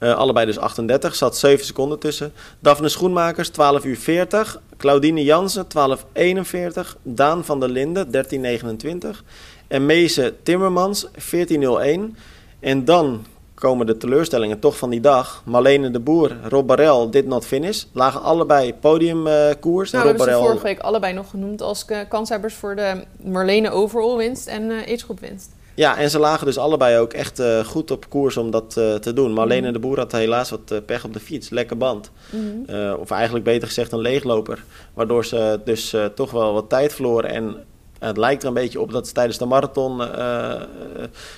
Uh, 0.00 0.14
allebei 0.14 0.44
dus 0.44 0.58
38, 0.58 1.14
zat 1.14 1.36
7 1.36 1.66
seconden 1.66 1.98
tussen. 1.98 2.32
Daphne 2.58 2.88
Schoenmakers, 2.88 3.48
12 3.48 3.84
uur 3.84 3.96
40. 3.96 4.60
Claudine 4.76 5.24
Jansen, 5.24 5.64
1241. 5.68 6.96
Daan 7.02 7.44
van 7.44 7.60
der 7.60 7.68
Linden, 7.68 8.10
1329. 8.10 9.24
En 9.68 9.86
Meese 9.86 10.34
Timmermans, 10.42 11.06
1401. 11.12 12.16
En 12.60 12.84
dan 12.84 13.24
komen 13.58 13.86
de 13.86 13.96
teleurstellingen 13.96 14.58
toch 14.58 14.76
van 14.76 14.90
die 14.90 15.00
dag. 15.00 15.42
Marlene 15.44 15.90
de 15.90 16.00
Boer, 16.00 16.36
Rob 16.48 16.66
Barel, 16.66 17.10
dit 17.10 17.26
not 17.26 17.46
finish. 17.46 17.84
Lagen 17.92 18.22
allebei 18.22 18.74
podiumkoers. 18.74 19.92
Uh, 19.92 20.00
nou, 20.00 20.10
Rob 20.10 20.18
Barel... 20.18 20.42
vorige 20.42 20.62
week 20.62 20.78
allebei 20.78 21.12
nog 21.12 21.30
genoemd 21.30 21.62
als 21.62 21.84
kanshebbers 22.08 22.54
voor 22.54 22.76
de 22.76 23.04
Marlene 23.22 23.70
overall 23.70 24.16
winst 24.16 24.46
en 24.46 24.62
uh, 24.62 24.98
winst. 25.20 25.56
Ja, 25.74 25.96
en 25.96 26.10
ze 26.10 26.18
lagen 26.18 26.46
dus 26.46 26.58
allebei 26.58 26.98
ook 26.98 27.12
echt 27.12 27.40
uh, 27.40 27.64
goed 27.64 27.90
op 27.90 28.08
koers 28.08 28.36
om 28.36 28.50
dat 28.50 28.74
uh, 28.78 28.94
te 28.94 29.12
doen. 29.12 29.32
Maar 29.32 29.44
alleen 29.44 29.64
mm. 29.64 29.72
de 29.72 29.78
Boer 29.78 29.98
had 29.98 30.12
helaas 30.12 30.50
wat 30.50 30.72
uh, 30.72 30.78
pech 30.86 31.04
op 31.04 31.12
de 31.12 31.20
fiets. 31.20 31.50
Lekker 31.50 31.76
band. 31.76 32.10
Mm. 32.30 32.64
of 32.98 33.10
eigenlijk 33.10 33.44
beter 33.44 33.68
gezegd 33.68 33.92
een 33.92 33.98
leegloper. 33.98 34.64
Waardoor 34.94 35.24
ze 35.24 35.60
dus 35.64 35.94
toch 36.14 36.30
wel 36.30 36.52
wat 36.52 36.68
tijd 36.68 36.94
verloren. 36.94 37.30
En 37.30 37.56
het 37.98 38.16
lijkt 38.16 38.42
er 38.42 38.48
een 38.48 38.54
beetje 38.54 38.80
op 38.80 38.92
dat 38.92 39.06
ze 39.06 39.12
tijdens 39.12 39.38
de 39.38 39.44
marathon 39.44 39.98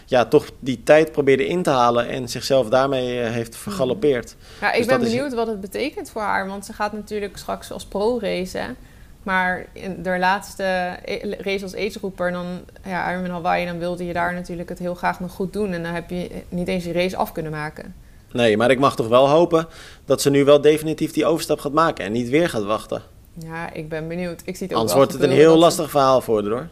ja, 0.07 0.25
toch 0.25 0.51
die 0.59 0.83
tijd 0.83 1.13
probeerde 1.13 1.47
in 1.47 1.63
te 1.63 1.71
halen. 1.71 2.09
En 2.09 2.29
zichzelf 2.29 2.69
daarmee 2.69 3.19
heeft 3.19 3.55
mm. 3.55 3.61
vergalopeerd. 3.61 4.37
Ja, 4.61 4.73
ik 4.73 4.79
dus 4.79 4.87
ben 4.87 5.01
benieuwd 5.01 5.31
is... 5.31 5.35
wat 5.35 5.47
het 5.47 5.61
betekent 5.61 6.11
voor 6.11 6.23
haar. 6.23 6.47
Want 6.47 6.67
ze 6.67 6.73
gaat 6.73 6.93
natuurlijk 6.93 7.37
straks 7.37 7.73
als 7.73 7.85
pro 7.85 8.19
racen. 8.19 8.77
Maar 9.23 9.67
in 9.73 10.03
de 10.03 10.19
laatste 10.19 10.97
race 11.39 11.63
als 11.63 11.77
ageroeper, 11.77 12.33
dan 12.33 12.47
ja, 12.85 13.11
Ironman 13.11 13.31
Hawaii, 13.31 13.67
dan 13.67 13.79
wilde 13.79 14.07
je 14.07 14.13
daar 14.13 14.35
natuurlijk 14.35 14.69
het 14.69 14.79
heel 14.79 14.95
graag 14.95 15.21
nog 15.21 15.33
goed 15.33 15.53
doen. 15.53 15.73
En 15.73 15.83
dan 15.83 15.95
heb 15.95 16.11
je 16.11 16.31
niet 16.49 16.69
eens 16.69 16.85
die 16.85 16.93
race 16.93 17.17
af 17.17 17.33
kunnen 17.33 17.53
maken. 17.53 17.95
Nee, 18.33 18.57
maar 18.57 18.71
ik 18.71 18.79
mag 18.79 18.97
toch 18.97 19.09
wel 19.09 19.29
hopen 19.29 19.67
dat 20.05 20.21
ze 20.21 20.31
nu 20.31 20.45
wel 20.45 20.61
definitief 20.61 21.13
die 21.13 21.27
overstap 21.27 21.61
gaat 21.61 21.73
maken 21.73 22.05
en 22.05 22.13
niet 22.13 22.29
weer 22.29 22.49
gaat 22.49 22.65
wachten. 22.65 23.03
Ja, 23.33 23.73
ik 23.73 23.89
ben 23.89 24.09
benieuwd. 24.09 24.43
Ik 24.45 24.57
zie 24.57 24.67
het 24.67 24.75
ook 24.75 24.79
Anders 24.81 24.97
wordt 24.97 25.13
het 25.13 25.23
een 25.23 25.31
heel 25.31 25.57
lastig 25.57 25.91
verhaal 25.91 26.21
voor 26.21 26.43
haar 26.43 26.51
hoor. 26.51 26.69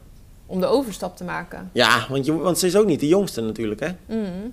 Om 0.46 0.60
de 0.60 0.66
overstap 0.66 1.16
te 1.16 1.24
maken. 1.24 1.70
Ja, 1.72 2.06
want, 2.08 2.24
je, 2.24 2.36
want 2.36 2.58
ze 2.58 2.66
is 2.66 2.76
ook 2.76 2.86
niet 2.86 3.00
de 3.00 3.08
jongste 3.08 3.40
natuurlijk 3.40 3.80
hè. 3.80 3.88
Mm. 4.06 4.52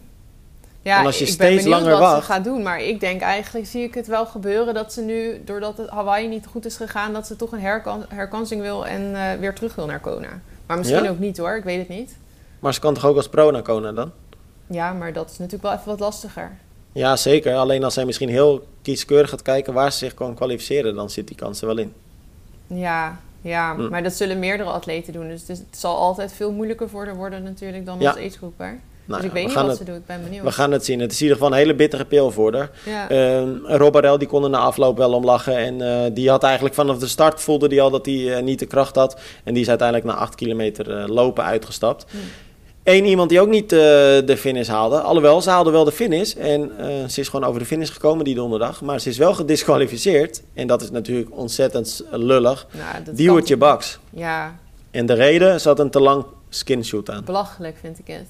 Ja, 0.81 0.99
en 0.99 1.05
als 1.05 1.17
je 1.17 1.25
ik 1.25 1.31
steeds 1.31 1.61
ben 1.61 1.71
langer 1.71 1.91
wat 1.91 1.99
wacht. 1.99 2.25
ze 2.25 2.31
gaat 2.31 2.43
doen. 2.43 2.63
Maar 2.63 2.81
ik 2.81 2.99
denk 2.99 3.21
eigenlijk 3.21 3.67
zie 3.67 3.83
ik 3.83 3.93
het 3.93 4.07
wel 4.07 4.25
gebeuren 4.25 4.73
dat 4.73 4.93
ze 4.93 5.01
nu, 5.01 5.41
doordat 5.45 5.77
het 5.77 5.89
Hawaii 5.89 6.27
niet 6.27 6.45
goed 6.45 6.65
is 6.65 6.75
gegaan, 6.75 7.13
dat 7.13 7.27
ze 7.27 7.35
toch 7.35 7.51
een 7.51 7.61
herkansing 8.09 8.61
wil 8.61 8.85
en 8.85 9.01
uh, 9.01 9.33
weer 9.33 9.55
terug 9.55 9.75
wil 9.75 9.85
naar 9.85 9.99
Kona. 9.99 10.41
Maar 10.65 10.77
misschien 10.77 11.09
ook 11.09 11.19
niet 11.19 11.37
hoor, 11.37 11.55
ik 11.55 11.63
weet 11.63 11.77
het 11.77 11.87
niet. 11.87 12.17
Maar 12.59 12.73
ze 12.73 12.79
kan 12.79 12.93
toch 12.93 13.05
ook 13.05 13.15
als 13.15 13.29
pro 13.29 13.51
naar 13.51 13.61
Kona 13.61 13.91
dan? 13.91 14.11
Ja, 14.67 14.93
maar 14.93 15.13
dat 15.13 15.29
is 15.29 15.37
natuurlijk 15.37 15.63
wel 15.63 15.73
even 15.73 15.87
wat 15.87 15.99
lastiger. 15.99 16.57
Ja, 16.95 17.15
zeker. 17.15 17.55
Alleen 17.55 17.83
als 17.83 17.93
zij 17.93 18.05
misschien 18.05 18.29
heel 18.29 18.67
kieskeurig 18.81 19.29
gaat 19.29 19.41
kijken 19.41 19.73
waar 19.73 19.91
ze 19.91 19.97
zich 19.97 20.13
kan 20.13 20.35
kwalificeren, 20.35 20.95
dan 20.95 21.09
zit 21.09 21.27
die 21.27 21.35
kans 21.35 21.61
er 21.61 21.67
wel 21.67 21.77
in. 21.77 21.93
Ja, 22.67 23.19
ja, 23.41 23.75
hm. 23.75 23.89
maar 23.89 24.03
dat 24.03 24.13
zullen 24.13 24.39
meerdere 24.39 24.69
atleten 24.69 25.13
doen. 25.13 25.27
Dus 25.27 25.47
het, 25.47 25.63
zal 25.71 25.95
altijd 25.95 26.33
veel 26.33 26.51
moeilijker 26.51 26.89
voor 26.89 27.05
haar 27.05 27.15
worden 27.15 27.43
natuurlijk 27.43 27.85
dan 27.85 27.99
ja. 27.99 28.09
als 28.09 28.19
agegroeper. 28.19 28.79
Nou, 29.05 29.21
dus 29.21 29.29
ik 29.29 29.35
weet 29.35 29.45
niet 29.45 29.55
wat 29.55 29.67
het, 29.67 29.77
ze 29.77 29.83
doet, 29.83 29.95
ik 29.95 30.05
ben 30.05 30.23
benieuwd. 30.23 30.43
We 30.43 30.51
gaan 30.51 30.71
het 30.71 30.85
zien. 30.85 30.99
Het 30.99 31.11
is 31.11 31.17
in 31.17 31.23
ieder 31.23 31.37
geval 31.37 31.51
een 31.51 31.59
hele 31.59 31.75
bittere 31.75 32.05
pil 32.05 32.31
voor 32.31 32.53
haar. 32.53 32.69
Ja. 32.85 33.11
Uh, 33.11 33.77
Rob 33.77 33.95
Arel, 33.95 34.17
die 34.17 34.27
kon 34.27 34.43
er 34.43 34.49
na 34.49 34.57
afloop 34.57 34.97
wel 34.97 35.13
om 35.13 35.23
lachen. 35.23 35.57
En 35.57 35.79
uh, 35.79 36.15
die 36.15 36.29
had 36.29 36.43
eigenlijk 36.43 36.75
vanaf 36.75 36.97
de 36.97 37.07
start 37.07 37.41
voelde 37.41 37.67
die 37.67 37.81
al 37.81 37.89
dat 37.89 38.05
hij 38.05 38.15
uh, 38.15 38.39
niet 38.39 38.59
de 38.59 38.65
kracht 38.65 38.95
had. 38.95 39.19
En 39.43 39.53
die 39.53 39.61
is 39.61 39.69
uiteindelijk 39.69 40.07
na 40.07 40.15
8 40.15 40.35
kilometer 40.35 40.97
eh, 40.97 41.07
lopen 41.07 41.43
uitgestapt. 41.43 42.05
Hmm. 42.11 42.19
Eén 42.85 43.05
iemand 43.05 43.29
die 43.29 43.41
ook 43.41 43.47
niet 43.47 43.69
de 43.69 44.35
finish 44.37 44.67
haalde. 44.67 44.99
Alhoewel, 44.99 45.41
ze 45.41 45.49
haalde 45.49 45.71
wel 45.71 45.83
de 45.83 45.91
finish. 45.91 46.33
En 46.33 46.71
ze 47.09 47.19
is 47.19 47.27
gewoon 47.29 47.47
over 47.47 47.59
de 47.59 47.65
finish 47.65 47.91
gekomen 47.91 48.25
die 48.25 48.35
donderdag. 48.35 48.81
Maar 48.81 48.99
ze 48.99 49.09
is 49.09 49.17
wel 49.17 49.33
gedisqualificeerd. 49.33 50.41
En 50.53 50.67
dat 50.67 50.81
is 50.81 50.91
natuurlijk 50.91 51.29
ontzettend 51.31 52.03
lullig. 52.11 52.67
Nou, 52.71 53.15
Diewertje 53.15 53.57
Baks. 53.57 53.99
Ja. 54.09 54.55
En 54.91 55.05
de 55.05 55.13
reden, 55.13 55.61
ze 55.61 55.67
had 55.67 55.79
een 55.79 55.89
te 55.89 55.99
lang 55.99 56.25
skinshoot 56.49 57.09
aan. 57.09 57.23
Belachelijk 57.23 57.77
vind 57.81 57.99
ik 57.99 58.07
het. 58.07 58.27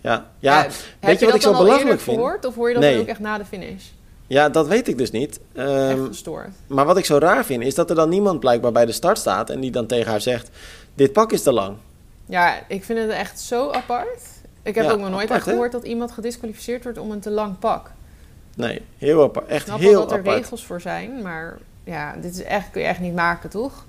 Ja, 0.00 0.26
ja. 0.38 0.66
weet 1.00 1.20
je 1.20 1.26
wat 1.26 1.34
ik 1.34 1.42
zo 1.42 1.52
belachelijk 1.52 2.00
vind? 2.00 2.16
Gehoord, 2.16 2.44
of 2.44 2.54
hoor 2.54 2.68
je 2.68 2.74
dat 2.74 2.82
nee. 2.82 3.00
ook 3.00 3.06
echt 3.06 3.20
na 3.20 3.38
de 3.38 3.44
finish? 3.44 3.84
Ja, 4.26 4.48
dat 4.48 4.66
weet 4.66 4.88
ik 4.88 4.98
dus 4.98 5.10
niet. 5.10 5.40
Um, 5.54 5.66
echt 5.66 6.00
gestoord. 6.06 6.48
Maar 6.66 6.84
wat 6.84 6.96
ik 6.96 7.04
zo 7.04 7.18
raar 7.18 7.44
vind, 7.44 7.62
is 7.62 7.74
dat 7.74 7.90
er 7.90 7.96
dan 7.96 8.08
niemand 8.08 8.40
blijkbaar 8.40 8.72
bij 8.72 8.86
de 8.86 8.92
start 8.92 9.18
staat 9.18 9.50
en 9.50 9.60
die 9.60 9.70
dan 9.70 9.86
tegen 9.86 10.10
haar 10.10 10.20
zegt: 10.20 10.50
Dit 10.94 11.12
pak 11.12 11.32
is 11.32 11.42
te 11.42 11.52
lang. 11.52 11.76
Ja, 12.26 12.58
ik 12.68 12.84
vind 12.84 12.98
het 12.98 13.10
echt 13.10 13.40
zo 13.40 13.70
apart. 13.70 14.20
Ik 14.62 14.74
heb 14.74 14.90
ook 14.90 15.00
nog 15.00 15.10
nooit 15.10 15.30
echt 15.30 15.42
gehoord 15.42 15.72
dat 15.72 15.84
iemand 15.84 16.12
gedisqualificeerd 16.12 16.82
wordt 16.82 16.98
om 16.98 17.10
een 17.10 17.20
te 17.20 17.30
lang 17.30 17.58
pak. 17.58 17.90
Nee, 18.56 18.82
heel 18.98 19.22
apart. 19.22 19.46
Echt 19.46 19.66
heel 19.66 20.02
apart. 20.02 20.18
Ik 20.18 20.24
dat 20.24 20.32
er 20.34 20.38
regels 20.38 20.64
voor 20.64 20.80
zijn, 20.80 21.22
maar 21.22 21.58
ja, 21.84 22.14
dit 22.20 22.34
is 22.34 22.42
echt, 22.42 22.70
kun 22.70 22.80
je 22.80 22.86
echt 22.86 23.00
niet 23.00 23.14
maken, 23.14 23.50
toch? 23.50 23.84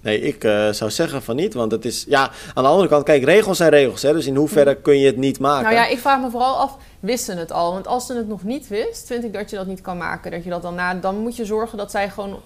Nee, 0.00 0.20
ik 0.20 0.44
uh, 0.44 0.70
zou 0.70 0.90
zeggen 0.90 1.22
van 1.22 1.36
niet. 1.36 1.54
Want 1.54 1.72
het 1.72 1.84
is, 1.84 2.04
ja, 2.08 2.30
aan 2.54 2.62
de 2.62 2.68
andere 2.70 2.88
kant, 2.88 3.04
kijk, 3.04 3.24
regels 3.24 3.56
zijn 3.56 3.70
regels. 3.70 4.02
Hè, 4.02 4.12
dus 4.12 4.26
in 4.26 4.36
hoeverre 4.36 4.74
mm. 4.74 4.82
kun 4.82 4.98
je 4.98 5.06
het 5.06 5.16
niet 5.16 5.38
maken? 5.38 5.62
Nou 5.62 5.74
ja, 5.74 5.86
ik 5.86 5.98
vraag 5.98 6.20
me 6.20 6.30
vooral 6.30 6.56
af, 6.56 6.76
wisten 7.00 7.36
het 7.36 7.52
al? 7.52 7.72
Want 7.72 7.86
als 7.86 8.06
ze 8.06 8.14
het 8.14 8.28
nog 8.28 8.42
niet 8.42 8.68
wist, 8.68 9.06
vind 9.06 9.24
ik 9.24 9.32
dat 9.32 9.50
je 9.50 9.56
dat 9.56 9.66
niet 9.66 9.80
kan 9.80 9.96
maken. 9.96 10.30
Dat 10.30 10.44
je 10.44 10.50
dat 10.50 10.62
dan 10.62 10.74
na, 10.74 10.94
dan 10.94 11.16
moet 11.16 11.36
je 11.36 11.44
zorgen 11.44 11.78
dat 11.78 11.90
zij 11.90 12.10
gewoon 12.10 12.40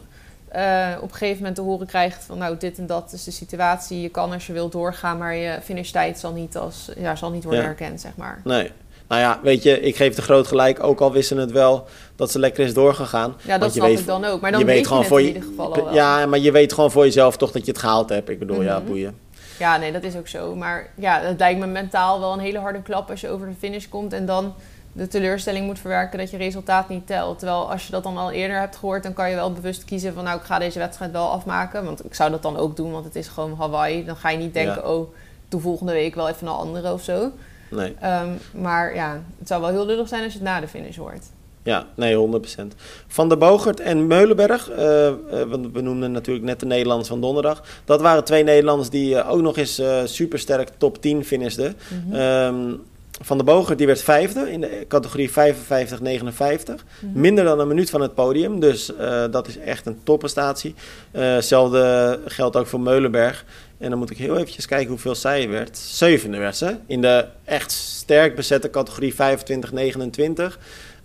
uh, 0.56 0.96
op 0.96 1.10
een 1.10 1.16
gegeven 1.16 1.36
moment 1.36 1.54
te 1.54 1.62
horen 1.62 1.86
krijgt 1.86 2.24
van, 2.24 2.38
nou, 2.38 2.56
dit 2.58 2.78
en 2.78 2.86
dat 2.86 3.12
is 3.12 3.24
de 3.24 3.30
situatie. 3.30 4.00
Je 4.00 4.08
kan 4.08 4.32
als 4.32 4.46
je 4.46 4.52
wilt 4.52 4.72
doorgaan, 4.72 5.18
maar 5.18 5.34
je 5.34 5.58
finishtijd 5.62 6.18
zal 6.18 6.32
niet, 6.32 6.56
als, 6.56 6.90
ja, 6.96 7.16
zal 7.16 7.30
niet 7.30 7.44
worden 7.44 7.62
ja. 7.62 7.66
herkend, 7.66 8.00
zeg 8.00 8.16
maar. 8.16 8.40
Nee. 8.44 8.70
Nou 9.08 9.20
ja, 9.20 9.40
weet 9.42 9.62
je, 9.62 9.80
ik 9.80 9.96
geef 9.96 10.14
de 10.14 10.22
groot 10.22 10.46
gelijk. 10.46 10.82
Ook 10.82 11.00
al 11.00 11.12
wisten 11.12 11.36
het 11.36 11.52
wel 11.52 11.86
dat 12.16 12.30
ze 12.30 12.38
lekker 12.38 12.64
is 12.64 12.74
doorgegaan. 12.74 13.36
Ja, 13.42 13.58
dat 13.58 13.72
snap 13.72 13.86
weet, 13.86 13.98
ik 13.98 14.06
dan 14.06 14.24
ook. 14.24 14.40
Maar 14.40 14.50
dan 14.50 14.60
je 14.60 14.66
weet, 14.66 14.86
gewoon 14.86 15.04
voor 15.04 15.20
je, 15.20 15.28
in 15.28 15.34
ieder 15.34 15.48
geval 15.48 15.74
al 15.74 15.84
wel. 15.84 15.94
Ja, 15.94 16.26
maar 16.26 16.38
je 16.38 16.52
weet 16.52 16.72
gewoon 16.72 16.90
voor 16.90 17.04
jezelf 17.04 17.36
toch 17.36 17.50
dat 17.50 17.64
je 17.64 17.70
het 17.70 17.80
gehaald 17.80 18.08
hebt. 18.08 18.28
Ik 18.28 18.38
bedoel, 18.38 18.62
ja, 18.62 18.78
mhm. 18.78 18.86
boeien. 18.86 19.18
Ja, 19.58 19.76
nee, 19.76 19.92
dat 19.92 20.02
is 20.02 20.16
ook 20.16 20.28
zo. 20.28 20.54
Maar 20.54 20.90
ja, 20.94 21.20
het 21.20 21.38
lijkt 21.38 21.60
me 21.60 21.66
mentaal 21.66 22.20
wel 22.20 22.32
een 22.32 22.38
hele 22.38 22.58
harde 22.58 22.82
klap 22.82 23.10
als 23.10 23.20
je 23.20 23.28
over 23.28 23.46
de 23.46 23.54
finish 23.58 23.88
komt 23.88 24.12
en 24.12 24.26
dan 24.26 24.54
de 24.92 25.08
teleurstelling 25.08 25.66
moet 25.66 25.78
verwerken 25.78 26.18
dat 26.18 26.30
je 26.30 26.36
resultaat 26.36 26.88
niet 26.88 27.06
telt. 27.06 27.38
Terwijl 27.38 27.70
als 27.70 27.86
je 27.86 27.92
dat 27.92 28.02
dan 28.02 28.16
al 28.16 28.30
eerder 28.30 28.58
hebt 28.58 28.76
gehoord, 28.76 29.02
dan 29.02 29.12
kan 29.12 29.30
je 29.30 29.34
wel 29.34 29.52
bewust 29.52 29.84
kiezen 29.84 30.14
van 30.14 30.24
nou, 30.24 30.38
ik 30.38 30.44
ga 30.44 30.58
deze 30.58 30.78
wedstrijd 30.78 31.12
wel 31.12 31.30
afmaken. 31.30 31.84
Want 31.84 32.04
ik 32.04 32.14
zou 32.14 32.30
dat 32.30 32.42
dan 32.42 32.56
ook 32.56 32.76
doen, 32.76 32.92
want 32.92 33.04
het 33.04 33.16
is 33.16 33.28
gewoon 33.28 33.54
Hawaii. 33.58 34.04
Dan 34.04 34.16
ga 34.16 34.30
je 34.30 34.38
niet 34.38 34.54
denken, 34.54 34.88
oh, 34.88 35.14
doe 35.48 35.60
volgende 35.60 35.92
week 35.92 36.14
wel 36.14 36.28
even 36.28 36.46
een 36.46 36.52
andere 36.52 36.92
of 36.92 37.02
zo. 37.02 37.32
Nee. 37.70 37.94
Um, 38.04 38.62
maar 38.62 38.94
ja, 38.94 39.22
het 39.38 39.48
zou 39.48 39.60
wel 39.60 39.70
heel 39.70 39.86
lullig 39.86 40.08
zijn 40.08 40.24
als 40.24 40.32
je 40.32 40.38
het 40.38 40.48
na 40.48 40.60
de 40.60 40.68
finish 40.68 40.96
hoort. 40.96 41.26
Ja, 41.64 41.86
nee, 41.94 42.40
100%. 42.60 42.60
Van 43.06 43.28
der 43.28 43.38
Bogert 43.38 43.80
en 43.80 44.06
Meulenberg, 44.06 44.70
uh, 44.70 44.76
we 44.76 45.80
noemden 45.80 46.12
natuurlijk 46.12 46.46
net 46.46 46.60
de 46.60 46.66
Nederlanders 46.66 47.08
van 47.08 47.20
donderdag. 47.20 47.64
Dat 47.84 48.00
waren 48.00 48.24
twee 48.24 48.42
Nederlanders 48.42 48.90
die 48.90 49.14
uh, 49.14 49.30
ook 49.30 49.40
nog 49.40 49.56
eens 49.56 49.82
supersterk 50.04 50.68
top 50.76 51.00
10 51.00 51.24
finishten. 51.24 51.76
Mm 51.88 52.12
-hmm. 52.12 52.80
Van 53.22 53.36
der 53.36 53.46
Bogert 53.46 53.78
die 53.78 53.86
werd 53.86 54.02
vijfde 54.02 54.52
in 54.52 54.60
de 54.60 54.84
categorie 54.88 55.30
55-59. 55.30 55.34
Mm 55.34 56.76
-hmm. 57.00 57.10
Minder 57.12 57.44
dan 57.44 57.60
een 57.60 57.68
minuut 57.68 57.90
van 57.90 58.00
het 58.00 58.14
podium, 58.14 58.60
dus 58.60 58.92
dat 59.30 59.48
is 59.48 59.58
echt 59.58 59.86
een 59.86 59.98
topprestatie. 60.02 60.74
hetzelfde 61.10 62.18
geldt 62.26 62.56
ook 62.56 62.66
voor 62.66 62.80
Meulenberg. 62.80 63.44
En 63.78 63.90
dan 63.90 63.98
moet 63.98 64.10
ik 64.10 64.16
heel 64.16 64.36
eventjes 64.36 64.66
kijken 64.66 64.88
hoeveel 64.88 65.14
zij 65.14 65.48
werd. 65.48 65.78
Zevende 65.78 66.38
werd 66.38 66.56
ze. 66.56 66.76
In 66.86 67.00
de 67.00 67.26
echt 67.44 67.70
sterk 67.70 68.36
bezette 68.36 68.70
categorie 68.70 69.14
25-29. 69.14 69.16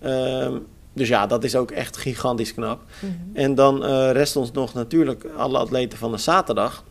Um, 0.04 0.66
dus 0.92 1.08
ja, 1.08 1.26
dat 1.26 1.44
is 1.44 1.56
ook 1.56 1.70
echt 1.70 1.96
gigantisch 1.96 2.54
knap. 2.54 2.80
Mm 3.00 3.08
-hmm. 3.08 3.36
En 3.36 3.54
dan 3.54 3.84
uh, 3.84 4.10
rest 4.10 4.36
ons 4.36 4.52
nog 4.52 4.74
natuurlijk 4.74 5.24
alle 5.36 5.58
atleten 5.58 5.98
van 5.98 6.10
de 6.10 6.18
zaterdag. 6.18 6.84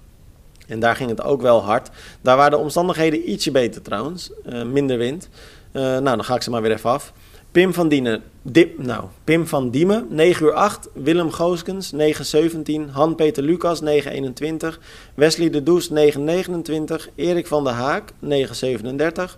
En 0.67 0.79
daar 0.79 0.95
ging 0.95 1.09
het 1.09 1.23
ook 1.23 1.41
wel 1.41 1.63
hard. 1.63 1.89
Daar 2.21 2.37
waren 2.37 2.51
de 2.51 2.57
omstandigheden 2.57 3.29
ietsje 3.29 3.51
beter 3.51 3.81
trouwens. 3.81 4.31
Uh, 4.45 4.63
minder 4.63 4.97
wind. 4.97 5.29
Uh, 5.73 5.81
nou, 5.81 6.03
dan 6.03 6.23
ga 6.23 6.35
ik 6.35 6.41
ze 6.41 6.49
maar 6.49 6.61
weer 6.61 6.71
even 6.71 6.89
af. 6.89 7.13
Pim 7.51 7.73
van 7.73 7.87
Dienen, 7.87 8.23
Dip, 8.41 8.77
nou, 8.83 9.03
Pim 9.23 9.47
van 9.47 9.69
Diemen, 9.69 10.07
9 10.09 10.45
uur 10.45 10.53
8. 10.53 10.89
Willem 10.93 11.31
Gooskens, 11.31 11.93
9.17. 11.93 12.91
Han-Peter 12.91 13.43
Lucas, 13.43 13.81
9.21. 13.81 14.77
Wesley 15.13 15.49
de 15.49 15.63
Does, 15.63 15.89
9.29. 15.89 17.13
Erik 17.15 17.47
van 17.47 17.63
der 17.63 17.73
Haak, 17.73 18.11
9.37. 18.25 19.37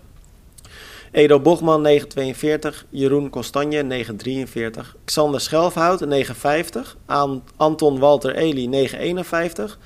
Edo 1.12 1.40
Bogman 1.40 1.82
9,42. 1.82 2.86
Jeroen 2.90 3.30
Kostanje 3.30 3.82
9,43. 3.82 4.94
Xander 5.04 5.40
Schelfhout 5.40 6.04
9,50. 6.04 6.80
Aan 7.06 7.42
Anton 7.56 7.98
Walter 7.98 8.34
Eli 8.34 8.88
9,51. 8.88 9.76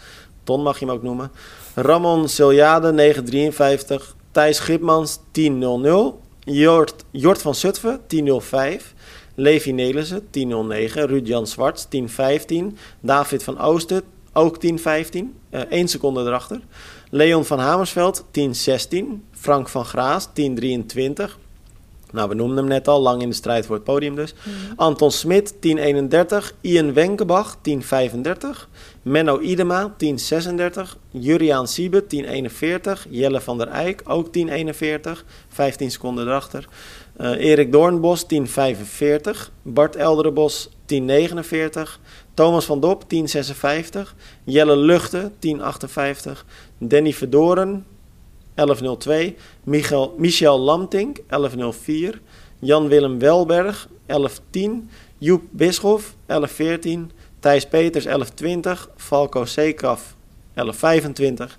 Ton 0.45 0.63
mag 0.63 0.79
je 0.79 0.85
hem 0.87 0.95
ook 0.95 1.03
noemen. 1.03 1.31
Ramon 1.75 2.29
Siljade 2.29 3.15
9,53. 3.15 4.17
Thijs 4.31 4.59
Gipmans 4.59 5.19
10,00. 5.19 5.23
Jort, 6.41 7.05
Jort 7.11 7.43
van 7.43 7.55
Zutphen 7.55 8.01
10,05. 8.01 8.57
Levi 9.35 9.73
Nelissen 9.73 10.21
10,09. 10.21 10.27
Ruud-Jan 10.93 11.47
Zwarts 11.47 11.87
10,15. 11.87 12.55
David 13.01 13.43
van 13.43 13.61
Oosten 13.61 14.03
ook 14.33 14.59
10,15. 14.67 14.71
Uh, 15.51 15.61
1 15.61 15.89
seconde 15.89 16.21
erachter. 16.21 16.61
Leon 17.11 17.45
van 17.45 17.59
Hamersveld 17.59 18.25
10,16. 18.39 19.05
Frank 19.33 19.69
van 19.69 19.85
Graas 19.85 20.29
10,23. 20.29 20.35
Nou, 22.15 22.29
we 22.29 22.35
noemden 22.35 22.57
hem 22.57 22.67
net 22.67 22.89
al, 22.89 23.01
lang 23.01 23.23
in 23.23 23.29
de 23.29 23.35
strijd 23.35 23.67
voor 23.67 23.75
het 23.75 23.85
podium 23.85 24.15
dus. 24.15 24.35
Mm. 24.43 24.53
Anton 24.77 25.11
Smit 25.11 25.55
10,31. 25.55 26.59
Ian 26.61 26.93
Wenkebach 26.93 27.57
10,35. 27.69 28.69
Menno 29.05 29.39
Idema 29.41 29.95
10,36. 29.99 30.97
Juriaan 31.11 31.69
Siebe 31.69 32.05
10,41. 32.05 33.11
Jelle 33.11 33.41
van 33.41 33.59
der 33.59 33.69
Eyck 33.69 34.03
ook 34.05 34.27
10,41. 34.27 35.25
15 35.49 35.91
seconden 35.91 36.27
erachter. 36.27 36.69
Uh, 37.21 37.27
Erik 37.27 37.73
Doornbos 37.73 38.25
10,45. 38.25 39.51
Bart 39.63 39.97
Elderenbos 39.97 40.69
10,49. 40.87 41.99
Thomas 42.35 42.65
van 42.65 42.81
Dop 42.81 43.03
10,56. 43.03 44.15
Jelle 44.45 44.77
Luchten 44.77 45.33
10,58. 45.39 46.31
Danny 46.79 47.13
Verdoren 47.13 47.87
11,02. 48.55 49.35
Michel, 49.65 50.15
Michel 50.17 50.59
Lamtink 50.59 51.19
11,04. 51.19 52.19
Jan-Willem 52.59 53.19
Welberg 53.19 53.89
11,10. 54.07 54.71
Joep 55.19 55.43
Bischoff 55.51 56.15
11,14. 56.27 57.14
Thijs 57.45 57.67
Peters 57.67 58.07
11,20. 58.07 58.11
Falco 58.97 59.45
Seekaf 59.45 60.15
11,25. 60.55 61.57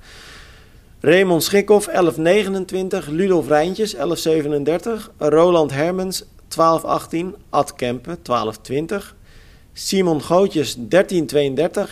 Raymond 0.99 1.43
Schikhoff 1.43 1.87
11,29. 1.89 3.09
Ludolf 3.09 3.47
Rijntjes 3.47 3.95
11,37. 3.95 4.01
Roland 5.17 5.71
Hermens 5.71 6.23
12,18. 6.23 6.27
Ad 7.49 7.75
Kempen 7.75 8.17
12,20. 8.17 8.95
Simon 9.73 10.21
Gootjes 10.21 10.77
13,32. 10.77 10.83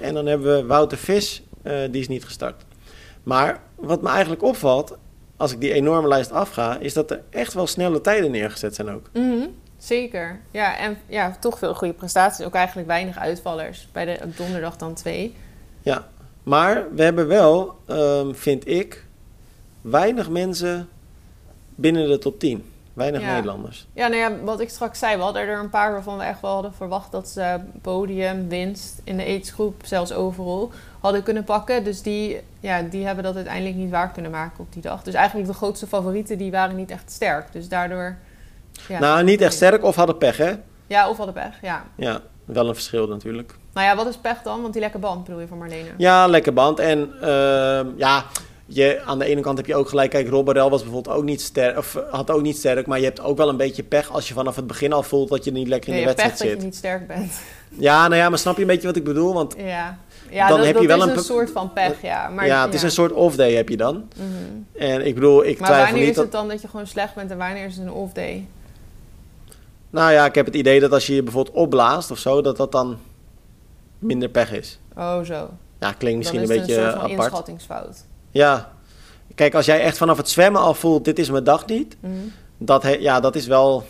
En 0.01 0.13
dan 0.13 0.25
hebben 0.25 0.56
we 0.56 0.65
Wouter 0.65 0.97
Vis, 0.97 1.43
uh, 1.63 1.73
die 1.91 2.01
is 2.01 2.08
niet 2.08 2.25
gestart. 2.25 2.65
Maar 3.23 3.62
wat 3.75 4.01
me 4.01 4.10
eigenlijk 4.10 4.43
opvalt, 4.43 4.97
als 5.38 5.51
ik 5.51 5.60
die 5.60 5.73
enorme 5.73 6.08
lijst 6.08 6.32
afga, 6.32 6.77
is 6.77 6.93
dat 6.93 7.12
er 7.12 7.21
echt 7.29 7.53
wel 7.53 7.67
snelle 7.67 8.01
tijden 8.01 8.32
neergezet 8.32 8.75
zijn 8.75 8.89
ook. 8.89 9.10
Mm 9.13 9.62
zeker. 9.86 10.39
Ja, 10.52 10.78
en 10.78 10.98
ja, 11.08 11.36
toch 11.39 11.58
veel 11.58 11.76
goede 11.76 11.93
prestaties. 11.93 12.46
Ook 12.46 12.54
eigenlijk 12.54 12.88
weinig 12.88 13.17
uitvallers. 13.17 13.88
Bij 13.91 14.06
de 14.06 14.19
op 14.24 14.38
donderdag 14.38 14.78
dan 14.78 14.93
twee. 14.93 15.36
Ja, 15.82 16.08
maar 16.43 16.86
we 16.96 17.04
hebben 17.04 17.28
wel, 17.28 17.76
um, 17.88 18.36
vind 18.36 18.67
ik, 18.67 19.06
weinig 19.82 20.30
mensen 20.30 20.89
binnen 21.76 22.08
de 22.08 22.17
top 22.17 22.39
10. 22.39 22.65
Weinig 22.93 23.22
ja. 23.22 23.34
Nederlanders. 23.34 23.88
Ja, 23.93 24.08
nou 24.08 24.19
ja, 24.19 24.43
wat 24.43 24.60
ik 24.60 24.69
straks 24.69 25.00
zei, 25.00 25.15
we 25.15 25.22
hadden 25.22 25.41
er 25.41 25.60
een 25.60 25.69
paar 25.69 25.91
waarvan 25.91 26.17
we 26.17 26.24
echt 26.24 26.41
wel 26.41 26.52
hadden 26.52 26.74
verwacht 26.74 27.12
dat 27.12 27.30
ze 27.30 27.60
podium, 27.82 28.50
winst 28.50 29.02
in 29.04 29.17
de 29.17 29.24
aidsgroep, 29.24 29.82
zelfs 29.86 30.13
overal, 30.13 30.72
hadden 31.00 31.24
kunnen 31.24 31.43
pakken. 31.43 31.84
Dus 31.84 32.02
die, 32.02 32.41
ja, 32.60 32.82
die 32.82 33.06
hebben 33.06 33.24
dat 33.24 33.36
uiteindelijk 33.36 33.76
niet 33.76 33.89
waar 33.89 34.12
kunnen 34.12 34.32
maken 34.32 34.60
op 34.60 34.74
die 34.74 34.82
dag. 34.82 35.04
Dus 35.04 35.13
eigenlijk 35.13 35.48
de 35.48 35.54
grootste 35.54 35.88
favorieten, 35.88 36.38
die 36.38 36.52
waren 36.52 36.76
niet 36.76 36.91
echt 36.91 37.12
sterk. 37.12 37.52
Dus 37.52 37.67
daardoor... 37.67 38.17
Ja, 38.88 39.00
nou, 39.00 39.24
niet 39.24 39.42
echt 39.42 39.54
sterk 39.54 39.84
of 39.84 39.96
hadden 39.96 40.18
pech, 40.18 40.38
hè? 40.38 40.52
Ja, 40.88 41.10
of 41.10 41.18
hadden 41.18 41.36
pech, 41.36 41.62
ja. 41.62 41.86
Ja, 41.96 42.22
wel 42.46 42.68
een 42.68 42.74
verschil 42.74 43.08
natuurlijk. 43.08 43.56
Nou 43.74 43.88
ja, 43.88 43.96
wat 43.96 44.08
is 44.08 44.18
pech 44.18 44.42
dan? 44.42 44.62
Want 44.62 44.74
die 44.74 44.82
lekke 44.82 44.98
band 44.98 45.24
bedoel 45.24 45.40
je 45.40 45.48
van 45.48 45.58
Marlene? 45.58 45.90
Ja, 45.98 46.28
lekke 46.28 46.52
band. 46.52 46.80
En 46.80 47.14
uh, 47.22 47.82
ja, 47.96 48.26
je, 48.66 49.02
aan 49.06 49.20
de 49.20 49.26
ene 49.26 49.42
kant 49.42 49.58
heb 49.58 49.68
je 49.68 49.76
ook 49.76 49.90
gelijk, 49.90 50.10
kijk, 50.10 50.30
Robberel 50.30 50.70
was 50.70 50.84
bijvoorbeeld 50.84 51.16
ook 51.16 51.24
niet 51.24 51.42
sterk, 51.42 51.78
of 51.78 51.98
had 52.12 52.32
ook 52.32 52.42
niet 52.42 52.58
sterk, 52.58 52.88
maar 52.88 53.00
je 53.00 53.06
hebt 53.06 53.22
ook 53.22 53.38
wel 53.38 53.50
een 53.50 53.58
beetje 53.58 53.84
pech 53.84 54.12
als 54.12 54.28
je 54.28 54.34
vanaf 54.34 54.56
het 54.56 54.68
begin 54.68 54.94
al 54.94 55.04
voelt 55.04 55.30
dat 55.30 55.44
je 55.44 55.52
niet 55.52 55.68
lekker 55.68 55.90
in 55.90 55.96
nee, 55.96 56.04
de 56.04 56.14
wedstrijd 56.14 56.38
pech 56.38 56.48
zit. 56.48 56.52
dat 56.52 56.60
je 56.60 56.66
niet 56.66 56.76
sterk 56.76 57.08
bent. 57.08 57.32
Ja, 57.70 58.08
nou 58.08 58.22
ja, 58.22 58.30
maar 58.30 58.40
snap 58.40 58.56
je 58.56 58.62
een 58.62 58.68
beetje 58.68 58.88
wat 58.88 58.96
ik 58.96 59.04
bedoel? 59.04 59.34
Want 59.34 59.56
ja, 59.58 59.98
ja 60.30 60.48
dan 60.48 60.58
dat, 60.58 60.66
heb 60.66 60.74
dat 60.74 60.84
je 60.84 60.88
wel 60.88 60.98
is 60.98 61.04
een, 61.04 61.18
een 61.18 61.24
soort 61.24 61.52
van 61.52 61.74
pech, 61.74 62.02
ja. 62.02 62.30
Maar, 62.30 62.46
ja, 62.46 62.66
het 62.66 62.74
is 62.74 62.84
een 62.84 62.92
soort 62.92 63.12
off-day 63.12 63.54
heb 63.54 63.70
je 63.70 63.78
dan. 63.78 63.96
Mm 63.96 64.06
-hmm. 64.16 64.66
En 64.74 65.06
ik 65.06 65.14
bedoel, 65.14 65.46
ik 65.46 65.60
maar 65.60 65.68
twijfel 65.68 65.86
wanneer 65.86 66.02
niet 66.02 66.10
is 66.10 66.16
dat... 66.16 66.24
het 66.24 66.34
dan 66.34 66.48
dat 66.48 66.62
je 66.62 66.68
gewoon 66.68 66.88
slecht 66.88 67.16
bent 67.16 67.32
en 67.32 67.38
wanneer 67.38 67.66
is 67.66 67.76
het 67.76 67.86
een 67.86 67.92
off-day? 67.92 68.46
Nou 69.93 70.12
ja, 70.12 70.25
ik 70.25 70.36
heb 70.36 70.45
het 70.45 70.56
idee 70.56 70.79
dat 70.79 70.91
als 70.91 71.08
je 71.08 71.15
je 71.15 71.23
bijvoorbeeld 71.23 71.56
opblaast 71.56 72.12
of 72.12 72.17
zo, 72.17 72.41
dat 72.41 72.58
dat 72.58 72.71
dan 72.71 72.97
minder 73.99 74.29
pech 74.29 74.51
is. 74.51 74.79
Oh, 74.97 75.21
zo. 75.21 75.49
Ja, 75.79 75.91
klinkt 75.91 76.17
misschien 76.17 76.41
een 76.41 76.49
is 76.49 76.58
beetje 76.58 76.73
het 76.73 76.84
een 76.84 76.89
soort 76.91 77.01
van 77.01 77.12
apart. 77.12 77.27
inschattingsfout. 77.27 78.06
Ja. 78.32 78.71
Kijk, 79.36 79.56
als 79.56 79.65
jij 79.65 79.82
echt 79.82 79.97
vanaf 79.97 80.17
het 80.17 80.29
zwemmen 80.29 80.62
al 80.62 80.73
voelt, 80.73 81.06
dit 81.06 81.19
is 81.19 81.29
mijn 81.29 81.43
dag 81.43 81.65
niet. 81.65 81.97
Mm. 81.99 82.32
Dat, 82.58 82.84
he, 82.84 82.89
ja, 82.89 83.19
dat 83.19 83.36
is 83.36 83.47
wel... 83.47 83.86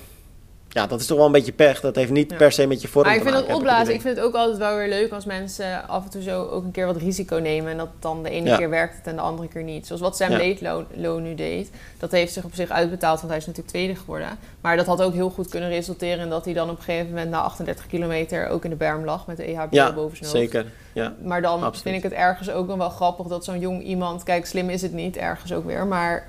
Ja, 0.73 0.87
dat 0.87 0.99
is 0.99 1.05
toch 1.05 1.17
wel 1.17 1.25
een 1.25 1.31
beetje 1.31 1.51
pech. 1.51 1.79
Dat 1.79 1.95
heeft 1.95 2.11
niet 2.11 2.31
Ja. 2.31 2.37
per 2.37 2.51
se 2.51 2.67
met 2.67 2.81
je 2.81 2.87
vorm 2.87 3.05
Maar 3.05 3.15
ik 3.15 3.21
te 3.21 3.25
vind 3.27 3.35
maken, 3.39 3.51
heb 3.53 3.59
ik 3.59 3.65
het 3.65 3.73
opblazen, 3.75 3.93
ik 3.93 4.01
vind 4.01 4.15
het 4.17 4.25
ook 4.25 4.33
altijd 4.35 4.57
wel 4.57 4.75
weer 4.75 4.89
leuk 4.89 5.11
als 5.11 5.25
mensen 5.25 5.87
af 5.87 6.03
en 6.03 6.09
toe 6.09 6.21
zo 6.21 6.43
ook 6.43 6.63
een 6.63 6.71
keer 6.71 6.85
wat 6.85 6.95
risico 6.97 7.35
nemen. 7.35 7.71
En 7.71 7.77
dat 7.77 7.89
dan 7.99 8.23
de 8.23 8.29
ene 8.29 8.49
Ja. 8.49 8.57
keer 8.57 8.69
werkt 8.69 8.95
het 8.97 9.07
en 9.07 9.15
de 9.15 9.21
andere 9.21 9.47
keer 9.47 9.63
niet. 9.63 9.87
Zoals 9.87 10.01
wat 10.01 10.17
Sam 10.17 10.31
Ja. 10.31 10.37
Leedlo 10.37 11.19
nu 11.19 11.35
deed. 11.35 11.69
Dat 11.97 12.11
heeft 12.11 12.33
zich 12.33 12.43
op 12.43 12.53
zich 12.53 12.69
uitbetaald, 12.69 13.17
want 13.17 13.29
hij 13.29 13.37
is 13.37 13.45
natuurlijk 13.45 13.75
tweede 13.75 13.95
geworden. 13.95 14.27
Maar 14.61 14.77
dat 14.77 14.85
had 14.85 15.01
ook 15.01 15.13
heel 15.13 15.29
goed 15.29 15.47
kunnen 15.49 15.69
resulteren 15.69 16.19
in 16.23 16.29
dat 16.29 16.45
hij 16.45 16.53
dan 16.53 16.69
op 16.69 16.77
een 16.77 16.83
gegeven 16.83 17.09
moment 17.09 17.29
na 17.29 17.39
38 17.41 17.87
kilometer 17.87 18.47
ook 18.47 18.63
in 18.63 18.69
de 18.69 18.75
berm 18.75 19.05
lag 19.05 19.27
met 19.27 19.37
de 19.37 19.49
E 19.49 19.53
EHB 19.53 19.73
Ja, 19.73 19.93
boven 19.93 20.17
zijn 20.17 20.29
hoofd. 20.29 20.41
zeker. 20.51 20.71
Ja. 20.93 21.13
Maar 21.23 21.41
dan 21.41 21.53
Absoluut. 21.63 21.81
vind 21.81 21.95
ik 21.95 22.03
het 22.03 22.11
ergens 22.19 22.49
ook 22.51 22.67
nog 22.67 22.77
wel 22.77 22.89
grappig 22.89 23.27
dat 23.27 23.45
zo'n 23.45 23.59
jong 23.59 23.83
iemand... 23.83 24.23
Kijk, 24.23 24.45
slim 24.45 24.69
is 24.69 24.81
het 24.81 24.93
niet, 24.93 25.17
ergens 25.17 25.53
ook 25.53 25.65
weer. 25.65 25.85
Maar 25.87 26.27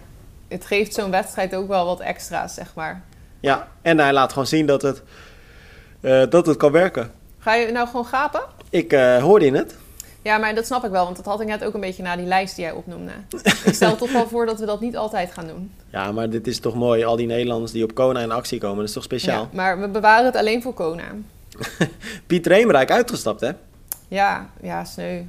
het 0.48 0.64
geeft 0.66 0.94
zo'n 0.94 1.10
wedstrijd 1.10 1.54
ook 1.54 1.68
wel 1.68 1.84
wat 1.86 2.00
extra's, 2.00 2.54
zeg 2.54 2.72
maar. 2.74 3.02
Ja, 3.44 3.68
en 3.82 3.98
hij 3.98 4.12
laat 4.12 4.32
gewoon 4.32 4.46
zien 4.46 4.66
dat 4.66 4.82
het, 4.82 5.02
eh, 6.00 6.22
dat 6.28 6.46
het 6.46 6.56
kan 6.56 6.72
werken. 6.72 7.12
Ga 7.38 7.54
je 7.54 7.72
nou 7.72 7.86
gewoon 7.86 8.06
gapen? 8.06 8.40
Ik 8.70 8.92
eh, 8.92 9.22
hoorde 9.22 9.46
in 9.46 9.54
het. 9.54 9.76
Ja, 10.22 10.38
maar 10.38 10.54
dat 10.54 10.66
snap 10.66 10.84
ik 10.84 10.90
wel, 10.90 11.04
want 11.04 11.16
dat 11.16 11.24
had 11.24 11.40
ik 11.40 11.46
net 11.46 11.64
ook 11.64 11.74
een 11.74 11.80
beetje 11.80 12.02
na 12.02 12.16
die 12.16 12.26
lijst 12.26 12.56
die 12.56 12.64
jij 12.64 12.74
opnoemde. 12.74 13.12
ik 13.64 13.74
stel 13.74 13.96
toch 13.96 14.12
wel 14.12 14.28
voor 14.28 14.46
dat 14.46 14.60
we 14.60 14.66
dat 14.66 14.80
niet 14.80 14.96
altijd 14.96 15.32
gaan 15.32 15.46
doen. 15.46 15.72
Ja, 15.90 16.12
maar 16.12 16.30
dit 16.30 16.46
is 16.46 16.60
toch 16.60 16.74
mooi. 16.74 17.04
Al 17.04 17.16
die 17.16 17.26
Nederlanders 17.26 17.72
die 17.72 17.84
op 17.84 17.94
Kona 17.94 18.20
in 18.20 18.30
actie 18.30 18.58
komen. 18.60 18.76
Dat 18.76 18.86
is 18.86 18.92
toch 18.92 19.02
speciaal. 19.02 19.42
Ja, 19.42 19.48
maar 19.52 19.80
we 19.80 19.88
bewaren 19.88 20.24
het 20.24 20.36
alleen 20.36 20.62
voor 20.62 20.74
Kona. 20.74 21.04
Piet 22.26 22.46
Reemrijk 22.46 22.90
uitgestapt, 22.90 23.40
hè? 23.40 23.50
Ja, 24.08 24.50
ja, 24.60 24.84
sneu. 24.84 25.22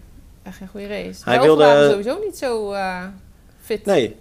Echt 0.43 0.57
geen 0.57 0.67
goede 0.67 0.87
race. 0.87 1.21
Hij 1.23 1.41
wilde... 1.41 1.87
sowieso 1.89 2.19
niet 2.23 2.37
zo 2.37 2.71
eh, 2.71 3.03
fit. 3.61 3.85
Nee. 3.85 4.15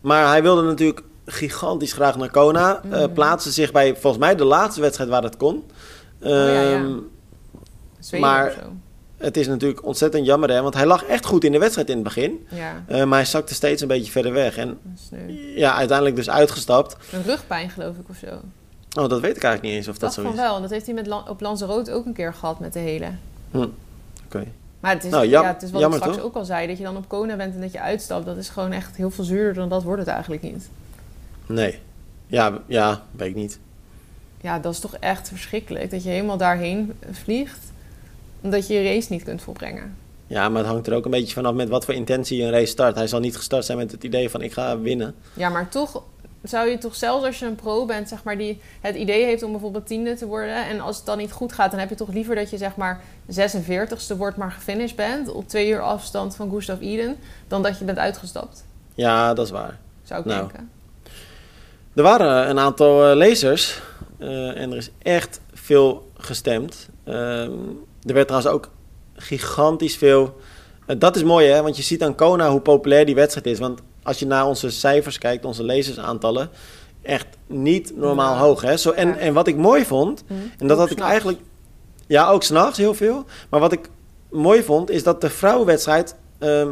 Maar 0.00 0.28
hij 0.28 0.42
wilde 0.42 0.62
natuurlijk 0.62 1.02
gigantisch 1.30 1.92
graag 1.92 2.16
naar 2.16 2.30
Kona. 2.30 2.80
Mhm. 2.84 3.12
plaatste 3.12 3.50
zich 3.50 3.72
bij 3.72 3.92
volgens 3.96 4.22
mij 4.22 4.34
de 4.34 4.44
laatste 4.44 4.80
wedstrijd 4.80 5.10
waar 5.10 5.22
het 5.22 5.36
kon. 5.36 5.54
Oh, 6.22 6.28
ja, 6.28 6.60
ja. 6.62 6.86
Zweden 7.98 8.28
maar-. 8.28 8.54
Het 9.16 9.36
is 9.36 9.46
natuurlijk 9.46 9.84
ontzettend 9.86 10.26
jammer, 10.26 10.50
hè? 10.50 10.62
Want 10.62 10.74
hij 10.74 10.86
lag 10.86 11.04
echt 11.04 11.26
goed 11.26 11.44
in 11.44 11.52
de 11.52 11.58
wedstrijd 11.58 11.88
in 11.88 11.94
het 11.94 12.04
begin. 12.04 12.46
Ja, 12.50 12.82
eh, 12.86 13.04
maar 13.04 13.18
hij 13.18 13.24
zakte 13.26 13.54
steeds 13.54 13.82
een 13.82 13.88
beetje 13.88 14.10
verder 14.12 14.32
weg. 14.32 14.56
En 14.56 14.78
ja, 15.54 15.74
uiteindelijk 15.74 16.16
dus 16.16 16.30
uitgestapt. 16.30 16.96
Een 17.12 17.22
rugpijn 17.22 17.70
geloof 17.70 17.96
ik 17.96 18.08
of 18.08 18.16
zo. 18.16 18.26
Oh, 19.02 19.08
dat 19.08 19.20
weet 19.20 19.36
ik 19.36 19.42
eigenlijk 19.42 19.62
niet 19.62 19.72
eens 19.72 19.88
of 19.88 19.92
dat 19.98 20.00
Dat 20.00 20.12
zo 20.12 20.22
van 20.22 20.30
is. 20.30 20.36
wel. 20.38 20.60
Dat 20.60 20.70
heeft 20.70 20.86
hij 20.86 20.94
met 20.94 21.06
Lan- 21.06 21.28
op 21.28 21.40
Lanzarote 21.40 21.92
ook 21.92 22.06
een 22.06 22.12
keer 22.12 22.34
gehad 22.34 22.60
met 22.60 22.72
de 22.72 22.78
hele. 22.78 23.06
Hm. 23.50 23.66
Oké. 24.24 24.44
Maar 24.80 24.92
het 24.94 25.04
is, 25.04 25.10
Nou, 25.10 25.26
ja, 25.26 25.44
het 25.44 25.62
is 25.62 25.70
wat 25.70 25.80
jammer, 25.80 25.98
ik 25.98 26.04
straks 26.04 26.20
toch? 26.22 26.30
ook 26.30 26.36
al 26.36 26.44
zei. 26.44 26.66
Dat 26.66 26.78
je 26.78 26.84
dan 26.84 26.96
op 26.96 27.08
Kona 27.08 27.36
bent 27.36 27.54
en 27.54 27.60
dat 27.60 27.72
je 27.72 27.80
uitstapt. 27.80 28.26
Dat 28.26 28.36
is 28.36 28.48
gewoon 28.48 28.72
echt 28.72 28.96
heel 28.96 29.10
veel 29.10 29.24
zuurder 29.24 29.54
dan 29.54 29.68
dat 29.68 29.82
wordt 29.82 30.00
het 30.00 30.08
eigenlijk 30.10 30.42
niet. 30.42 30.68
Nee. 31.48 31.78
Ja, 32.26 32.58
ja, 32.66 33.02
weet 33.10 33.28
ik 33.28 33.34
niet. 33.34 33.58
Ja, 34.40 34.58
dat 34.58 34.72
is 34.72 34.80
toch 34.80 34.96
echt 34.96 35.28
verschrikkelijk. 35.28 35.90
Dat 35.90 36.02
je 36.02 36.08
helemaal 36.10 36.36
daarheen 36.36 36.92
vliegt. 37.10 37.72
Omdat 38.40 38.66
je 38.66 38.74
je 38.74 38.82
race 38.94 39.12
niet 39.12 39.22
kunt 39.22 39.42
volbrengen. 39.42 39.96
Ja, 40.26 40.48
maar 40.48 40.62
het 40.62 40.70
hangt 40.70 40.86
er 40.86 40.94
ook 40.94 41.04
een 41.04 41.10
beetje 41.10 41.34
vanaf 41.34 41.54
met 41.54 41.68
wat 41.68 41.84
voor 41.84 41.94
intentie 41.94 42.36
je 42.38 42.44
een 42.44 42.50
race 42.50 42.66
start. 42.66 42.94
Hij 42.96 43.06
zal 43.06 43.20
niet 43.20 43.36
gestart 43.36 43.64
zijn 43.64 43.78
met 43.78 43.92
het 43.92 44.04
idee 44.04 44.30
van 44.30 44.42
ik 44.42 44.52
ga 44.52 44.78
winnen. 44.78 45.14
Ja, 45.34 45.48
maar 45.48 45.68
toch 45.68 46.02
zou 46.42 46.68
je 46.68 46.78
toch 46.78 46.94
zelfs 46.94 47.24
als 47.24 47.38
je 47.38 47.46
een 47.46 47.54
pro 47.54 47.84
bent, 47.86 48.08
zeg 48.08 48.22
maar, 48.24 48.38
die 48.38 48.60
het 48.80 48.94
idee 48.96 49.24
heeft 49.24 49.42
om 49.42 49.50
bijvoorbeeld 49.50 49.86
tiende 49.86 50.14
te 50.14 50.26
worden. 50.26 50.66
En 50.66 50.80
als 50.80 50.96
het 50.96 51.06
dan 51.06 51.18
niet 51.18 51.32
goed 51.32 51.52
gaat, 51.52 51.70
dan 51.70 51.80
heb 51.80 51.88
je 51.88 51.94
toch 51.94 52.12
liever 52.12 52.34
dat 52.34 52.50
je 52.50 52.56
zeg 52.56 52.76
maar 52.76 53.00
46ste 53.26 54.16
wordt, 54.16 54.36
maar 54.36 54.50
gefinished 54.50 54.96
bent. 54.96 55.28
Op 55.28 55.48
twee 55.48 55.68
uur 55.70 55.80
afstand 55.80 56.36
van 56.36 56.50
Gustav 56.50 56.80
Iden. 56.80 57.16
Dan 57.48 57.62
dat 57.62 57.78
je 57.78 57.84
bent 57.84 57.98
uitgestapt. 57.98 58.64
Ja, 58.94 59.34
dat 59.34 59.44
is 59.44 59.50
waar. 59.52 59.78
Zou 60.02 60.20
ik 60.20 60.26
Nou. 60.26 60.38
denken. 60.40 60.70
Er 61.94 62.02
waren 62.02 62.48
een 62.50 62.58
aantal 62.58 63.06
eh, 63.10 63.16
lezers 63.16 63.80
eh, 64.18 64.60
en 64.60 64.70
er 64.70 64.76
is 64.76 64.90
echt 65.02 65.40
veel 65.54 66.10
gestemd. 66.16 66.88
Ehm, 67.04 67.50
er 68.02 68.14
werd 68.14 68.26
trouwens 68.28 68.52
ook 68.54 68.70
gigantisch 69.16 69.96
veel. 69.96 70.36
eh, 70.86 70.96
dat 70.98 71.16
is 71.16 71.22
mooi 71.22 71.46
hè, 71.48 71.62
want 71.62 71.76
je 71.76 71.82
ziet 71.82 72.02
aan 72.02 72.14
Kona 72.14 72.50
hoe 72.50 72.60
populair 72.60 73.06
die 73.06 73.14
wedstrijd 73.14 73.46
is. 73.46 73.58
Want 73.58 73.80
als 74.02 74.18
je 74.18 74.26
naar 74.26 74.46
onze 74.46 74.70
cijfers 74.70 75.18
kijkt, 75.18 75.44
onze 75.44 75.62
lezersaantallen. 75.64 76.50
echt 77.02 77.26
niet 77.46 77.96
normaal 77.96 78.34
Ja. 78.34 78.40
hoog. 78.40 78.60
Hè? 78.62 78.76
Zo, 78.76 78.90
en, 78.90 79.08
Ja. 79.08 79.16
en 79.16 79.34
wat 79.34 79.46
ik 79.46 79.56
mooi 79.56 79.84
vond, 79.84 80.24
Hm. 80.26 80.32
en 80.58 80.66
dat 80.66 80.70
Ook 80.78 80.82
had 80.88 80.90
ik 80.90 81.00
eigenlijk... 81.00 81.38
Ja, 82.06 82.30
ook 82.30 82.42
s'nachts 82.42 82.78
heel 82.78 82.94
veel. 82.94 83.24
Maar 83.50 83.60
wat 83.60 83.72
ik 83.72 83.90
mooi 84.30 84.62
vond, 84.62 84.90
is 84.90 85.02
dat 85.02 85.20
de 85.20 85.30
vrouwenwedstrijd... 85.30 86.14
ehm, 86.38 86.68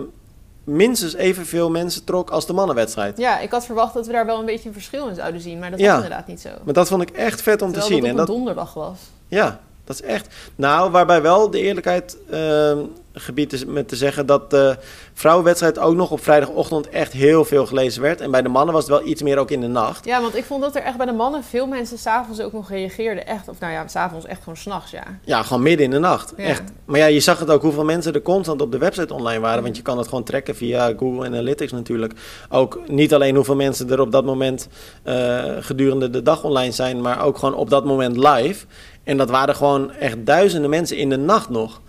minstens 0.66 1.14
evenveel 1.14 1.70
mensen 1.70 2.04
trok 2.04 2.30
als 2.30 2.46
de 2.46 2.52
mannenwedstrijd. 2.52 3.18
Ja, 3.18 3.38
ik 3.38 3.50
had 3.50 3.66
verwacht 3.66 3.94
dat 3.94 4.06
we 4.06 4.12
daar 4.12 4.26
wel 4.26 4.38
een 4.38 4.44
beetje 4.46 4.68
een 4.68 4.74
verschil 4.74 5.08
in 5.08 5.14
zouden 5.14 5.40
zien, 5.40 5.58
maar 5.58 5.70
dat 5.70 5.80
Ja. 5.80 5.86
was 5.94 6.02
inderdaad 6.02 6.26
niet 6.26 6.40
zo. 6.40 6.48
Maar 6.64 6.74
dat 6.74 6.88
vond 6.88 7.02
ik 7.02 7.10
echt 7.10 7.42
vet 7.42 7.62
om 7.62 7.72
Terwijl 7.72 7.86
te 7.86 7.92
zien. 7.92 8.00
dat 8.02 8.10
En 8.10 8.16
dat, 8.16 8.26
donderdag 8.26 8.74
was. 8.74 8.98
Ja, 9.28 9.60
dat 9.87 9.97
is 9.97 10.03
echt. 10.03 10.34
Nou, 10.57 10.91
waarbij 10.91 11.22
wel 11.22 11.51
de 11.51 11.61
eerlijkheid 11.61 12.16
ehm, 12.30 12.78
gebied 13.12 13.53
is 13.53 13.64
met 13.64 13.89
te 13.89 13.97
zeggen 13.97 14.26
dat 14.26 14.51
de 14.51 14.76
vrouwenwedstrijd 15.12 15.78
ook 15.78 15.95
nog 15.95 16.11
op 16.11 16.22
vrijdagochtend 16.22 16.89
echt 16.89 17.12
heel 17.12 17.45
veel 17.45 17.66
gelezen 17.66 18.03
werd. 18.03 18.20
En 18.20 18.30
bij 18.30 18.43
de 18.43 18.49
mannen 18.49 18.74
was 18.74 18.82
het 18.82 18.93
wel 18.93 19.07
iets 19.07 19.22
meer 19.22 19.39
ook 19.39 19.51
in 19.51 19.61
de 19.61 19.66
nacht. 19.66 20.05
Ja, 20.05 20.20
want 20.20 20.37
ik 20.37 20.45
vond 20.45 20.62
dat 20.62 20.76
er 20.76 20.82
echt 20.82 20.97
bij 20.97 21.07
de 21.07 21.12
mannen 21.12 21.45
veel 21.45 21.66
mensen 21.66 21.99
s'avonds 21.99 22.41
ook 22.41 22.53
nog 22.53 22.70
reageerden. 22.70 23.26
Echt, 23.26 23.49
of 23.49 23.61
nou 23.61 23.72
ja, 23.72 23.89
s'avonds 23.89 24.26
echt 24.26 24.39
gewoon 24.39 24.57
s'nachts, 24.57 24.91
ja. 24.91 25.03
Ja, 25.24 25.43
gewoon 25.43 25.62
midden 25.62 25.84
in 25.84 25.91
de 25.91 25.99
nacht. 25.99 26.32
Ja. 26.37 26.45
Echt. 26.45 26.62
Maar 26.84 26.99
ja, 26.99 27.07
je 27.07 27.20
zag 27.20 27.39
het 27.39 27.51
ook 27.51 27.62
hoeveel 27.62 27.84
mensen 27.84 28.14
er 28.14 28.22
constant 28.22 28.61
op 28.61 28.72
de 28.72 28.78
website 28.78 29.14
online 29.14 29.41
waren. 29.41 29.62
Want 29.62 29.76
je 29.76 29.82
kan 29.82 29.99
het 29.99 30.09
gewoon 30.09 30.24
trekken 30.24 30.57
via 30.57 30.93
Google 30.97 31.26
Analytics 31.26 31.72
natuurlijk. 31.72 32.12
Ook 32.49 32.80
niet 32.87 33.14
alleen 33.14 33.34
hoeveel 33.34 33.57
mensen 33.57 33.91
er 33.91 34.01
op 34.01 34.12
dat 34.12 34.24
moment 34.24 34.68
eh, 35.03 35.43
gedurende 35.61 36.11
de 36.11 36.22
dag 36.22 36.45
online 36.45 36.72
zijn, 36.72 37.01
maar 37.01 37.24
ook 37.24 37.39
gewoon 37.39 37.55
op 37.55 37.70
dat 37.70 37.84
moment 37.84 38.16
live. 38.16 38.66
En 39.07 39.16
dat 39.16 39.30
waren 39.30 39.54
gewoon 39.57 39.92
echt 39.92 40.16
duizenden 40.26 40.70
mensen 40.70 40.96
in 40.96 41.09
de 41.09 41.16
nacht 41.16 41.48
nog. 41.48 41.80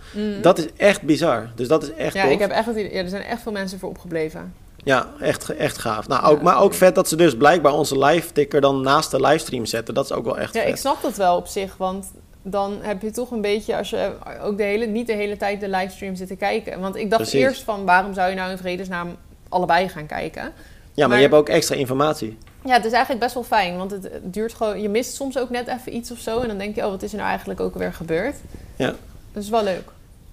Dat 0.42 0.58
is 0.58 0.66
echt 0.76 1.02
bizar. 1.02 1.48
Dus 1.54 1.68
dat 1.68 1.82
is 1.82 1.92
echt. 1.94 2.14
Ja, 2.14 2.22
tof. 2.22 2.30
ik 2.32 2.38
heb 2.38 2.50
echt 2.50 2.68
idee, 2.68 2.92
ja, 2.92 3.02
er 3.02 3.08
zijn 3.08 3.22
echt 3.22 3.42
veel 3.42 3.52
mensen 3.52 3.78
voor 3.78 3.88
opgebleven. 3.88 4.54
Ja, 4.84 5.06
echt, 5.20 5.56
echt 5.56 5.78
gaaf. 5.78 6.08
Nou, 6.08 6.24
ook, 6.24 6.36
Ja, 6.36 6.42
maar 6.42 6.60
ook 6.60 6.74
vet 6.74 6.94
dat 6.94 7.08
ze 7.08 7.16
dus 7.16 7.36
blijkbaar 7.36 7.72
onze 7.72 7.98
live 7.98 8.32
ticker 8.32 8.60
dan 8.60 8.80
naast 8.82 9.10
de 9.10 9.20
livestream 9.20 9.66
zetten. 9.66 9.94
Dat 9.94 10.04
is 10.04 10.12
ook 10.12 10.24
wel 10.24 10.38
echt 10.38 10.54
Ja, 10.54 10.60
vet. 10.60 10.68
ik 10.70 10.76
snap 10.76 11.02
dat 11.02 11.16
wel 11.16 11.36
op 11.36 11.46
zich, 11.46 11.76
want 11.76 12.06
dan 12.42 12.78
heb 12.80 13.02
je 13.02 13.10
toch 13.10 13.30
een 13.30 13.40
beetje, 13.40 13.76
als 13.76 13.90
je 13.90 14.10
ook 14.42 14.56
de 14.56 14.62
hele, 14.62 14.86
niet 14.86 15.06
de 15.06 15.12
hele 15.12 15.36
tijd 15.36 15.60
de 15.60 15.68
livestream 15.68 16.14
zit 16.14 16.28
te 16.28 16.36
kijken. 16.36 16.80
Want 16.80 16.96
ik 16.96 17.10
dacht 17.10 17.22
Precies. 17.22 17.40
eerst 17.40 17.62
van, 17.62 17.84
waarom 17.84 18.14
zou 18.14 18.30
je 18.30 18.36
nou 18.36 18.50
in 18.50 18.58
vredesnaam 18.58 19.16
allebei 19.48 19.88
gaan 19.88 20.06
kijken? 20.06 20.42
Ja, 20.42 20.50
maar, 20.94 21.08
maar- 21.08 21.16
je 21.16 21.22
hebt 21.22 21.34
ook 21.34 21.48
extra 21.48 21.74
informatie. 21.74 22.38
Ja, 22.68 22.74
het 22.74 22.84
is 22.84 22.92
eigenlijk 22.92 23.20
best 23.22 23.34
wel 23.34 23.42
fijn, 23.42 23.76
want 23.76 23.90
het 23.90 24.10
duurt 24.22 24.54
gewoon, 24.54 24.80
je 24.82 24.88
mist 24.88 25.14
soms 25.14 25.38
ook 25.38 25.50
net 25.50 25.66
even 25.68 25.94
iets 25.96 26.10
of 26.10 26.18
zo. 26.18 26.40
En 26.40 26.48
dan 26.48 26.58
denk 26.58 26.74
je, 26.74 26.84
oh, 26.84 26.90
wat 26.90 27.02
is 27.02 27.10
er 27.10 27.16
nou 27.16 27.28
eigenlijk 27.28 27.60
ook 27.60 27.74
weer 27.74 27.92
gebeurd? 27.92 28.34
Ja. 28.76 28.94
Dat 29.32 29.42
is 29.42 29.48
wel 29.48 29.64
leuk. 29.64 29.88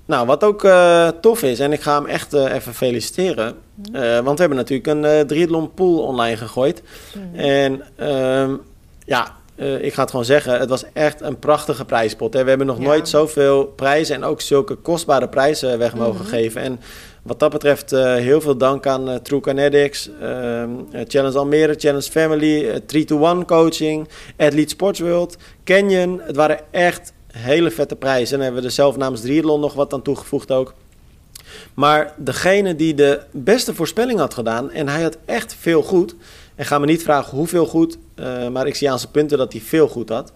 Nou, 0.06 0.26
wat 0.28 0.44
ook 0.44 0.64
eh, 0.64 1.08
tof 1.22 1.44
is, 1.44 1.60
en 1.60 1.72
ik 1.74 1.82
ga 1.82 1.96
hem 1.96 2.06
echt 2.06 2.34
eh, 2.34 2.54
even 2.54 2.74
feliciteren. 2.74 3.56
Mhm. 3.74 3.96
eh, 3.96 4.20
want 4.20 4.34
we 4.36 4.40
hebben 4.40 4.58
natuurlijk 4.58 4.88
een 4.88 5.28
triathlon 5.28 5.74
pool 5.74 6.00
online 6.04 6.38
gegooid. 6.38 6.82
Mhm. 7.14 7.40
En 7.40 7.82
ehm, 7.96 8.56
ja, 9.06 9.32
ik 9.80 9.94
ga 9.94 10.02
het 10.02 10.10
gewoon 10.10 10.26
zeggen, 10.26 10.60
het 10.60 10.70
was 10.70 10.84
echt 10.94 11.22
een 11.22 11.40
prachtige 11.40 11.86
prijspot. 11.86 12.34
Hè. 12.34 12.44
We 12.44 12.50
hebben 12.50 12.68
nog 12.68 12.78
Ja. 12.78 12.84
nooit 12.84 13.10
zoveel 13.10 13.66
prijzen 13.66 14.16
en 14.16 14.24
ook 14.24 14.42
zulke 14.42 14.76
kostbare 14.76 15.28
prijzen 15.30 15.78
weg 15.78 15.96
mogen 15.96 16.22
Mhm. 16.22 16.30
geven. 16.30 16.62
En 16.62 16.80
wat 17.26 17.40
dat 17.40 17.52
betreft 17.52 17.92
eh, 17.92 18.16
heel 18.16 18.42
veel 18.42 18.58
dank 18.58 18.88
aan 18.88 19.10
eh, 19.10 19.16
True 19.16 19.40
Kinetics, 19.40 20.10
ehm, 20.22 20.70
eh, 20.92 21.02
Challenge 21.08 21.38
Almere, 21.38 21.76
Challenge 21.78 22.10
Family, 22.12 22.70
eh, 22.70 22.76
3-to-1 22.86 23.46
coaching, 23.46 24.08
Athlete 24.38 24.70
Sports 24.70 25.00
World, 25.00 25.38
Canyon. 25.64 26.22
Het 26.24 26.36
waren 26.36 26.60
echt 26.72 27.14
hele 27.28 27.72
vette 27.72 27.96
prijzen. 27.96 28.38
En 28.38 28.44
hebben 28.44 28.62
we 28.62 28.68
er 28.68 28.74
zelf 28.74 28.98
namens 28.98 29.22
Triathlon 29.22 29.60
nog 29.60 29.74
wat 29.74 29.94
aan 29.94 30.02
toegevoegd 30.02 30.52
ook. 30.52 30.74
Maar 31.74 32.14
degene 32.18 32.76
die 32.76 32.94
de 32.94 33.22
beste 33.32 33.76
voorspelling 33.76 34.20
had 34.20 34.34
gedaan, 34.34 34.72
en 34.72 34.88
hij 34.88 35.02
had 35.02 35.18
echt 35.26 35.56
veel 35.60 35.82
goed. 35.82 36.16
En 36.56 36.66
ga 36.66 36.80
me 36.80 36.86
niet 36.86 37.04
vragen 37.04 37.38
hoeveel 37.38 37.66
goed, 37.66 37.98
eh, 38.16 38.48
maar 38.48 38.68
ik 38.68 38.76
zie 38.76 38.92
aan 38.92 39.00
zijn 39.00 39.12
punten 39.12 39.38
dat 39.38 39.52
hij 39.52 39.62
veel 39.62 39.88
goed 39.88 40.10
had. 40.10 40.32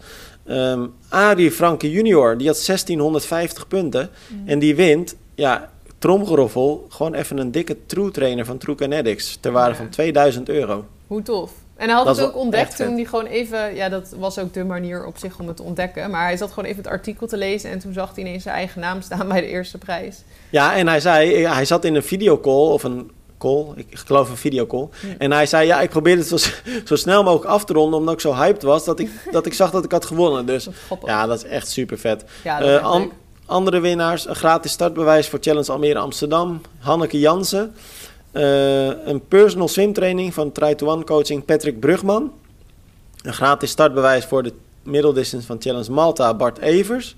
Ehm 0.46 0.86
Arie 1.10 1.52
Franke 1.52 1.92
junior, 1.92 2.38
die 2.38 2.48
had 2.48 2.58
1650 2.58 3.68
punten. 3.68 4.10
En 4.46 4.60
die 4.60 4.76
wint, 4.76 5.16
ja, 5.36 5.72
tromgeroffel, 6.00 6.86
gewoon 6.90 7.14
even 7.14 7.38
een 7.38 7.52
dikke 7.52 7.78
true 7.86 8.12
trainer 8.12 8.46
van 8.46 8.58
True 8.58 8.76
Kinetics. 8.76 9.38
Ter 9.40 9.52
waarde 9.52 9.76
van 9.76 9.90
2000 9.90 10.50
euro. 10.50 10.86
Hoe 11.08 11.22
tof. 11.22 11.52
En 11.76 11.86
hij 11.88 11.96
had 11.96 12.06
Dat 12.06 12.18
het 12.18 12.26
ook 12.26 12.36
ontdekt 12.36 12.76
toen 12.76 12.94
hij 12.94 13.06
gewoon 13.06 13.26
even... 13.26 13.76
Ja, 13.76 13.90
dat 13.90 14.14
was 14.18 14.40
ook 14.40 14.54
de 14.54 14.64
manier 14.64 15.06
op 15.06 15.18
zich 15.18 15.40
om 15.40 15.48
het 15.48 15.58
te 15.58 15.64
ontdekken. 15.64 16.12
Maar 16.12 16.24
hij 16.26 16.38
zat 16.38 16.50
gewoon 16.50 16.70
even 16.70 16.84
het 16.84 16.92
artikel 16.92 17.28
te 17.28 17.38
lezen... 17.38 17.70
en 17.70 17.80
toen 17.80 17.94
zag 17.94 18.16
hij 18.16 18.24
ineens 18.24 18.44
zijn 18.44 18.56
eigen 18.56 18.82
naam 18.82 19.02
staan 19.02 19.28
bij 19.28 19.42
de 19.42 19.48
eerste 19.48 19.78
prijs. 19.78 20.24
Ja, 20.50 20.76
en 20.76 20.88
hij 20.88 21.00
zei, 21.00 21.46
hij 21.46 21.66
zat 21.66 21.86
in 21.86 21.96
een 21.96 22.04
videocall 22.04 22.72
of 22.72 22.84
een 22.84 23.12
call, 23.38 23.66
ik 23.76 23.86
geloof 23.90 24.30
een 24.30 24.38
videocall. 24.38 24.88
Hm. 25.02 25.08
En 25.18 25.32
hij 25.32 25.46
zei, 25.46 25.68
ja, 25.68 25.82
ik 25.82 25.90
probeerde 25.90 26.22
het 26.22 26.42
zo, 26.42 26.50
zo 26.86 26.96
snel 26.96 27.24
mogelijk 27.24 27.50
af 27.52 27.66
te 27.66 27.74
ronden, 27.74 28.00
omdat 28.00 28.14
ik 28.14 28.20
zo 28.20 28.34
hyped 28.34 28.62
was, 28.64 28.86
dat 28.86 29.00
ik, 29.00 29.10
dat 29.32 29.46
ik 29.46 29.54
zag 29.54 29.72
dat 29.72 29.84
ik 29.84 29.92
had 29.92 30.06
gewonnen. 30.06 30.46
Dus 30.46 30.70
ja, 31.06 31.26
dat 31.26 31.38
is 31.44 31.50
echt 31.50 31.68
super 31.68 32.00
vet. 32.00 32.24
Ja, 32.44 32.60
dat 32.60 32.68
is 32.68 32.76
echt 32.76 32.84
an- 32.84 33.02
leuk. 33.02 33.12
Andere 33.50 33.80
winnaars, 33.80 34.28
een 34.28 34.36
gratis 34.36 34.72
startbewijs 34.72 35.28
voor 35.28 35.40
Challenge 35.42 35.72
Almere 35.72 36.00
Amsterdam, 36.00 36.62
Hanneke 36.80 37.20
Jansen. 37.20 37.74
Eh, 38.32 38.86
een 38.88 39.28
personal 39.28 39.68
swimtraining 39.68 40.34
van 40.34 40.52
Try 40.52 40.76
to 40.76 40.88
One 40.88 41.04
coaching 41.04 41.46
Patrick 41.46 41.80
Brugman. 41.80 42.32
Een 43.22 43.34
gratis 43.34 43.70
startbewijs 43.70 44.26
voor 44.26 44.44
de 44.44 44.54
middle 44.84 45.14
distance 45.14 45.48
van 45.48 45.62
Challenge 45.62 45.92
Malta 45.92 46.34
Bart 46.34 46.58
Evers. 46.58 47.16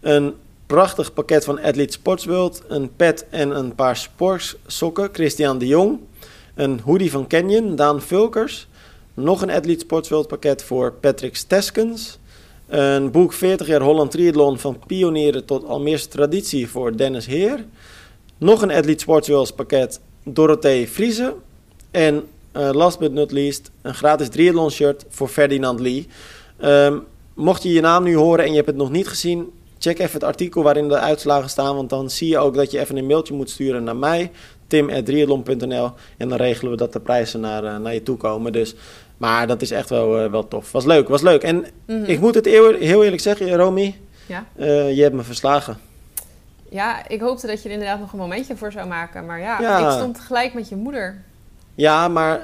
Een 0.00 0.34
prachtig 0.66 1.12
pakket 1.12 1.44
van 1.44 1.60
Athlete 1.60 1.92
Sports 1.92 2.24
World. 2.24 2.62
Een 2.68 2.96
pet 2.96 3.26
en 3.30 3.56
een 3.56 3.74
paar 3.74 3.96
sportsokken 3.96 5.08
Christian 5.12 5.58
de 5.58 5.66
Jong. 5.66 5.98
Een 6.54 6.80
hoodie 6.84 7.10
van 7.10 7.26
Canyon 7.26 7.76
Daan 7.76 8.02
Vulkers. 8.02 8.66
Nog 9.14 9.42
een 9.42 9.50
Athlete 9.50 9.80
Sports 9.80 10.08
World 10.08 10.28
pakket 10.28 10.62
voor 10.62 10.92
Patrick 10.92 11.36
Steskens. 11.36 12.18
Een 12.72 13.10
boek 13.10 13.32
40 13.32 13.66
jaar 13.66 13.80
Holland 13.80 14.10
Triathlon 14.10 14.58
van 14.58 14.78
pionieren 14.86 15.44
tot 15.44 15.64
Almeerse 15.64 16.08
traditie 16.08 16.68
voor 16.68 16.96
Dennis 16.96 17.26
Heer. 17.26 17.64
Nog 18.38 18.62
een 18.62 18.70
Athlete 18.70 19.00
Sports 19.00 19.52
pakket 19.52 20.00
Dorothee 20.24 20.88
Friese. 20.88 21.34
En 21.90 22.24
eh, 22.52 22.70
last 22.72 22.98
but 22.98 23.12
not 23.12 23.32
least 23.32 23.70
een 23.82 23.94
gratis 23.94 24.28
triathlon 24.28 24.70
shirt 24.70 25.04
voor 25.08 25.28
Ferdinand 25.28 25.80
Lee. 25.80 26.06
Ehm, 26.58 26.98
mocht 27.34 27.62
je 27.62 27.72
je 27.72 27.80
naam 27.80 28.04
nu 28.04 28.16
horen 28.16 28.44
en 28.44 28.50
je 28.50 28.56
hebt 28.56 28.66
het 28.66 28.76
nog 28.76 28.90
niet 28.90 29.08
gezien, 29.08 29.50
check 29.78 29.98
even 29.98 30.12
het 30.12 30.24
artikel 30.24 30.62
waarin 30.62 30.88
de 30.88 30.98
uitslagen 30.98 31.50
staan. 31.50 31.76
Want 31.76 31.90
dan 31.90 32.10
zie 32.10 32.28
je 32.28 32.38
ook 32.38 32.54
dat 32.54 32.70
je 32.70 32.78
even 32.78 32.96
een 32.96 33.06
mailtje 33.06 33.34
moet 33.34 33.50
sturen 33.50 33.84
naar 33.84 33.96
mij, 33.96 34.30
tim.triathlon.nl. 34.66 35.90
En 36.16 36.28
dan 36.28 36.38
regelen 36.38 36.70
we 36.70 36.76
dat 36.76 36.92
de 36.92 37.00
prijzen 37.00 37.40
naar, 37.40 37.64
eh, 37.64 37.76
naar 37.76 37.94
je 37.94 38.02
toe 38.02 38.16
komen. 38.16 38.52
Dus, 38.52 38.74
maar 39.22 39.46
dat 39.46 39.62
is 39.62 39.70
echt 39.70 39.88
wel, 39.88 40.18
eh, 40.18 40.30
wel 40.30 40.48
tof. 40.48 40.72
Was 40.72 40.84
leuk, 40.84 41.08
was 41.08 41.22
leuk. 41.22 41.42
En 41.42 41.64
Mhm. 41.86 42.04
ik 42.04 42.20
moet 42.20 42.34
het 42.34 42.46
eeuw- 42.46 42.78
heel 42.78 43.04
eerlijk 43.04 43.22
zeggen, 43.22 43.54
Romy, 43.56 43.94
Ja. 44.26 44.44
eh, 44.56 44.96
je 44.96 45.02
hebt 45.02 45.14
me 45.14 45.22
verslagen. 45.22 45.78
ja, 46.68 47.08
ik 47.08 47.20
hoopte 47.20 47.46
dat 47.46 47.62
je 47.62 47.68
er 47.68 47.74
inderdaad 47.74 48.00
nog 48.00 48.12
een 48.12 48.18
momentje 48.18 48.56
voor 48.56 48.72
zou 48.72 48.88
maken. 48.88 49.26
Maar 49.26 49.40
ja, 49.40 49.60
Ja. 49.60 49.86
ik 49.86 49.92
stond 49.92 50.20
gelijk 50.20 50.54
met 50.54 50.68
je 50.68 50.76
moeder. 50.76 51.22
Ja, 51.74 52.08
maar 52.08 52.40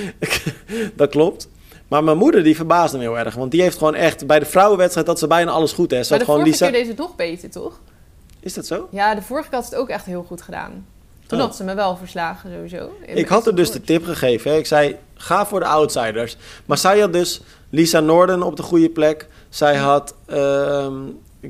dat 0.96 1.10
klopt. 1.10 1.48
Maar 1.88 2.04
mijn 2.04 2.16
moeder 2.18 2.42
die 2.42 2.56
verbaasde 2.56 2.96
me 2.96 3.02
heel 3.02 3.18
erg. 3.18 3.34
Want 3.34 3.50
die 3.50 3.62
heeft 3.62 3.78
gewoon 3.78 3.94
echt 3.94 4.26
bij 4.26 4.38
de 4.38 4.44
vrouwenwedstrijd 4.44 5.06
dat 5.06 5.18
ze 5.18 5.26
bijna 5.26 5.50
alles 5.50 5.72
goed 5.72 5.90
heeft. 5.90 6.06
Ze 6.06 6.10
Maar 6.12 6.18
had 6.18 6.26
de 6.28 6.32
gewoon 6.34 6.46
vorige 6.52 6.64
Lisa. 6.64 6.64
keer 6.64 6.74
deed 6.86 6.96
ze 6.96 7.02
het 7.02 7.08
nog 7.10 7.16
beter, 7.16 7.50
toch? 7.50 7.80
Is 8.40 8.54
dat 8.54 8.66
zo? 8.66 8.88
Ja, 8.90 9.14
de 9.14 9.22
vorige 9.22 9.48
keer 9.48 9.58
had 9.58 9.66
ze 9.68 9.74
het 9.74 9.82
ook 9.82 9.88
echt 9.88 10.04
heel 10.04 10.22
goed 10.28 10.42
gedaan. 10.42 10.86
Toen 11.26 11.38
Oh. 11.38 11.44
had 11.44 11.56
ze 11.56 11.64
me 11.64 11.74
wel 11.74 11.96
verslagen, 11.96 12.50
sowieso. 12.54 12.90
Ik 13.06 13.28
had 13.28 13.46
er 13.46 13.54
dus 13.54 13.70
de 13.70 13.80
tip 13.80 14.04
gegeven. 14.04 14.50
Hè. 14.50 14.56
Ik 14.56 14.66
zei, 14.66 14.96
ga 15.18 15.46
voor 15.46 15.60
de 15.60 15.66
outsiders. 15.66 16.36
Maar 16.66 16.78
zij 16.78 17.00
had 17.00 17.12
dus 17.12 17.40
Lisa 17.70 18.00
Norden 18.00 18.42
op 18.42 18.56
de 18.56 18.62
goede 18.62 18.90
plek. 18.90 19.28
Zij 19.48 19.76
had 19.76 20.14
ehm 20.26 20.94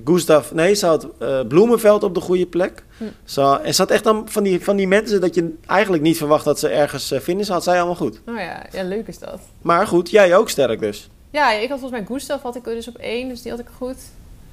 Gustav... 0.05 0.51
Nee, 0.53 0.75
ze 0.75 0.87
had 0.87 1.09
eh, 1.19 1.41
Bloemenveld 1.49 2.03
op 2.03 2.15
de 2.15 2.21
goede 2.21 2.47
plek. 2.47 2.85
Hm. 2.97 3.05
Ze, 3.25 3.61
en 3.63 3.75
ze 3.75 3.83
had 3.83 3.91
echt 3.91 4.05
dan 4.05 4.29
van 4.29 4.43
die, 4.43 4.65
van 4.65 4.77
die 4.77 4.89
mensen 4.89 5.21
dat 5.21 5.35
je 5.35 5.55
eigenlijk 5.67 6.03
niet 6.03 6.17
verwacht 6.17 6.45
dat 6.45 6.59
ze 6.59 6.69
ergens 6.69 7.13
uh, 7.13 7.21
vinden. 7.21 7.47
Ze 7.47 7.53
had 7.53 7.63
zij 7.63 7.77
allemaal 7.77 7.95
goed. 7.95 8.21
Oh 8.27 8.37
ja, 8.37 8.67
ja, 8.73 8.83
leuk 8.83 9.07
is 9.07 9.19
dat. 9.19 9.41
Maar 9.63 9.87
goed, 9.87 10.11
jij 10.11 10.37
ook 10.37 10.49
sterk 10.49 10.81
dus. 10.81 11.09
Ja, 11.31 11.53
ik 11.53 11.69
had 11.69 11.79
volgens 11.79 12.01
mij 12.01 12.09
Gustav 12.09 12.43
had 12.43 12.57
ik 12.57 12.67
er 12.67 12.75
dus 12.75 12.89
op 12.89 12.97
één, 12.97 13.29
dus 13.29 13.43
die 13.43 13.51
had 13.51 13.61
ik 13.61 13.67
goed. 13.77 13.97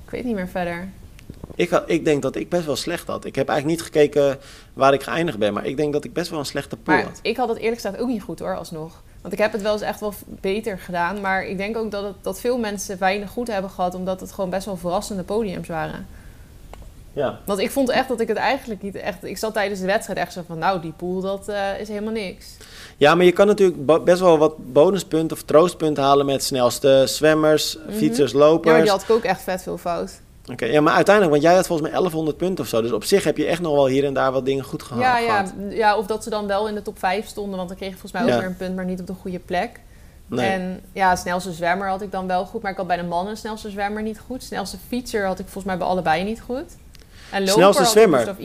Ik 0.05 0.11
weet 0.11 0.23
niet 0.23 0.35
meer 0.35 0.47
verder. 0.47 0.89
Ik, 1.55 1.69
had, 1.69 1.83
ik 1.85 2.05
denk 2.05 2.21
dat 2.21 2.35
ik 2.35 2.49
best 2.49 2.65
wel 2.65 2.75
slecht 2.75 3.07
had. 3.07 3.25
Ik 3.25 3.35
heb 3.35 3.49
eigenlijk 3.49 3.79
niet 3.79 3.87
gekeken 3.87 4.37
waar 4.73 4.93
ik 4.93 5.03
geëindigd 5.03 5.37
ben. 5.37 5.53
Maar 5.53 5.65
ik 5.65 5.77
denk 5.77 5.93
dat 5.93 6.03
ik 6.03 6.13
best 6.13 6.29
wel 6.29 6.39
een 6.39 6.45
slechte 6.45 6.77
pool 6.77 6.95
Maar 6.95 7.03
had. 7.03 7.19
ik 7.21 7.37
had 7.37 7.49
het 7.49 7.57
eerlijk 7.57 7.81
gezegd 7.81 7.97
ook 7.97 8.07
niet 8.07 8.21
goed 8.21 8.39
hoor, 8.39 8.57
alsnog. 8.57 9.03
Want 9.25 9.37
ik 9.37 9.43
heb 9.43 9.51
het 9.53 9.61
wel 9.61 9.73
eens 9.73 9.81
echt 9.81 9.99
wel 9.99 10.13
beter 10.27 10.79
gedaan. 10.79 11.21
Maar 11.21 11.45
ik 11.45 11.57
denk 11.57 11.77
ook 11.77 11.91
dat, 11.91 12.03
het, 12.03 12.13
dat 12.21 12.39
veel 12.39 12.57
mensen 12.57 12.99
weinig 12.99 13.29
goed 13.29 13.47
hebben 13.47 13.71
gehad. 13.71 13.95
Omdat 13.95 14.19
het 14.19 14.31
gewoon 14.31 14.49
best 14.49 14.65
wel 14.65 14.77
verrassende 14.77 15.23
podiums 15.23 15.67
waren. 15.67 16.07
Ja. 17.13 17.39
Want 17.45 17.59
ik 17.59 17.71
vond 17.71 17.89
echt 17.89 18.07
dat 18.07 18.19
ik 18.19 18.27
het 18.27 18.37
eigenlijk 18.37 18.81
niet 18.81 18.95
echt... 18.95 19.23
Ik 19.23 19.37
zat 19.37 19.53
tijdens 19.53 19.79
de 19.79 19.85
wedstrijd 19.85 20.19
echt 20.19 20.33
zo 20.33 20.41
van... 20.47 20.57
Nou, 20.57 20.81
die 20.81 20.93
pool, 20.97 21.21
dat 21.21 21.47
eh, 21.47 21.79
is 21.79 21.87
helemaal 21.87 22.13
niks. 22.13 22.45
ja, 22.97 23.15
maar 23.15 23.25
je 23.25 23.31
kan 23.31 23.47
natuurlijk 23.47 24.03
best 24.03 24.19
wel 24.19 24.37
wat 24.37 24.73
bonuspunten 24.73 25.37
of 25.37 25.43
troostpunten 25.43 26.03
halen 26.03 26.25
met 26.25 26.43
snelste 26.43 27.03
zwemmers, 27.05 27.77
Mhm. 27.87 27.97
fietsers, 27.97 28.31
Ja, 28.31 28.37
maar 28.37 28.47
lopers. 28.47 28.81
die 28.81 28.89
had 28.89 29.01
ik 29.03 29.09
ook 29.09 29.23
echt 29.23 29.41
vet 29.41 29.61
veel 29.63 29.77
fout. 29.77 30.11
Oké, 30.51 30.65
ja, 30.65 30.81
maar 30.81 30.93
uiteindelijk, 30.93 31.33
want 31.35 31.45
jij 31.45 31.55
had 31.55 31.67
volgens 31.67 31.87
mij 31.89 31.97
1100 31.97 32.37
punten 32.37 32.63
of 32.63 32.69
zo. 32.69 32.81
Dus 32.81 32.91
op 32.91 33.03
zich 33.03 33.23
heb 33.23 33.37
je 33.37 33.45
echt 33.45 33.61
nog 33.61 33.73
wel 33.75 33.87
hier 33.87 34.05
en 34.05 34.13
daar 34.13 34.31
wat 34.31 34.45
dingen 34.45 34.63
goed 34.63 34.83
geha- 34.83 34.99
Ja, 34.99 35.17
ja, 35.17 35.45
ja, 35.69 35.97
of 35.97 36.05
dat 36.05 36.23
ze 36.23 36.29
dan 36.29 36.47
wel 36.47 36.67
in 36.67 36.75
de 36.75 36.81
top 36.81 36.99
5 36.99 37.27
stonden. 37.27 37.55
Want 37.57 37.67
dan 37.69 37.77
kreeg 37.77 37.89
je 37.89 37.97
volgens 37.97 38.11
mij 38.13 38.21
ook 38.21 38.27
Ja. 38.29 38.37
weer 38.37 38.45
een 38.47 38.57
punt, 38.57 38.75
maar 38.75 38.85
niet 38.85 38.99
op 38.99 39.07
de 39.07 39.13
goede 39.21 39.39
plek. 39.39 39.79
Nee. 40.27 40.49
En 40.49 40.81
ja, 40.93 41.15
snelste 41.15 41.51
zwemmer 41.51 41.87
had 41.87 42.01
ik 42.01 42.11
dan 42.11 42.27
wel 42.27 42.45
goed. 42.45 42.61
Maar 42.61 42.71
ik 42.71 42.77
had 42.77 42.87
bij 42.87 42.97
de 42.97 43.03
mannen 43.03 43.37
snelste 43.37 43.69
zwemmer 43.69 44.01
niet 44.01 44.19
goed. 44.27 44.43
Snelste 44.43 44.77
fietser 44.87 45.25
had 45.25 45.39
ik 45.39 45.45
volgens 45.45 45.65
mij 45.65 45.77
bij 45.77 45.87
allebei 45.87 46.23
niet 46.23 46.41
goed. 46.41 46.63
En 47.31 47.39
loper 47.39 47.53
Snelste 47.53 47.81
had 47.81 47.91
zwemmer. 47.91 48.35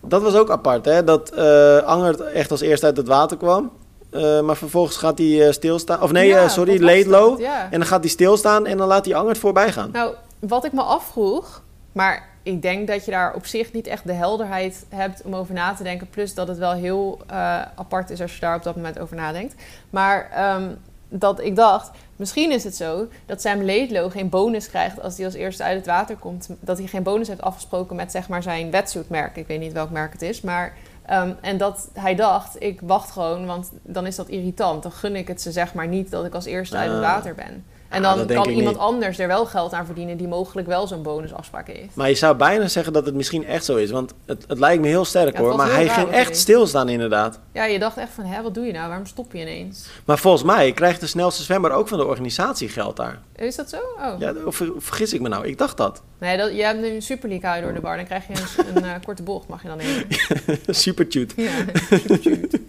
Dat 0.00 0.22
was 0.22 0.34
ook 0.34 0.50
apart, 0.50 0.84
hè? 0.84 1.04
Dat 1.04 1.30
eh 1.30 1.78
Angert 1.78 2.20
echt 2.20 2.50
als 2.50 2.60
eerste 2.60 2.86
uit 2.86 2.96
het 2.96 3.06
water 3.08 3.36
kwam. 3.36 3.70
Eh, 4.10 4.40
maar 4.40 4.56
vervolgens 4.56 4.96
gaat 4.96 5.18
hij 5.18 5.46
eh, 5.46 5.52
stilstaan. 5.52 6.02
Of 6.02 6.12
nee, 6.12 6.26
Ja, 6.26 6.48
sorry, 6.48 6.78
dat? 6.78 7.38
Ja. 7.38 7.62
En 7.70 7.78
dan 7.78 7.88
gaat 7.88 8.00
hij 8.00 8.08
stilstaan 8.10 8.66
en 8.66 8.76
dan 8.76 8.86
laat 8.88 9.04
hij 9.04 9.14
Angert 9.14 9.38
voorbij 9.38 9.72
gaan. 9.72 9.88
Nou, 9.92 10.14
wat 10.48 10.64
ik 10.64 10.72
me 10.72 10.82
afvroeg, 10.82 11.62
maar 11.92 12.28
ik 12.42 12.62
denk 12.62 12.86
dat 12.88 13.04
je 13.04 13.10
daar 13.10 13.34
op 13.34 13.46
zich 13.46 13.72
niet 13.72 13.86
echt 13.86 14.06
de 14.06 14.12
helderheid 14.12 14.86
hebt 14.88 15.22
om 15.22 15.34
over 15.34 15.54
na 15.54 15.74
te 15.74 15.82
denken. 15.82 16.08
Plus 16.08 16.34
dat 16.34 16.48
het 16.48 16.58
wel 16.58 16.72
heel 16.72 17.18
eh, 17.26 17.62
apart 17.74 18.10
is 18.10 18.20
als 18.20 18.34
je 18.34 18.40
daar 18.40 18.56
op 18.56 18.62
dat 18.62 18.76
moment 18.76 18.98
over 18.98 19.16
nadenkt. 19.16 19.54
Maar 19.90 20.30
ehm, 20.30 20.70
dat 21.08 21.40
ik 21.40 21.56
dacht, 21.56 21.90
misschien 22.16 22.52
is 22.52 22.64
het 22.64 22.76
zo 22.76 23.06
dat 23.26 23.40
Sam 23.40 23.64
Laidlow 23.64 24.10
geen 24.12 24.28
bonus 24.28 24.68
krijgt 24.68 25.02
als 25.02 25.16
hij 25.16 25.24
als 25.24 25.34
eerste 25.34 25.62
uit 25.62 25.76
het 25.76 25.86
water 25.86 26.16
komt. 26.16 26.48
Dat 26.60 26.78
hij 26.78 26.86
geen 26.86 27.02
bonus 27.02 27.28
heeft 27.28 27.42
afgesproken 27.42 27.96
met 27.96 28.10
zeg 28.10 28.28
maar 28.28 28.42
zijn 28.42 28.70
wetsuitmerk. 28.70 29.36
Ik 29.36 29.46
weet 29.46 29.60
niet 29.60 29.72
welk 29.72 29.90
merk 29.90 30.12
het 30.12 30.22
is, 30.22 30.40
maar... 30.40 30.72
ehm, 31.06 31.32
en 31.40 31.56
dat 31.58 31.88
hij 31.92 32.14
dacht, 32.14 32.56
ik 32.62 32.80
wacht 32.80 33.10
gewoon, 33.10 33.46
want 33.46 33.70
dan 33.82 34.06
is 34.06 34.16
dat 34.16 34.28
irritant. 34.28 34.82
Dan 34.82 34.92
gun 34.92 35.16
ik 35.16 35.28
het 35.28 35.42
ze 35.42 35.52
zeg 35.52 35.74
maar 35.74 35.88
niet 35.88 36.10
dat 36.10 36.24
ik 36.24 36.34
als 36.34 36.44
eerste 36.44 36.76
uit 36.76 36.90
het 36.90 37.02
Ah. 37.02 37.14
water 37.14 37.34
ben. 37.34 37.64
En 37.94 38.02
Ja, 38.02 38.14
dan 38.16 38.26
kan 38.26 38.48
iemand 38.48 38.66
niet. 38.76 38.84
anders 38.84 39.18
er 39.18 39.26
wel 39.28 39.46
geld 39.46 39.72
aan 39.72 39.86
verdienen 39.86 40.16
die 40.16 40.28
mogelijk 40.28 40.66
wel 40.66 40.86
zo'n 40.86 41.02
bonusafspraak 41.02 41.66
heeft. 41.66 41.94
Maar 41.94 42.08
je 42.08 42.14
zou 42.14 42.36
bijna 42.36 42.68
zeggen 42.68 42.92
dat 42.92 43.06
het 43.06 43.14
misschien 43.14 43.46
echt 43.46 43.64
zo 43.64 43.76
is. 43.76 43.90
Want 43.90 44.14
het, 44.26 44.44
het 44.48 44.58
lijkt 44.58 44.82
me 44.82 44.88
heel 44.88 45.04
sterk 45.04 45.36
Ja, 45.36 45.40
hoor. 45.42 45.56
Maar 45.56 45.72
hij 45.72 45.88
ging 45.88 46.08
echt 46.10 46.36
stilstaan 46.36 46.88
inderdaad. 46.88 47.38
Ja, 47.52 47.64
je 47.64 47.78
dacht 47.78 47.96
echt 47.96 48.10
van, 48.14 48.24
hè, 48.24 48.42
wat 48.42 48.54
doe 48.54 48.64
je 48.66 48.72
nou? 48.72 48.88
Waarom 48.88 49.06
stop 49.06 49.32
je 49.32 49.40
ineens? 49.40 49.86
Maar 50.04 50.18
volgens 50.18 50.42
mij 50.42 50.72
krijgt 50.72 51.00
de 51.00 51.06
snelste 51.06 51.42
zwemmer 51.42 51.70
ook 51.70 51.88
van 51.88 51.98
de 51.98 52.06
organisatie 52.06 52.68
geld 52.68 52.96
daar. 52.96 53.18
Is 53.36 53.56
dat 53.56 53.70
zo? 53.70 53.76
Oh. 53.76 54.14
Ja, 54.18 54.32
of 54.44 54.56
ver- 54.56 54.72
vergis 54.78 55.12
ik 55.12 55.20
me 55.20 55.28
nou? 55.28 55.46
Ik 55.46 55.58
dacht 55.58 55.76
dat. 55.76 56.02
Nee, 56.18 56.36
dat, 56.36 56.56
je 56.56 56.62
hebt 56.64 56.80
nu 56.80 56.86
een 56.88 57.02
Super 57.02 57.28
League 57.28 57.46
hou 57.48 57.60
je 57.60 57.66
door 57.66 57.74
de 57.74 57.80
bar. 57.80 57.96
Dan 57.96 58.04
krijg 58.04 58.26
je 58.26 58.32
een, 58.66 58.76
een 58.76 58.84
eh, 58.84 58.90
korte 59.04 59.22
bocht, 59.22 59.48
mag 59.48 59.62
je 59.62 59.68
dan 59.68 59.76
nemen. 59.76 60.06
Super 60.84 61.06
cute. 61.06 61.34
Ja, 61.42 61.50
super. 61.90 62.48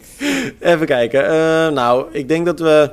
Even 0.59 0.85
kijken. 0.85 1.25
Eh, 1.25 1.73
nou, 1.73 2.05
ik 2.11 2.27
denk 2.27 2.45
dat 2.45 2.59
we 2.59 2.91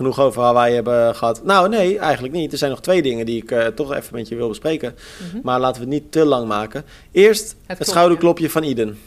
genoeg 0.00 0.20
over 0.20 0.42
Hawaii 0.42 0.74
hebben 0.74 1.14
gehad. 1.14 1.44
Nou, 1.44 1.68
nee, 1.68 1.98
eigenlijk 1.98 2.34
niet. 2.34 2.52
Er 2.52 2.58
zijn 2.58 2.70
nog 2.70 2.80
twee 2.80 3.02
dingen 3.02 3.26
die 3.26 3.42
ik 3.42 3.50
eh, 3.50 3.66
toch 3.66 3.92
even 3.94 4.14
met 4.14 4.28
je 4.28 4.34
wil 4.36 4.48
bespreken. 4.48 4.94
Mhm. 5.28 5.40
Maar 5.42 5.60
laten 5.60 5.82
we 5.82 5.88
het 5.90 6.02
niet 6.02 6.12
te 6.12 6.24
lang 6.24 6.48
maken. 6.48 6.84
Eerst 7.12 7.48
het, 7.50 7.56
klopje. 7.66 7.84
schouderklopje 7.84 8.50
van 8.50 8.62
Iden. 8.62 8.98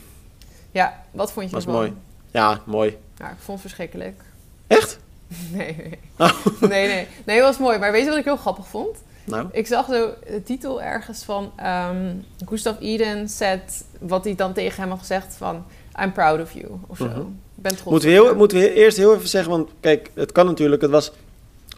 Ja, 0.72 1.04
wat 1.12 1.32
vond 1.32 1.50
je 1.50 1.56
Was 1.56 1.66
mooi. 1.66 1.94
Ja, 2.32 2.62
mooi. 2.66 2.98
Ja, 3.18 3.26
ik 3.26 3.36
vond 3.38 3.48
het 3.48 3.62
verschrikkelijk. 3.62 4.22
Echt? 4.68 5.00
Nee, 5.52 5.76
nee. 5.78 6.00
Oh. 6.18 6.46
Nee, 6.74 6.88
nee. 6.88 7.08
Nee, 7.26 7.36
het 7.36 7.46
was 7.46 7.58
mooi. 7.58 7.78
Maar 7.78 7.92
weet 7.92 8.04
je 8.04 8.10
wat 8.10 8.18
ik 8.18 8.24
heel 8.24 8.38
grappig 8.38 8.68
vond? 8.68 8.98
Nou, 9.26 9.48
Ik 9.52 9.68
zag 9.68 9.86
zo 9.86 10.14
de 10.28 10.44
titel 10.44 10.82
ergens 10.82 11.24
van 11.24 11.52
ehm 11.56 12.12
Gustav 12.46 12.76
Eden 12.80 13.30
said 13.30 13.86
wat 14.00 14.24
hij 14.24 14.36
dan 14.36 14.54
tegen 14.54 14.82
hem 14.82 14.90
had 14.90 15.00
gezegd 15.00 15.36
van 15.36 15.66
I'm 16.02 16.12
proud 16.12 16.42
of 16.42 16.52
you 16.54 16.66
of 16.88 16.98
zo. 16.98 17.06
Mhm. 17.06 17.22
Ben 17.64 17.72
trots 17.72 17.90
moeten 17.92 18.10
we, 18.10 18.16
heel, 18.16 18.36
moeten 18.36 18.58
we 18.58 18.74
eerst 18.74 18.98
heel 18.98 19.16
even 19.16 19.28
zeggen, 19.30 19.52
want 19.52 19.70
kijk, 19.80 20.10
het 20.14 20.32
kan 20.32 20.46
natuurlijk, 20.46 20.82
het 20.82 20.92
was 20.92 21.12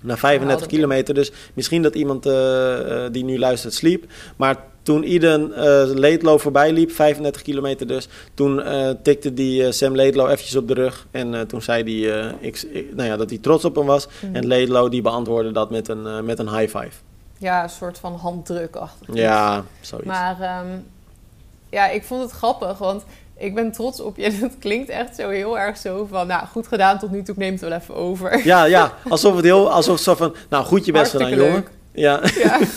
na 0.02 0.18
35 0.18 0.60
dat 0.60 0.70
kilometer, 0.76 1.14
dus 1.14 1.32
misschien 1.54 1.82
dat 1.82 1.96
iemand 1.96 2.26
eh, 2.26 3.06
eh, 3.06 3.12
die 3.14 3.24
nu 3.24 3.40
luistert 3.40 3.74
sliep. 3.74 4.06
Maar 4.36 4.58
toen 4.82 5.04
Iden 5.04 5.54
eh 5.54 5.84
Laidlow 5.94 6.40
voorbij 6.40 6.72
liep, 6.72 6.92
35 6.92 7.42
kilometer 7.42 7.88
dus, 7.88 8.08
toen 8.34 8.64
tikte 9.04 9.34
die 9.34 9.72
Sam 9.72 9.96
Laidlow 9.96 10.26
eventjes 10.30 10.56
op 10.56 10.68
de 10.68 10.74
rug. 10.74 11.08
En 11.12 11.48
toen 11.48 11.62
zei 11.62 12.04
hij 12.08 12.34
ik, 12.40 12.62
ik- 12.62 12.96
nou 12.96 13.10
ja, 13.10 13.18
dat 13.18 13.30
hij 13.30 13.40
trots 13.40 13.66
op 13.66 13.76
hem 13.76 13.86
was. 13.86 14.08
Mhm. 14.22 14.36
En 14.36 14.48
Laidlow 14.48 14.92
die 14.92 15.02
beantwoordde 15.02 15.52
dat 15.52 15.70
met 15.70 15.88
een, 15.88 16.26
met 16.26 16.40
een 16.40 16.50
high 16.58 16.78
five. 16.78 16.92
Ja, 17.38 17.64
een 17.64 17.70
soort 17.70 17.98
van 17.98 18.14
handdrukachtig. 18.16 19.08
iets. 19.08 19.18
Ja, 19.18 19.64
zoiets. 19.82 20.08
Maar 20.08 20.42
ehm, 20.42 20.78
ja, 21.70 21.90
ik 21.90 22.04
vond 22.04 22.22
het 22.22 22.32
grappig, 22.32 22.78
want 22.78 23.04
ik 23.38 23.56
ben 23.56 23.72
trots 23.72 24.00
op 24.00 24.18
je. 24.18 24.32
Het 24.42 24.56
klinkt 24.60 24.90
echt 24.90 25.16
zo 25.16 25.30
heel 25.30 25.60
erg 25.60 25.78
zo 25.78 26.08
van, 26.12 26.28
nou, 26.28 26.46
goed 26.48 26.68
gedaan 26.68 27.00
tot 27.00 27.12
nu 27.12 27.24
toe, 27.24 27.34
ik 27.34 27.40
neem 27.40 27.52
het 27.52 27.62
wel 27.62 27.72
even 27.72 27.96
over. 27.96 28.46
Ja, 28.46 28.66
ja, 28.66 28.94
alsof 29.10 29.36
het 29.36 29.46
heel, 29.46 29.72
alsof 29.72 30.00
zo 30.00 30.16
van, 30.16 30.36
nou 30.50 30.66
goed 30.66 30.86
je 30.86 30.92
best 30.92 31.12
gedaan 31.12 31.36
jongen. 31.36 31.66
Ja, 31.94 32.22
Ja. 32.44 32.60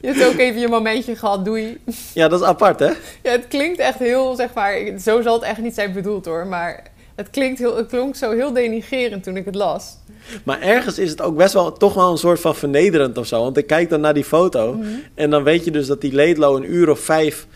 Je 0.00 0.12
hebt 0.12 0.24
ook 0.26 0.38
even 0.38 0.60
je 0.60 0.68
momentje 0.68 1.16
gehad, 1.16 1.44
doei. 1.44 1.78
ja, 2.14 2.28
dat 2.28 2.40
is 2.40 2.46
apart 2.46 2.78
hè. 2.78 2.86
Ja, 3.22 3.30
het 3.30 3.48
klinkt 3.48 3.78
echt 3.78 3.98
heel, 3.98 4.34
zeg 4.34 4.54
maar, 4.54 4.78
zo 5.00 5.22
zal 5.22 5.34
het 5.34 5.42
echt 5.42 5.58
niet 5.60 5.74
zijn 5.74 5.92
bedoeld 5.92 6.24
hoor, 6.24 6.46
maar 6.46 6.82
het, 7.14 7.30
klinkt 7.30 7.58
heel, 7.58 7.76
het 7.76 7.86
klonk 7.86 8.16
zo 8.16 8.30
heel 8.30 8.52
denigerend 8.52 9.22
toen 9.22 9.36
ik 9.36 9.44
het 9.44 9.54
las. 9.54 9.96
Maar 10.44 10.60
ergens 10.60 10.98
is 10.98 11.10
het 11.10 11.22
ook 11.22 11.36
best 11.36 11.52
wel 11.52 11.72
toch 11.72 11.94
wel 11.94 12.10
een 12.10 12.16
soort 12.18 12.40
van 12.40 12.54
vernederend 12.54 13.18
of 13.18 13.26
zo. 13.26 13.40
Want 13.42 13.56
ik 13.56 13.66
kijk 13.66 13.88
dan 13.90 14.00
naar 14.00 14.14
die 14.14 14.24
foto 14.24 14.72
Mhm. 14.72 14.86
en 15.14 15.30
dan 15.30 15.42
weet 15.42 15.64
je 15.64 15.70
dus 15.70 15.86
dat 15.86 16.00
die 16.00 16.14
Laidlow 16.14 16.56
een 16.56 16.72
uur 16.74 16.90
of 16.90 17.00
vijf, 17.00 17.46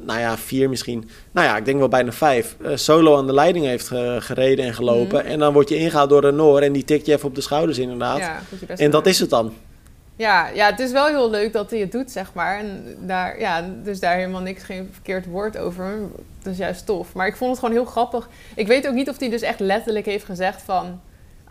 nou 0.00 0.20
ja, 0.20 0.36
vier 0.36 0.68
misschien, 0.68 1.08
nou 1.32 1.46
ja, 1.46 1.56
ik 1.56 1.64
denk 1.64 1.78
wel 1.78 1.88
bijna 1.88 2.12
vijf, 2.12 2.56
eh, 2.62 2.70
solo 2.76 3.16
aan 3.16 3.26
de 3.26 3.32
leiding 3.32 3.64
heeft 3.64 3.88
ge- 3.88 4.16
gereden 4.20 4.64
en 4.64 4.74
gelopen. 4.74 5.24
En 5.24 5.38
dan 5.38 5.52
word 5.52 5.68
je 5.68 5.76
ingehaald 5.76 6.10
door 6.10 6.24
een 6.24 6.36
Noor 6.36 6.60
en 6.60 6.72
die 6.72 6.84
tikt 6.84 7.06
je 7.06 7.12
even 7.12 7.28
op 7.28 7.34
de 7.34 7.40
schouders 7.40 7.78
inderdaad. 7.78 8.18
Ja, 8.18 8.40
en 8.76 8.90
dat 8.90 9.06
is 9.06 9.18
het 9.20 9.30
dan. 9.30 9.52
Ja, 10.16 10.48
ja, 10.48 10.66
het 10.70 10.78
is 10.80 10.92
wel 10.92 11.06
heel 11.06 11.30
leuk 11.30 11.52
dat 11.52 11.70
hij 11.70 11.80
het 11.80 11.92
doet, 11.92 12.10
zeg 12.10 12.32
maar. 12.34 12.58
En 12.58 12.96
daar, 13.00 13.40
ja, 13.40 13.70
dus 13.84 14.00
daar 14.00 14.14
helemaal 14.16 14.40
niks, 14.40 14.62
geen 14.62 14.88
verkeerd 14.92 15.26
woord 15.26 15.58
over. 15.58 15.98
Dat 16.42 16.52
is 16.52 16.58
juist 16.58 16.86
tof. 16.86 17.12
Maar 17.14 17.26
ik 17.26 17.36
vond 17.36 17.50
het 17.50 17.58
gewoon 17.60 17.74
heel 17.74 17.84
grappig. 17.84 18.28
Ik 18.54 18.66
weet 18.66 18.86
ook 18.88 18.94
niet 18.94 19.08
of 19.08 19.18
hij 19.18 19.30
dus 19.30 19.42
echt 19.42 19.60
letterlijk 19.60 20.06
heeft 20.06 20.24
gezegd 20.24 20.62
van... 20.62 21.00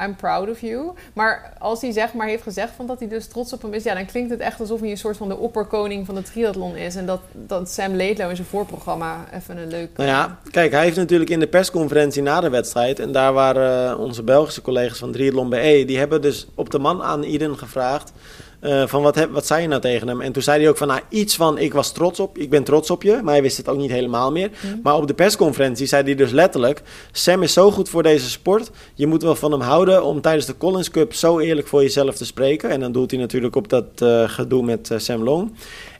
I'm 0.02 0.16
proud 0.16 0.50
of 0.50 0.62
you. 0.62 0.92
Maar 1.14 1.54
als 1.60 1.82
hij 1.82 1.92
zeg 1.92 2.14
maar 2.14 2.28
heeft 2.28 2.44
gezegd 2.44 2.72
van 2.76 2.86
dat 2.86 3.00
hij 3.00 3.08
dus 3.08 3.28
trots 3.28 3.54
op 3.54 3.62
hem 3.62 3.74
is... 3.74 3.84
Ja, 3.84 3.94
dan 3.94 4.06
klinkt 4.06 4.30
het 4.30 4.40
echt 4.40 4.60
alsof 4.60 4.80
hij 4.80 4.90
een 4.90 4.98
soort 4.98 5.18
van 5.18 5.28
de 5.28 5.38
opperkoning 5.38 6.06
van 6.06 6.16
de 6.16 6.22
triathlon 6.22 6.76
is. 6.76 6.96
En 6.96 7.06
dat, 7.06 7.22
dat 7.32 7.70
Sam 7.70 7.96
Laidlow 7.96 8.30
in 8.30 8.36
zijn 8.36 8.48
voorprogramma 8.48 9.26
even 9.34 9.58
een 9.58 9.68
leuk... 9.68 9.90
Nou 9.98 10.10
ja, 10.10 10.40
kijk, 10.52 10.72
hij 10.72 10.84
heeft 10.84 10.98
natuurlijk 10.98 11.30
in 11.30 11.40
de 11.40 11.48
persconferentie 11.48 12.22
na 12.22 12.40
de 12.42 12.50
wedstrijd... 12.50 13.00
en 13.00 13.12
daar 13.12 13.34
waren 13.34 13.90
eh, 13.92 14.00
onze 14.00 14.24
Belgische 14.24 14.62
collega's 14.62 14.98
van 14.98 15.12
Triathlon 15.12 15.50
BE... 15.50 15.84
die 15.86 15.98
hebben 15.98 16.22
dus 16.22 16.48
op 16.56 16.70
de 16.70 16.80
man 16.80 17.04
aan 17.04 17.24
Iden 17.24 17.58
gevraagd... 17.58 18.12
eh, 18.60 18.88
van 18.88 19.02
wat, 19.02 19.16
heb, 19.16 19.32
wat 19.32 19.46
zei 19.46 19.62
je 19.62 19.68
nou 19.68 19.82
tegen 19.82 20.08
hem? 20.08 20.22
En 20.22 20.32
toen 20.32 20.44
zei 20.44 20.60
hij 20.60 20.70
ook 20.70 20.78
van, 20.78 20.88
nou, 20.88 21.02
iets 21.10 21.36
van, 21.36 21.58
ik 21.58 21.74
was 21.74 21.92
trots 21.92 22.20
op, 22.20 22.38
ik 22.38 22.50
ben 22.50 22.64
trots 22.64 22.92
op 22.92 23.04
je. 23.04 23.20
Maar 23.24 23.34
hij 23.34 23.42
wist 23.42 23.58
het 23.58 23.68
ook 23.68 23.78
niet 23.78 23.92
helemaal 23.92 24.32
meer. 24.32 24.50
Hm. 24.60 24.68
Maar 24.84 24.96
op 24.96 25.08
de 25.08 25.14
persconferentie 25.14 25.86
zei 25.86 26.04
hij 26.04 26.16
dus 26.16 26.32
letterlijk... 26.32 26.82
Sam 27.12 27.44
is 27.44 27.54
zo 27.54 27.72
goed 27.72 27.90
voor 27.90 28.04
deze 28.04 28.30
sport. 28.30 28.72
Je 28.94 29.08
moet 29.08 29.24
wel 29.24 29.36
van 29.36 29.52
hem 29.52 29.62
houden 29.62 30.04
om 30.04 30.22
tijdens 30.22 30.46
de 30.46 30.58
Collins 30.58 30.90
Cup... 30.90 31.14
zo 31.14 31.40
eerlijk 31.40 31.68
voor 31.68 31.82
jezelf 31.82 32.16
te 32.16 32.26
spreken. 32.26 32.70
En 32.70 32.80
dan 32.80 32.92
doelt 32.92 33.12
hij 33.12 33.20
natuurlijk 33.20 33.56
op 33.56 33.70
dat 33.70 33.86
eh, 33.96 34.30
gedoe 34.30 34.64
met 34.64 34.92
eh, 34.92 34.98
Sam 34.98 35.24
Long. 35.24 35.54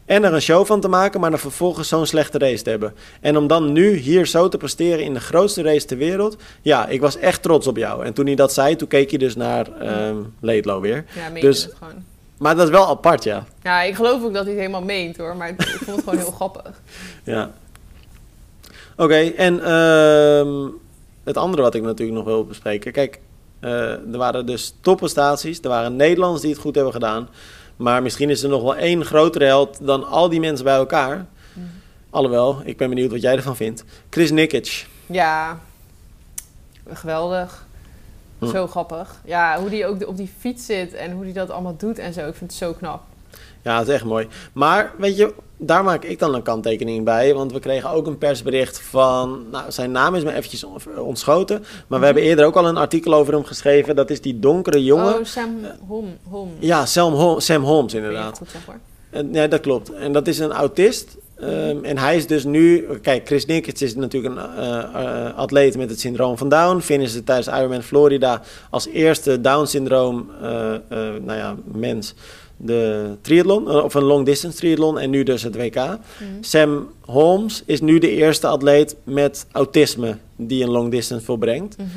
En 0.06 0.24
er 0.24 0.34
een 0.34 0.42
show 0.42 0.66
van 0.66 0.82
te 0.82 0.88
maken, 0.88 1.20
maar 1.20 1.30
dan 1.30 1.40
vervolgens 1.40 1.88
zo'n 1.88 2.06
slechte 2.06 2.38
race 2.38 2.64
te 2.64 2.70
hebben. 2.70 2.94
En 3.22 3.38
om 3.38 3.48
dan 3.48 3.72
nu 3.72 3.96
hier 3.96 4.28
zo 4.28 4.48
te 4.48 4.58
presteren 4.58 5.04
in 5.04 5.14
de 5.14 5.20
grootste 5.20 5.62
race 5.62 5.86
ter 5.86 5.98
wereld... 5.98 6.38
Ja, 6.62 6.88
ik 6.88 7.02
was 7.02 7.18
echt 7.18 7.42
trots 7.42 7.68
op 7.68 7.78
jou. 7.78 8.06
En 8.06 8.14
toen 8.14 8.26
hij 8.26 8.36
dat 8.36 8.54
zei, 8.54 8.76
toen 8.76 8.88
keek 8.88 9.10
hij 9.10 9.20
dus 9.20 9.36
naar 9.36 9.72
ehm 9.72 10.18
Laidlow 10.40 10.82
weer. 10.82 11.06
Ja, 11.16 11.30
meen 11.30 11.42
dus- 11.42 11.64
het 11.64 11.74
gewoon. 11.78 12.04
Maar 12.40 12.56
dat 12.56 12.66
is 12.66 12.72
wel 12.72 12.88
apart, 12.88 13.24
ja. 13.24 13.46
Ja, 13.64 13.82
ik 13.82 13.96
geloof 13.96 14.24
ook 14.24 14.34
dat 14.34 14.44
hij 14.44 14.52
het 14.52 14.60
helemaal 14.62 14.82
meent 14.84 15.18
hoor. 15.18 15.36
Maar 15.36 15.50
ik 15.50 15.62
vond 15.62 15.96
het 15.96 16.04
gewoon 16.04 16.20
heel 16.20 16.32
grappig. 16.42 16.82
Ja. 17.24 17.52
Oké, 18.96 19.16
en 19.20 19.64
ehm, 19.64 20.68
het 21.24 21.38
andere 21.38 21.62
wat 21.62 21.76
ik 21.76 21.82
natuurlijk 21.82 22.18
nog 22.18 22.26
wil 22.28 22.46
bespreken. 22.46 22.92
Kijk, 22.92 23.20
eh, 23.60 23.92
er 23.92 24.18
waren 24.18 24.46
dus 24.46 24.76
topprestaties. 24.82 25.60
Er 25.62 25.70
waren 25.70 25.96
Nederlanders 25.96 26.42
die 26.42 26.52
het 26.52 26.60
goed 26.60 26.76
hebben 26.76 26.94
gedaan. 26.94 27.30
Maar 27.76 28.02
misschien 28.02 28.30
is 28.30 28.44
er 28.44 28.50
nog 28.50 28.62
wel 28.62 28.76
één 28.76 29.06
grotere 29.06 29.46
held 29.46 29.86
dan 29.86 30.08
al 30.08 30.30
die 30.30 30.40
mensen 30.40 30.66
bij 30.66 30.76
elkaar. 30.76 31.26
Mhm. 31.54 31.66
Alhoewel, 32.10 32.62
ik 32.64 32.78
ben 32.78 32.90
benieuwd 32.90 33.12
wat 33.12 33.22
jij 33.22 33.36
ervan 33.36 33.56
vindt. 33.56 33.84
Chris 34.10 34.32
Nikic. 34.32 34.88
Ja, 35.06 35.60
geweldig. 36.94 37.68
Hm. 38.40 38.48
Zo 38.50 38.68
grappig. 38.68 39.22
Ja, 39.26 39.60
hoe 39.60 39.70
die 39.70 39.86
ook 39.86 40.08
op 40.08 40.18
die 40.18 40.32
fiets 40.40 40.66
zit 40.66 40.94
en 40.94 41.12
hoe 41.12 41.24
die 41.24 41.34
dat 41.34 41.50
allemaal 41.50 41.76
doet 41.78 41.98
en 42.00 42.14
zo. 42.14 42.20
Ik 42.28 42.36
vind 42.36 42.52
het 42.52 42.60
zo 42.60 42.74
knap. 42.74 43.02
Ja, 43.62 43.78
het 43.80 43.88
is 43.88 43.94
echt 43.94 44.04
mooi. 44.04 44.28
Maar 44.54 44.92
weet 44.98 45.18
je, 45.18 45.34
daar 45.58 45.84
maak 45.84 46.04
ik 46.04 46.20
dan 46.20 46.34
een 46.36 46.42
kanttekening 46.42 47.06
bij. 47.06 47.34
Want 47.34 47.52
we 47.52 47.60
kregen 47.60 47.90
ook 47.90 48.08
een 48.08 48.18
persbericht 48.18 48.82
van. 48.82 49.46
Nou, 49.52 49.72
zijn 49.72 49.92
naam 49.92 50.16
is 50.16 50.24
me 50.24 50.34
eventjes 50.34 50.64
on- 50.64 50.98
ontschoten. 51.00 51.64
Maar 51.88 52.00
we 52.00 52.06
hebben 52.06 52.24
eerder 52.24 52.46
ook 52.46 52.56
al 52.56 52.68
een 52.68 52.78
artikel 52.78 53.14
over 53.14 53.34
hem 53.34 53.44
geschreven. 53.44 53.96
Dat 53.96 54.10
is 54.10 54.22
die 54.22 54.40
donkere 54.40 54.84
jongen. 54.84 55.14
Oh, 55.20 55.24
Sam 55.26 55.58
Hom. 55.88 56.18
Hom. 56.30 56.52
Ja, 56.60 56.86
Sam, 56.86 57.40
Sam 57.40 57.64
Holmes 57.64 57.94
inderdaad. 57.94 58.38
Goed 58.38 58.50
zeg 58.50 58.66
hoor. 58.66 58.78
En, 59.10 59.34
ja, 59.34 59.48
dat 59.48 59.60
klopt. 59.62 59.94
En 59.94 60.14
dat 60.14 60.28
is 60.28 60.40
een 60.40 60.52
autist. 60.52 61.18
Ehm, 61.42 61.84
en 61.84 61.98
hij 61.98 62.16
is 62.16 62.28
dus 62.28 62.44
nu... 62.44 62.88
Kijk, 63.02 63.28
Chris 63.28 63.46
Nikic 63.46 63.80
is 63.80 63.96
natuurlijk 63.96 64.36
een 64.36 64.42
eh, 64.58 64.78
eh, 64.78 65.38
atleet 65.38 65.78
met 65.78 65.90
het 65.90 66.00
syndroom 66.00 66.38
van 66.38 66.50
Down. 66.50 66.80
Finishte 66.80 67.24
tijdens 67.24 67.48
Ironman 67.48 67.84
Florida 67.84 68.42
als 68.70 68.88
eerste 68.88 69.42
Down-syndroom 69.42 70.30
eh, 70.42 70.50
nou 71.22 71.34
ja, 71.34 71.56
mens 71.72 72.14
de 72.58 73.10
triathlon. 73.22 73.72
of 73.72 73.94
een 73.94 74.04
long-distance 74.04 74.58
triathlon. 74.58 75.00
En 75.00 75.10
nu 75.10 75.24
dus 75.24 75.44
het 75.44 75.56
WK. 75.56 75.76
Mhm. 75.76 75.98
Sam 76.42 76.90
Holmes 77.02 77.64
is 77.66 77.82
nu 77.82 78.00
de 78.00 78.12
eerste 78.12 78.48
atleet 78.48 78.96
met 79.04 79.46
autisme 79.52 80.18
die 80.36 80.64
een 80.64 80.70
long-distance 80.70 81.26
volbrengt. 81.26 81.78
Mhm. 81.78 81.88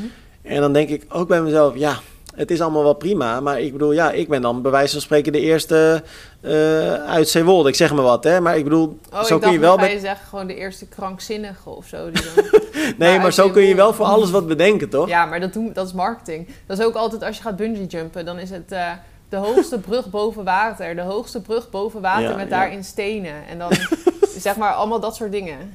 En 0.42 0.60
dan 0.60 0.72
denk 0.72 0.88
ik 0.88 1.04
ook 1.08 1.28
bij 1.28 1.42
mezelf, 1.42 1.78
ja, 1.78 2.00
het 2.34 2.50
is 2.50 2.60
allemaal 2.60 2.82
wel 2.82 2.94
prima. 2.94 3.40
Maar 3.40 3.60
ik 3.60 3.72
bedoel, 3.72 3.92
ja, 3.92 4.10
ik 4.10 4.28
ben 4.28 4.42
dan 4.42 4.62
bij 4.62 4.70
wijze 4.70 4.92
van 4.92 5.00
spreken 5.00 5.32
de 5.32 5.40
eerste 5.40 6.02
eh, 6.40 6.94
uit 6.94 7.28
Zeewolde. 7.28 7.68
Ik 7.68 7.74
zeg 7.74 7.92
maar 7.92 8.04
wat, 8.04 8.24
hè. 8.24 8.40
Maar 8.40 8.56
ik 8.56 8.64
bedoel, 8.64 8.98
Oh, 9.12 9.22
zo 9.22 9.36
ik 9.36 9.40
kun 9.40 9.52
je 9.52 9.58
wel... 9.58 9.76
Met... 9.76 9.90
je 9.90 9.98
zeggen 9.98 10.26
gewoon 10.26 10.46
de 10.46 10.54
eerste 10.54 10.86
krankzinnige 10.86 11.70
of 11.70 11.86
zo. 11.86 12.10
Die 12.10 12.22
dan... 12.22 12.44
Nee, 12.98 13.18
maar 13.18 13.32
zo 13.32 13.50
kun 13.50 13.62
je 13.62 13.74
wel 13.74 13.92
voor 13.92 14.06
alles 14.06 14.30
wat 14.30 14.46
bedenken, 14.46 14.88
toch? 14.88 15.08
Ja, 15.08 15.26
maar 15.26 15.40
dat, 15.40 15.52
doen, 15.52 15.70
dat 15.72 15.86
is 15.86 15.92
marketing. 15.92 16.48
Dat 16.66 16.78
is 16.78 16.84
ook 16.84 16.94
altijd 16.94 17.22
als 17.22 17.36
je 17.36 17.42
gaat 17.42 17.56
bungee 17.56 17.86
jumpen, 17.86 18.24
dan 18.24 18.38
is 18.38 18.50
het 18.50 18.72
eh, 18.72 18.90
de 19.28 19.36
hoogste 19.36 19.78
brug 19.78 20.10
boven 20.10 20.44
water. 20.44 20.94
De 20.94 21.02
hoogste 21.02 21.40
brug 21.40 21.70
boven 21.70 22.00
water 22.00 22.30
Ja, 22.30 22.36
met 22.36 22.48
ja. 22.48 22.56
daarin 22.56 22.84
stenen. 22.84 23.46
En 23.48 23.58
dan 23.58 23.70
zeg 24.38 24.56
maar 24.56 24.72
allemaal 24.72 25.00
dat 25.00 25.16
soort 25.16 25.32
dingen. 25.32 25.74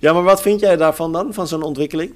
Ja, 0.00 0.12
maar 0.12 0.22
wat 0.22 0.42
vind 0.42 0.60
jij 0.60 0.76
daarvan 0.76 1.12
dan, 1.12 1.34
van 1.34 1.46
zo'n 1.46 1.62
ontwikkeling? 1.62 2.14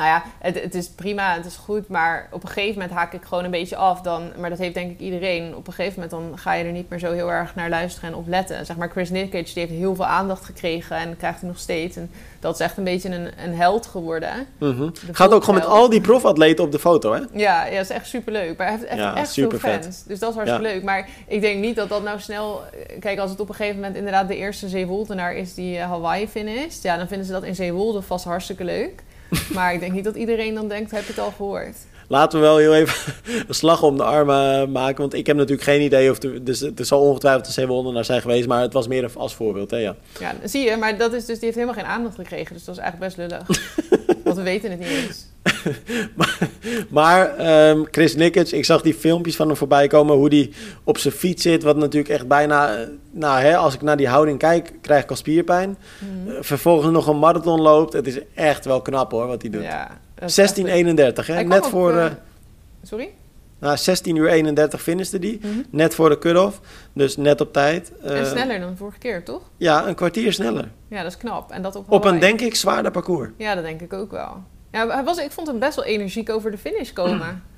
Nou 0.00 0.12
ja, 0.12 0.22
het, 0.38 0.62
het 0.62 0.74
is 0.74 0.88
prima, 0.88 1.34
het 1.34 1.46
is 1.46 1.56
goed, 1.56 1.88
maar 1.88 2.28
op 2.30 2.42
een 2.42 2.48
gegeven 2.48 2.72
moment 2.72 2.90
haak 2.90 3.12
ik 3.12 3.24
gewoon 3.24 3.44
een 3.44 3.50
beetje 3.50 3.76
af. 3.76 4.00
Dan, 4.00 4.30
maar 4.38 4.50
dat 4.50 4.58
heeft 4.58 4.74
denk 4.74 4.90
ik 4.90 5.00
iedereen. 5.00 5.56
Op 5.56 5.66
een 5.66 5.72
gegeven 5.72 6.00
moment 6.00 6.10
dan 6.10 6.38
ga 6.38 6.52
je 6.52 6.64
er 6.64 6.72
niet 6.72 6.88
meer 6.88 6.98
zo 6.98 7.12
heel 7.12 7.30
erg 7.30 7.54
naar 7.54 7.68
luisteren 7.68 8.10
en 8.10 8.16
op 8.16 8.28
letten. 8.28 8.66
Zeg 8.66 8.76
maar 8.76 8.90
Chris 8.90 9.10
Nikic, 9.10 9.46
die 9.54 9.62
heeft 9.62 9.72
heel 9.72 9.94
veel 9.94 10.06
aandacht 10.06 10.44
gekregen 10.44 10.96
en 10.96 11.16
krijgt 11.16 11.40
hij 11.40 11.48
nog 11.48 11.58
steeds. 11.58 11.96
En 11.96 12.10
dat 12.40 12.54
is 12.54 12.60
echt 12.60 12.76
een 12.76 12.84
beetje 12.84 13.08
een, 13.08 13.30
een 13.44 13.54
held 13.54 13.86
geworden. 13.86 14.46
Mhm. 14.58 14.88
Gaat 15.12 15.32
ook 15.32 15.44
gewoon 15.44 15.60
met 15.60 15.68
al 15.68 15.88
die 15.88 16.00
profatleten 16.00 16.64
op 16.64 16.72
de 16.72 16.78
foto, 16.78 17.12
hè? 17.12 17.20
Ja, 17.32 17.64
ja, 17.64 17.76
dat 17.76 17.84
is 17.84 17.90
echt 17.90 18.06
superleuk. 18.06 18.56
Maar 18.56 18.66
hij 18.66 18.76
heeft 18.76 18.88
echt, 18.88 18.98
Ja, 18.98 19.16
echt 19.16 19.32
veel 19.32 19.50
fans. 19.50 20.02
Dus 20.04 20.18
dat 20.18 20.30
is 20.30 20.36
hartstikke 20.36 20.68
leuk. 20.68 20.82
Maar 20.82 21.08
ik 21.26 21.40
denk 21.40 21.60
niet 21.60 21.76
dat 21.76 21.88
dat 21.88 22.02
nou 22.02 22.20
snel... 22.20 22.62
Kijk, 23.00 23.18
als 23.18 23.30
het 23.30 23.40
op 23.40 23.48
een 23.48 23.54
gegeven 23.54 23.76
moment 23.76 23.96
inderdaad 23.96 24.28
de 24.28 24.36
eerste 24.36 24.68
Zeewoldenaar 24.68 25.34
is 25.34 25.54
die 25.54 25.78
eh, 25.78 25.88
Hawaii 25.88 26.28
finisht... 26.28 26.82
Ja, 26.82 26.96
dan 26.96 27.08
vinden 27.08 27.26
ze 27.26 27.32
dat 27.32 27.42
in 27.42 27.54
Zeewolde 27.54 28.02
vast 28.02 28.24
hartstikke 28.24 28.64
leuk. 28.64 29.02
Maar 29.54 29.74
ik 29.74 29.80
denk 29.80 29.92
niet 29.92 30.04
dat 30.04 30.16
iedereen 30.16 30.54
dan 30.54 30.68
denkt, 30.68 30.90
heb 30.90 31.02
je 31.02 31.12
het 31.12 31.18
al 31.18 31.30
gehoord? 31.30 31.76
Laten 32.08 32.38
we 32.40 32.44
wel 32.44 32.56
heel 32.56 32.74
even 32.74 33.14
een 33.48 33.54
slag 33.54 33.82
om 33.82 33.96
de 33.96 34.02
armen 34.02 34.72
maken. 34.72 35.00
Want 35.00 35.14
ik 35.14 35.26
heb 35.26 35.36
natuurlijk 35.36 35.62
geen 35.62 35.80
idee 35.80 36.10
of... 36.10 36.18
De, 36.18 36.42
dus 36.42 36.60
het 36.60 36.86
zal 36.86 37.00
ongetwijfeld 37.00 37.46
een 37.46 37.52
Zeewolde 37.52 37.92
naar 37.92 38.04
zijn 38.04 38.20
geweest. 38.20 38.48
Maar 38.48 38.60
het 38.62 38.72
was 38.72 38.88
meer 38.88 39.10
als 39.16 39.34
voorbeeld, 39.34 39.70
hè? 39.70 39.76
Ja. 39.76 39.96
Ja, 40.20 40.34
zie 40.44 40.64
je. 40.64 40.76
Maar 40.76 40.98
dat 40.98 41.12
is 41.12 41.24
dus, 41.24 41.34
die 41.34 41.44
heeft 41.44 41.54
helemaal 41.54 41.82
geen 41.82 41.92
aandacht 41.92 42.14
gekregen. 42.14 42.54
Dus 42.54 42.64
dat 42.64 42.76
is 42.76 42.80
eigenlijk 42.80 43.16
best 43.16 43.28
lullig. 43.28 43.46
Want 44.24 44.36
we 44.36 44.42
weten 44.42 44.70
het 44.70 44.78
niet 44.78 44.88
eens. 44.88 45.26
Maar 46.88 47.36
ehm, 47.36 47.82
Chris 47.90 48.14
Nikic, 48.16 48.50
ik 48.50 48.64
zag 48.64 48.82
die 48.82 48.94
filmpjes 48.94 49.36
van 49.36 49.46
hem 49.46 49.56
voorbij 49.56 49.86
komen. 49.86 50.16
Hoe 50.16 50.28
die 50.28 50.52
op 50.84 50.98
zijn 50.98 51.14
fiets 51.14 51.42
zit. 51.42 51.62
Wat 51.62 51.76
natuurlijk 51.76 52.08
echt 52.14 52.26
bijna... 52.28 52.74
eh, 52.76 52.86
Nou, 53.10 53.40
hè, 53.40 53.56
als 53.56 53.74
ik 53.74 53.82
naar 53.82 53.96
die 53.96 54.08
houding 54.08 54.38
kijk, 54.38 54.72
krijg 54.80 55.02
ik 55.02 55.10
al 55.10 55.16
spierpijn. 55.16 55.76
Mhm. 55.98 56.30
Eh, 56.30 56.36
vervolgens 56.42 56.92
nog 56.92 57.06
een 57.06 57.18
marathon 57.18 57.60
loopt. 57.60 57.92
Het 57.92 58.06
is 58.06 58.18
echt 58.34 58.64
wel 58.64 58.82
knap 58.82 59.10
hoor, 59.10 59.26
wat 59.26 59.42
hij 59.42 59.50
doet. 59.50 59.62
Ja, 59.62 59.98
dat 60.14 60.28
is 60.28 60.38
echt- 60.38 60.56
16.31, 60.58 61.26
hè? 61.26 61.42
Net 61.42 61.66
voor... 61.66 61.96
eh, 61.96 62.10
Sorry? 62.82 63.08
nou, 63.58 63.76
16 63.76 64.16
uur 64.16 64.28
31 64.28 64.82
finishte 64.82 65.18
die. 65.18 65.38
Mhm. 65.42 65.48
Net 65.70 65.94
voor 65.94 66.08
de 66.08 66.18
cut-off. 66.18 66.60
Dus 66.92 67.16
net 67.16 67.40
op 67.40 67.52
tijd. 67.52 67.92
en 68.02 68.26
sneller 68.26 68.60
dan 68.60 68.70
de 68.70 68.76
vorige 68.76 68.98
keer, 68.98 69.24
toch? 69.24 69.42
Ja, 69.56 69.86
een 69.88 69.94
kwartier 69.94 70.32
sneller. 70.32 70.68
Ja, 70.88 71.02
dat 71.02 71.12
is 71.12 71.16
knap. 71.18 71.50
En 71.50 71.62
dat 71.62 71.76
op 71.76 71.90
Op 71.92 72.04
een, 72.04 72.18
denk 72.18 72.40
ik, 72.40 72.54
zwaarder 72.54 72.90
parcours. 72.90 73.28
Ja, 73.36 73.54
dat 73.54 73.64
denk 73.64 73.80
ik 73.80 73.92
ook 73.92 74.10
wel. 74.10 74.42
Ja, 74.72 74.88
hij 74.88 75.04
was, 75.04 75.18
ik 75.18 75.30
vond 75.30 75.46
hem 75.46 75.58
best 75.58 75.76
wel 75.76 75.84
energiek 75.84 76.30
over 76.30 76.50
de 76.50 76.58
finish 76.58 76.92
komen. 76.92 77.42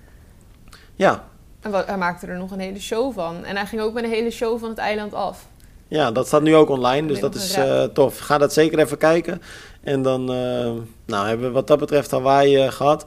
Ja. 0.94 1.24
En 1.60 1.70
wa- 1.70 1.84
hij 1.86 1.96
maakte 1.96 2.26
er 2.26 2.38
nog 2.38 2.50
een 2.50 2.60
hele 2.60 2.80
show 2.80 3.14
van. 3.14 3.44
En 3.44 3.56
hij 3.56 3.66
ging 3.66 3.82
ook 3.82 3.92
met 3.92 4.04
een 4.04 4.10
hele 4.10 4.30
show 4.30 4.58
van 4.60 4.68
het 4.68 4.78
eiland 4.78 5.14
af. 5.14 5.46
ja, 5.88 6.10
dat 6.12 6.26
staat 6.26 6.42
nu 6.42 6.54
ook 6.56 6.68
online. 6.68 7.06
Dus 7.08 7.20
dat 7.20 7.34
is 7.34 7.54
eh, 7.54 7.82
tof. 7.82 8.18
Ga 8.18 8.38
dat 8.38 8.52
zeker 8.52 8.78
even 8.78 8.98
kijken. 8.98 9.42
En 9.80 10.02
dan 10.02 10.20
eh, 10.32 10.70
nou, 11.06 11.28
hebben 11.28 11.46
we 11.46 11.52
wat 11.52 11.66
dat 11.66 11.78
betreft 11.78 12.10
Hawaii 12.10 12.56
eh, 12.56 12.72
gehad. 12.72 13.06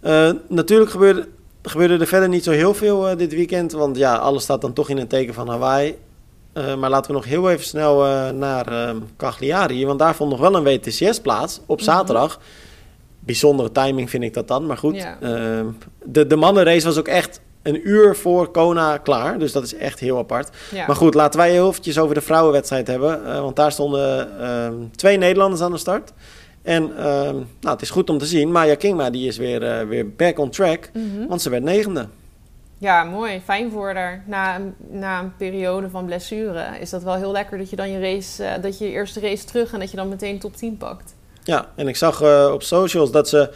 Eh, 0.00 0.30
natuurlijk 0.48 0.90
gebeurde, 0.90 1.28
gebeurde 1.62 1.98
er 1.98 2.06
verder 2.06 2.28
niet 2.28 2.44
zo 2.44 2.50
heel 2.50 2.74
veel 2.74 3.16
dit 3.16 3.34
weekend. 3.34 3.72
Want 3.72 3.96
ja, 3.96 4.16
alles 4.16 4.42
staat 4.42 4.60
dan 4.60 4.72
toch 4.72 4.88
in 4.88 4.98
een 4.98 5.08
teken 5.08 5.34
van 5.34 5.48
Hawaii. 5.48 5.98
Maar 6.78 6.90
laten 6.90 7.10
we 7.10 7.16
nog 7.16 7.24
heel 7.24 7.50
even 7.50 7.64
snel 7.64 7.98
naar 8.32 8.94
Cagliari. 9.16 9.86
Want 9.86 9.98
daar 9.98 10.14
vond 10.14 10.30
nog 10.30 10.40
wel 10.40 10.54
een 10.54 10.64
WTCS 10.64 11.20
plaats 11.20 11.60
op 11.66 11.76
Mhm. 11.76 11.84
zaterdag. 11.84 12.40
Bijzondere 13.26 13.72
timing 13.72 14.10
vind 14.10 14.22
ik 14.24 14.34
dat 14.34 14.48
dan. 14.48 14.66
Maar 14.66 14.76
goed, 14.78 14.96
Ja. 14.96 15.16
eh, 15.20 15.64
de, 16.04 16.26
de 16.26 16.36
mannenrace 16.36 16.86
was 16.86 16.98
ook 16.98 17.08
echt 17.08 17.40
een 17.62 17.88
uur 17.88 18.16
voor 18.16 18.48
Kona 18.50 18.96
klaar. 18.98 19.38
Dus 19.38 19.52
dat 19.52 19.62
is 19.64 19.74
echt 19.74 19.98
heel 20.00 20.18
apart. 20.18 20.50
Ja. 20.72 20.86
Maar 20.86 20.96
goed, 20.96 21.14
laten 21.14 21.40
wij 21.40 21.50
heel 21.50 21.68
eventjes 21.68 21.98
over 21.98 22.14
de 22.14 22.20
vrouwenwedstrijd 22.20 22.86
hebben. 22.86 23.26
eh, 23.26 23.40
want 23.40 23.56
daar 23.56 23.72
stonden 23.72 24.40
ehm, 24.40 24.74
twee 24.96 25.16
Nederlanders 25.18 25.62
aan 25.62 25.70
de 25.72 25.78
start. 25.78 26.12
En 26.62 26.96
ehm, 26.96 27.34
nou, 27.34 27.44
het 27.74 27.82
is 27.82 27.90
goed 27.90 28.10
om 28.10 28.18
te 28.18 28.26
zien. 28.26 28.52
Maya 28.52 28.74
Kingma 28.74 29.10
die 29.10 29.26
is 29.28 29.36
weer, 29.36 29.62
eh, 29.62 29.86
weer 29.86 30.10
back 30.14 30.38
on 30.38 30.50
track. 30.50 30.90
Mhm. 30.92 31.26
Want 31.28 31.42
ze 31.42 31.50
werd 31.50 31.62
negende. 31.62 32.06
Ja, 32.78 33.04
mooi. 33.04 33.40
Fijn 33.44 33.70
voor 33.70 33.94
haar. 33.94 34.24
Na, 34.26 34.56
een- 34.56 34.74
na 34.90 35.18
een 35.20 35.36
periode 35.36 35.90
van 35.90 36.04
blessure 36.04 36.64
is 36.80 36.90
dat 36.90 37.02
wel 37.02 37.14
heel 37.14 37.32
lekker 37.32 37.58
dat 37.58 37.70
je 37.70 37.76
dan 37.76 37.90
je 37.90 38.00
race, 38.00 38.44
eh, 38.44 38.62
dat 38.62 38.78
je 38.78 38.84
je 38.84 38.90
eerste 38.90 39.20
race 39.20 39.44
terug 39.44 39.72
en 39.72 39.78
dat 39.80 39.90
je 39.90 39.96
dan 39.96 40.08
meteen 40.08 40.38
top 40.38 40.56
10 40.56 40.76
pakt. 40.76 41.14
Ja, 41.46 41.66
en 41.74 41.88
ik 41.88 41.96
zag 41.96 42.22
eh, 42.22 42.50
op 42.52 42.62
socials 42.62 43.10
dat 43.10 43.28
ze 43.28 43.50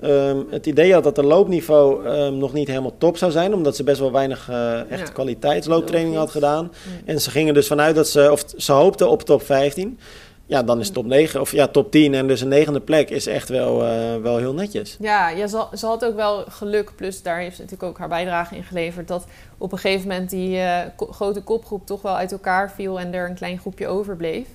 ehm, 0.00 0.38
het 0.50 0.66
idee 0.66 0.92
had 0.92 1.04
dat 1.04 1.14
de 1.14 1.22
loopniveau 1.22 2.06
ehm, 2.06 2.38
nog 2.38 2.52
niet 2.52 2.68
helemaal 2.68 2.94
top 2.98 3.16
zou 3.16 3.32
zijn. 3.32 3.54
Omdat 3.54 3.76
ze 3.76 3.84
best 3.84 4.00
wel 4.00 4.12
weinig 4.12 4.48
eh 4.48 4.90
echt 4.90 5.06
Ja. 5.06 5.12
kwaliteitslooptraining 5.12 6.16
had 6.16 6.30
gedaan. 6.30 6.72
En 7.04 7.20
ze 7.20 7.30
gingen 7.30 7.54
dus 7.54 7.66
vanuit 7.66 7.94
dat 7.94 8.08
ze, 8.08 8.32
of 8.32 8.44
ze 8.56 8.72
hoopten 8.72 9.10
op 9.10 9.22
top 9.22 9.42
15. 9.42 9.98
Ja, 10.46 10.62
dan 10.62 10.80
is 10.80 10.90
top 10.90 11.06
9, 11.06 11.40
of 11.40 11.52
ja, 11.52 11.66
top 11.66 11.90
10. 11.90 12.14
En 12.14 12.26
dus 12.26 12.40
een 12.40 12.48
negende 12.48 12.80
plek 12.80 13.10
is 13.10 13.26
echt 13.26 13.48
wel, 13.48 13.84
eh, 13.84 14.16
wel 14.22 14.36
heel 14.36 14.54
netjes. 14.54 14.96
Ja, 15.00 15.28
ja 15.28 15.46
ze, 15.46 15.64
ze 15.74 15.86
had 15.86 16.04
ook 16.04 16.16
wel 16.16 16.44
geluk. 16.48 16.92
Plus 16.96 17.22
daar 17.22 17.38
heeft 17.38 17.56
ze 17.56 17.62
natuurlijk 17.62 17.90
ook 17.90 17.98
haar 17.98 18.08
bijdrage 18.08 18.56
in 18.56 18.64
geleverd. 18.64 19.08
Dat 19.08 19.24
op 19.58 19.72
een 19.72 19.78
gegeven 19.78 20.08
moment 20.08 20.30
die 20.30 20.60
grote 20.96 21.42
kopgroep 21.42 21.86
toch 21.86 22.02
wel 22.02 22.16
uit 22.16 22.32
elkaar 22.32 22.72
viel 22.72 23.00
en 23.00 23.14
er 23.14 23.28
een 23.28 23.34
klein 23.34 23.58
groepje 23.58 23.86
overbleef. 23.86 24.46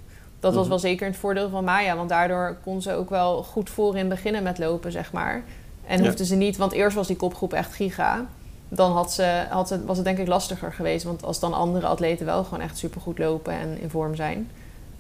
Dat 0.42 0.52
was 0.54 0.62
Mhm. 0.62 0.70
wel 0.70 0.80
zeker 0.80 1.06
in 1.06 1.12
het 1.12 1.22
voordeel 1.22 1.50
van 1.50 1.64
Maya. 1.64 1.96
Want 1.96 2.10
daardoor 2.10 2.58
kon 2.64 2.82
ze 2.82 2.94
ook 2.94 3.10
wel 3.10 3.44
goed 3.44 3.70
voorin 3.70 4.08
beginnen 4.10 4.44
met 4.44 4.58
lopen, 4.58 4.92
zeg 4.92 5.12
maar. 5.12 5.44
En 5.88 6.00
Ja. 6.00 6.06
hoefde 6.06 6.26
ze 6.26 6.36
niet, 6.36 6.58
want 6.58 6.72
eerst 6.72 6.96
was 6.96 7.08
die 7.08 7.16
kopgroep 7.16 7.54
echt 7.54 7.74
giga. 7.74 8.26
Dan 8.70 8.92
had 8.92 9.12
ze, 9.14 9.46
had 9.50 9.68
ze, 9.68 9.86
was 9.86 9.96
het 9.98 10.06
denk 10.06 10.18
ik 10.18 10.28
lastiger 10.28 10.74
geweest. 10.74 11.04
Want 11.04 11.24
als 11.24 11.40
dan 11.40 11.54
andere 11.54 11.88
atleten 11.88 12.26
wel 12.26 12.44
gewoon 12.44 12.62
echt 12.62 12.78
supergoed 12.78 13.18
lopen 13.18 13.54
en 13.54 13.82
in 13.82 13.90
vorm 13.90 14.16
zijn. 14.16 14.50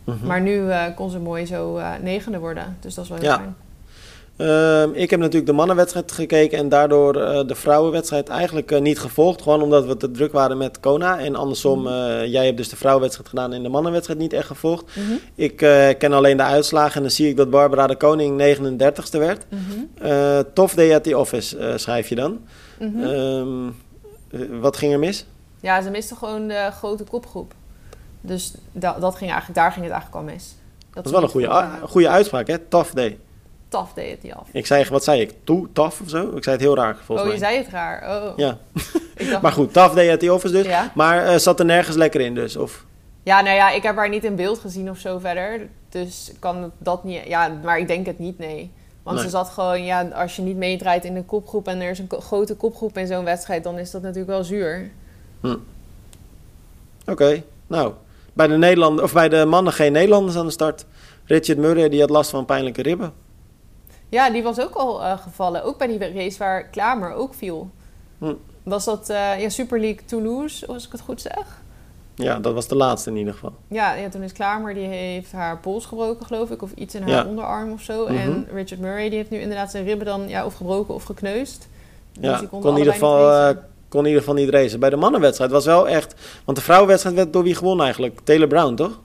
Mhm. 0.03 0.25
Maar 0.27 0.41
nu 0.41 0.69
eh, 0.71 0.83
kon 0.95 1.09
ze 1.09 1.19
mooi 1.19 1.45
zo 1.45 1.77
eh, 1.77 1.89
negende 2.01 2.39
worden. 2.39 2.77
Dus 2.79 2.93
dat 2.93 3.03
is 3.03 3.09
wel 3.09 3.19
heel 3.19 3.29
Ja. 3.29 3.35
fijn. 3.35 3.55
Ehm, 4.41 4.89
ik 4.93 5.09
heb 5.09 5.19
natuurlijk 5.19 5.45
de 5.45 5.53
mannenwedstrijd 5.53 6.11
gekeken 6.11 6.57
en 6.57 6.69
daardoor 6.69 7.15
eh, 7.15 7.47
de 7.47 7.55
vrouwenwedstrijd 7.55 8.29
eigenlijk 8.29 8.71
eh, 8.71 8.81
niet 8.81 8.99
gevolgd. 8.99 9.41
Gewoon 9.41 9.61
omdat 9.61 9.85
we 9.85 9.97
te 9.97 10.11
druk 10.11 10.31
waren 10.31 10.57
met 10.57 10.79
Kona. 10.79 11.19
En 11.19 11.35
andersom, 11.35 11.79
Mhm. 11.81 11.93
eh, 11.93 12.25
jij 12.31 12.45
hebt 12.45 12.57
dus 12.57 12.69
de 12.69 12.75
vrouwenwedstrijd 12.75 13.29
gedaan 13.29 13.53
en 13.53 13.63
de 13.63 13.69
mannenwedstrijd 13.69 14.19
niet 14.19 14.33
echt 14.33 14.47
gevolgd. 14.47 14.85
Mhm. 14.95 15.11
Ik 15.35 15.57
ken 15.97 16.13
alleen 16.13 16.37
de 16.37 16.43
uitslagen 16.43 16.95
en 16.95 17.01
dan 17.01 17.11
zie 17.11 17.27
ik 17.29 17.37
dat 17.37 17.49
Barbara 17.49 17.87
de 17.87 17.95
Koning 17.95 18.37
39ste 18.37 19.17
werd. 19.17 19.45
Mhm. 19.49 20.43
Tof 20.53 20.73
day 20.73 20.95
at 20.95 21.03
the 21.03 21.17
office, 21.17 21.73
schrijf 21.75 22.09
je 22.09 22.15
dan. 22.15 22.39
Ehm, 22.79 23.67
eh, 24.31 24.39
wat 24.61 24.77
ging 24.77 24.93
er 24.93 24.99
mis? 24.99 25.25
Ja, 25.59 25.81
ze 25.81 25.89
miste 25.89 26.15
gewoon 26.15 26.47
de 26.47 26.69
grote 26.77 27.03
kopgroep. 27.03 27.53
Dus 28.21 28.53
da- 28.71 28.97
dat 28.99 29.15
ging 29.15 29.29
eigenlijk, 29.31 29.59
daar 29.59 29.71
ging 29.71 29.85
het 29.85 29.93
eigenlijk 29.93 30.25
al 30.25 30.33
mis. 30.33 30.55
Dat 30.93 31.05
is 31.05 31.11
wel 31.11 31.23
een 31.23 31.29
goede, 31.29 31.67
goede 31.83 32.09
uitspraak, 32.09 32.47
hè? 32.47 32.57
Tough 32.59 32.93
day. 32.93 33.17
Taf 33.71 33.93
deed 33.93 34.11
het 34.11 34.23
niet 34.23 34.33
af. 34.33 34.47
Ik 34.51 34.65
zei, 34.65 34.85
wat 34.89 35.03
zei 35.03 35.21
ik? 35.21 35.33
Toe, 35.43 35.67
tough 35.73 36.01
of 36.01 36.09
zo? 36.09 36.35
Ik 36.35 36.43
zei 36.43 36.55
het 36.55 36.65
heel 36.65 36.75
raar, 36.75 36.95
volgens 37.05 37.27
oh, 37.29 37.33
je 37.33 37.39
mij. 37.39 37.49
zei 37.49 37.63
het 37.63 37.71
raar. 37.73 38.23
Oh. 38.23 38.37
Ja, 38.37 38.57
dacht, 39.29 39.41
maar 39.41 39.51
goed, 39.51 39.73
day 39.73 40.11
at 40.11 40.19
the 40.19 40.33
office 40.33 40.53
dus. 40.53 40.65
Ja. 40.65 40.91
Maar 40.95 41.25
eh, 41.25 41.37
zat 41.37 41.59
er 41.59 41.65
nergens 41.65 41.95
lekker 41.95 42.21
in 42.21 42.35
dus? 42.35 42.55
Of... 42.57 42.85
ja, 43.23 43.41
nou 43.41 43.55
ja, 43.55 43.71
ik 43.71 43.83
heb 43.83 43.95
haar 43.95 44.09
niet 44.09 44.23
in 44.23 44.35
beeld 44.35 44.59
gezien 44.59 44.89
of 44.89 44.97
zo 44.97 45.19
verder. 45.19 45.67
Dus 45.89 46.31
kan 46.39 46.71
dat 46.77 47.03
niet... 47.03 47.27
Ja, 47.27 47.59
maar 47.63 47.79
ik 47.79 47.87
denk 47.87 48.05
het 48.05 48.19
niet, 48.19 48.37
nee. 48.37 48.71
Want 49.03 49.15
Nee. 49.15 49.25
ze 49.25 49.31
zat 49.31 49.49
gewoon... 49.49 49.83
Ja, 49.85 50.07
als 50.13 50.35
je 50.35 50.41
niet 50.41 50.57
meedraait 50.57 51.05
in 51.05 51.13
de 51.13 51.23
kopgroep... 51.23 51.67
en 51.67 51.81
er 51.81 51.89
is 51.89 51.99
een 51.99 52.07
ko- 52.07 52.19
grote 52.19 52.55
kopgroep 52.55 52.97
in 52.97 53.07
zo'n 53.07 53.23
wedstrijd... 53.25 53.63
dan 53.63 53.79
is 53.79 53.91
dat 53.91 54.01
natuurlijk 54.01 54.29
wel 54.29 54.43
zuur. 54.43 54.91
Oké, 57.05 57.43
nou. 57.67 57.93
Bij 58.33 58.47
de, 58.47 58.57
Nederland, 58.57 59.01
of 59.01 59.13
bij 59.13 59.29
de 59.29 59.45
mannen 59.45 59.73
geen 59.73 59.91
Nederlanders 59.91 60.37
aan 60.37 60.45
de 60.45 60.51
start. 60.51 60.85
Richard 61.25 61.57
Murray 61.57 61.89
die 61.89 61.99
had 61.99 62.09
last 62.09 62.29
van 62.29 62.45
pijnlijke 62.45 62.81
ribben. 62.81 63.13
Ja, 64.11 64.29
die 64.29 64.43
was 64.43 64.59
ook 64.59 64.73
al 64.75 65.03
eh, 65.03 65.17
gevallen. 65.17 65.63
Ook 65.63 65.77
bij 65.77 65.87
die 65.87 66.13
race 66.13 66.37
waar 66.37 66.63
Klamer 66.63 67.13
ook 67.13 67.33
viel. 67.33 67.69
Hm. 68.17 68.33
Was 68.63 68.85
dat 68.85 69.09
eh, 69.09 69.41
ja, 69.41 69.49
Super 69.49 69.79
League 69.79 70.05
Toulouse, 70.05 70.67
als 70.67 70.85
ik 70.85 70.91
het 70.91 71.01
goed 71.01 71.21
zeg? 71.21 71.59
Ja, 72.15 72.39
dat 72.39 72.53
was 72.53 72.67
de 72.67 72.75
laatste 72.75 73.09
in 73.09 73.17
ieder 73.17 73.33
geval. 73.33 73.53
Ja, 73.67 73.93
ja, 73.93 74.09
toen 74.09 74.21
is 74.21 74.31
Klamer, 74.31 74.73
die 74.73 74.87
heeft 74.87 75.31
haar 75.31 75.57
pols 75.57 75.85
gebroken, 75.85 76.25
geloof 76.25 76.49
ik. 76.51 76.61
Of 76.61 76.71
iets 76.75 76.95
in 76.95 77.01
haar 77.01 77.11
Ja. 77.11 77.25
onderarm 77.25 77.71
of 77.71 77.81
zo. 77.81 78.03
Mhm. 78.03 78.15
En 78.15 78.47
Richard 78.53 78.79
Murray, 78.81 79.09
die 79.09 79.17
heeft 79.17 79.29
nu 79.29 79.39
inderdaad 79.39 79.71
zijn 79.71 79.83
ribben 79.83 80.05
dan 80.05 80.27
ja, 80.27 80.45
of 80.45 80.53
gebroken 80.55 80.93
of 80.93 81.03
gekneusd. 81.03 81.67
Dus 82.13 82.23
Ja, 82.29 82.39
die 82.39 82.47
kon 82.47 82.67
in, 82.71 82.77
ieder 82.77 82.93
geval, 82.93 83.47
niet 83.47 83.55
eh, 83.57 83.63
kon 83.89 83.99
in 83.99 84.05
ieder 84.07 84.19
geval 84.21 84.35
niet 84.35 84.49
racen. 84.49 84.79
Bij 84.79 84.89
de 84.89 84.95
mannenwedstrijd 84.95 85.51
was 85.51 85.65
wel 85.65 85.87
echt... 85.87 86.15
Want 86.45 86.57
de 86.57 86.63
vrouwenwedstrijd 86.63 87.15
werd 87.15 87.33
door 87.33 87.43
wie 87.43 87.55
gewonnen 87.55 87.83
eigenlijk? 87.85 88.19
Taylor 88.23 88.47
Brown, 88.47 88.75
toch? 88.75 88.99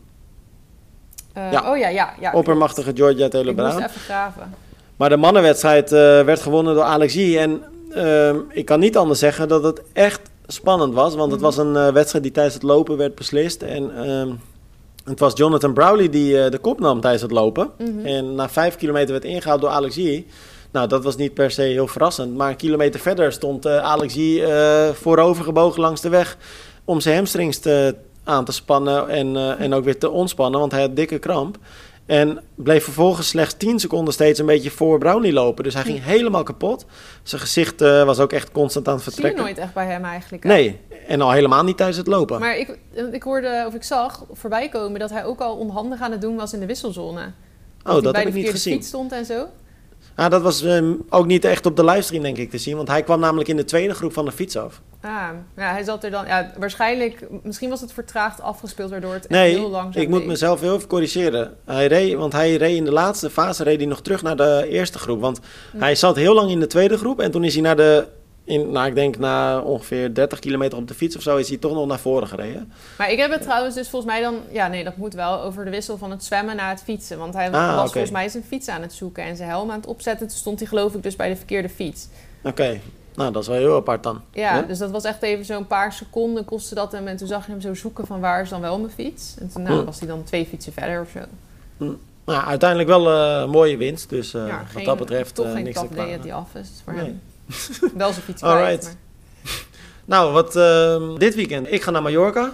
ja. 1.35 1.71
Oh 1.71 1.77
ja, 1.77 1.89
ja. 1.89 2.15
ja 2.21 2.33
Oppermachtige 2.33 2.93
Georgia 2.95 3.29
Taylor 3.29 3.51
Ik 3.53 3.57
moest 3.57 3.69
Brown. 3.69 3.85
even 3.89 4.01
graven. 4.01 4.55
Maar 4.97 5.09
de 5.09 5.17
mannenwedstrijd 5.17 5.93
eh, 5.93 5.99
werd 6.23 6.41
gewonnen 6.41 6.75
door 6.75 6.83
Alex 6.85 7.15
Yee. 7.15 7.39
En 7.39 7.63
ehm, 7.91 8.37
ik 8.49 8.65
kan 8.65 8.81
niet 8.81 8.97
anders 8.97 9.19
zeggen 9.19 9.49
dat 9.49 9.63
het 9.63 9.83
echt 9.93 10.21
spannend 10.47 10.95
was. 10.95 11.15
Want 11.15 11.31
het 11.33 11.41
Mhm. 11.41 11.49
was 11.51 11.57
een 11.67 11.77
eh, 11.77 11.89
wedstrijd 11.93 12.25
die 12.25 12.33
tijdens 12.33 12.55
het 12.55 12.63
lopen 12.63 12.97
werd 12.97 13.15
beslist. 13.15 13.63
En 13.63 14.05
ehm, 14.05 14.29
het 15.05 15.19
was 15.19 15.33
Jonathan 15.37 15.73
Browley 15.73 16.09
die 16.09 16.43
eh, 16.43 16.51
de 16.51 16.59
kop 16.59 16.81
nam 16.81 17.01
tijdens 17.01 17.23
het 17.23 17.31
lopen. 17.31 17.71
Mhm. 17.79 18.07
En 18.07 18.35
na 18.35 18.49
vijf 18.49 18.77
kilometer 18.77 19.11
werd 19.13 19.25
ingehaald 19.25 19.61
door 19.61 19.71
Alex. 19.71 19.97
Nou, 20.71 20.89
dat 20.89 21.05
was 21.05 21.17
niet 21.17 21.35
per 21.35 21.51
se 21.51 21.63
heel 21.63 21.87
verrassend. 21.87 22.37
Maar 22.37 22.51
een 22.51 22.57
kilometer 22.57 23.01
verder 23.01 23.33
stond 23.33 23.65
eh, 23.67 23.79
Alex 23.79 24.15
Yee 24.15 24.45
eh, 24.47 24.89
voorover 24.95 25.45
gebogen 25.45 25.81
langs 25.81 26.01
de 26.01 26.09
weg... 26.09 26.37
om 26.85 27.01
zijn 27.01 27.17
hamstrings 27.17 27.59
te, 27.59 27.95
aan 28.25 28.45
te 28.45 28.53
spannen 28.53 29.09
en, 29.09 29.59
en 29.59 29.75
ook 29.75 29.85
weer 29.85 29.99
te 29.99 30.11
ontspannen, 30.11 30.61
want 30.61 30.73
hij 30.73 30.81
had 30.81 30.97
dikke 30.97 31.19
kramp. 31.19 31.57
En 32.07 32.41
bleef 32.55 32.85
vervolgens 32.85 33.29
slechts 33.29 33.55
10 33.57 33.81
seconden 33.81 34.15
steeds 34.15 34.39
een 34.39 34.47
beetje 34.47 34.71
voor 34.71 34.99
Brownlee 34.99 35.33
lopen. 35.33 35.65
Dus 35.65 35.75
hij 35.75 35.83
ging 35.83 36.03
helemaal 36.05 36.43
kapot. 36.43 36.87
Zijn 37.23 37.41
gezicht 37.41 37.81
eh, 37.81 38.05
was 38.05 38.19
ook 38.19 38.33
echt 38.33 38.53
constant 38.53 38.89
aan 38.89 38.95
het 38.95 39.03
Zie 39.03 39.13
je 39.13 39.21
vertrekken. 39.21 39.45
nooit 39.45 39.59
echt 39.65 39.75
bij 39.75 39.87
hem 39.87 40.05
eigenlijk. 40.05 40.43
hè? 40.43 40.49
Nee, 40.49 40.81
en 41.07 41.21
al 41.21 41.31
helemaal 41.31 41.65
niet 41.65 41.77
tijdens 41.77 41.99
het 41.99 42.07
lopen. 42.07 42.41
Maar 42.41 42.57
ik, 42.59 42.79
ik 43.13 43.23
hoorde, 43.23 43.65
of 43.67 43.75
ik 43.75 43.83
zag 43.83 44.25
voorbij 44.33 44.69
komen 44.69 45.01
dat 45.01 45.11
hij 45.11 45.25
ook 45.25 45.41
al 45.41 45.57
onhandig 45.57 46.01
aan 46.01 46.11
het 46.13 46.21
doen 46.21 46.37
was 46.37 46.53
in 46.53 46.61
de 46.61 46.67
wisselzone. 46.67 47.33
oh, 47.85 47.93
dat 47.93 48.03
bij 48.13 48.21
heb 48.23 48.29
ik 48.29 48.35
niet 48.35 48.51
gezien. 48.51 48.73
fiets 48.75 48.89
stond 48.89 49.13
en 49.13 49.25
zo. 49.25 49.47
Ah, 50.15 50.31
dat 50.31 50.43
was 50.43 50.63
ehm, 50.63 50.95
ook 51.09 51.27
niet 51.27 51.45
echt 51.45 51.67
op 51.67 51.77
de 51.77 51.85
livestream, 51.85 52.23
denk 52.23 52.37
ik, 52.37 52.51
te 52.51 52.59
zien. 52.59 52.77
Want 52.77 52.89
hij 52.89 53.03
kwam 53.03 53.21
namelijk 53.21 53.49
in 53.49 53.57
de 53.57 53.65
tweede 53.65 53.95
groep 53.95 54.13
van 54.13 54.25
de 54.25 54.33
fiets 54.33 54.57
af. 54.57 54.81
Ah, 55.01 55.29
ja, 55.57 55.71
hij 55.73 55.83
zat 55.85 56.05
er 56.05 56.11
dan... 56.11 56.27
Ja, 56.27 56.53
waarschijnlijk... 56.59 57.27
Misschien 57.43 57.71
was 57.71 57.81
het 57.81 57.93
vertraagd 57.93 58.41
afgespeeld, 58.41 58.91
waardoor 58.91 59.13
het 59.13 59.29
Nee, 59.29 59.55
heel 59.55 59.71
langzaam 59.71 60.03
ik 60.03 60.09
moet 60.09 60.27
mezelf 60.27 60.61
heel 60.61 60.75
even 60.77 60.89
corrigeren. 60.89 61.57
Hij 61.65 61.87
reed, 61.87 62.15
want 62.15 62.33
hij 62.33 62.57
reed 62.57 62.77
in 62.77 62.85
de 62.85 62.93
laatste 62.93 63.31
fase 63.31 63.63
reed 63.63 63.77
hij 63.79 63.87
nog 63.87 64.01
terug 64.03 64.23
naar 64.23 64.37
de 64.37 64.67
eerste 64.69 64.99
groep. 64.99 65.21
Want 65.21 65.41
Hm. 65.73 65.79
hij 65.81 65.95
zat 65.95 66.17
heel 66.17 66.35
lang 66.35 66.51
in 66.51 66.61
de 66.61 66.67
tweede 66.67 66.99
groep. 66.99 67.21
En 67.21 67.31
toen 67.31 67.45
is 67.45 67.53
hij 67.55 67.63
naar 67.63 67.77
de... 67.77 68.07
In, 68.45 68.71
nou, 68.71 68.87
ik 68.87 68.95
denk 68.95 69.19
na 69.19 69.61
ongeveer 69.61 70.15
30 70.15 70.39
kilometer 70.39 70.79
op 70.79 70.89
de 70.89 70.95
fiets 70.95 71.17
of 71.17 71.23
zo... 71.23 71.37
is 71.37 71.49
hij 71.49 71.59
toch 71.59 71.73
nog 71.75 71.87
naar 71.87 71.99
voren 71.99 72.29
gereden. 72.29 72.73
Maar 72.99 73.11
ik 73.11 73.19
heb 73.19 73.31
het 73.31 73.43
trouwens 73.43 73.75
dus 73.75 73.89
volgens 73.89 74.13
mij 74.13 74.21
dan... 74.23 74.35
Ja, 74.51 74.69
nee, 74.69 74.85
dat 74.85 74.97
moet 74.97 75.15
wel 75.15 75.41
over 75.43 75.65
de 75.65 75.71
wissel 75.71 75.97
van 75.99 76.11
het 76.11 76.25
zwemmen 76.25 76.57
naar 76.57 76.69
het 76.71 76.83
fietsen. 76.83 77.19
Want 77.19 77.35
hij 77.35 77.51
Ah, 77.51 77.77
was 77.77 77.91
volgens 77.93 78.13
mij 78.13 78.29
zijn 78.29 78.45
fiets 78.45 78.69
aan 78.69 78.83
het 78.83 78.93
zoeken 78.93 79.23
en 79.25 79.37
zijn 79.37 79.49
helm 79.49 79.71
aan 79.71 79.77
het 79.77 79.87
opzetten. 79.87 80.27
Toen 80.29 80.37
stond 80.37 80.59
hij 80.59 80.69
geloof 80.69 80.95
ik 80.95 81.03
dus 81.03 81.17
bij 81.17 81.29
de 81.29 81.37
verkeerde 81.37 81.69
fiets. 81.69 82.09
Oké, 82.43 82.81
nou 83.17 83.33
dat 83.33 83.43
is 83.43 83.49
wel 83.49 83.57
heel 83.59 83.77
apart 83.77 84.03
dan. 84.03 84.21
Ja, 84.33 84.63
dus 84.63 84.79
dat 84.79 84.91
was 84.91 85.05
echt 85.05 85.23
even 85.23 85.45
zo'n 85.45 85.67
paar 85.67 85.93
seconden 85.93 86.45
kostte 86.45 86.75
dat 86.75 86.93
hem. 86.93 87.07
En 87.07 87.17
toen 87.17 87.29
zag 87.29 87.45
je 87.47 87.51
hem 87.53 87.61
zo 87.61 87.75
zoeken 87.75 88.07
van 88.07 88.21
waar 88.21 88.43
is 88.43 88.49
dan 88.49 88.61
wel 88.61 88.79
mijn 88.79 88.93
fiets. 88.93 89.35
En 89.41 89.49
toen 89.53 89.63
nou, 89.63 89.79
Hm. 89.79 89.85
was 89.85 89.99
hij 89.99 90.09
dan 90.09 90.25
twee 90.25 90.47
fietsen 90.47 90.73
verder 90.73 91.01
of 91.01 91.09
zo. 91.11 91.21
Nou, 92.25 92.45
uiteindelijk 92.47 92.89
wel 92.89 93.11
eh, 93.11 93.41
een 93.43 93.51
mooie 93.51 93.77
winst. 93.77 94.09
Dus 94.09 94.35
eh, 94.35 94.47
ja, 94.47 94.59
wat 94.59 94.67
geen, 94.71 94.85
dat 94.85 94.97
betreft 94.99 95.35
toch 95.35 95.47
eh, 95.47 95.53
geen 95.53 95.65
niks 95.65 95.81
te 95.81 95.87
top 95.87 95.97
day 95.97 96.15
at 96.15 96.21
klagen. 96.21 96.31
the 96.31 96.59
office 96.59 96.71
voor 96.85 96.93
Nee. 96.95 97.05
hem. 97.05 97.21
Wel 97.99 98.11
zijn 98.13 98.25
fiets 98.25 98.43
kwijt. 98.43 98.83
maar- 98.83 98.95
Nou, 100.05 100.33
wat 100.33 100.57
ehm, 100.57 101.19
dit 101.19 101.35
weekend. 101.35 101.73
Ik 101.73 101.83
ga 101.83 101.91
naar 101.91 102.03
Mallorca. 102.03 102.53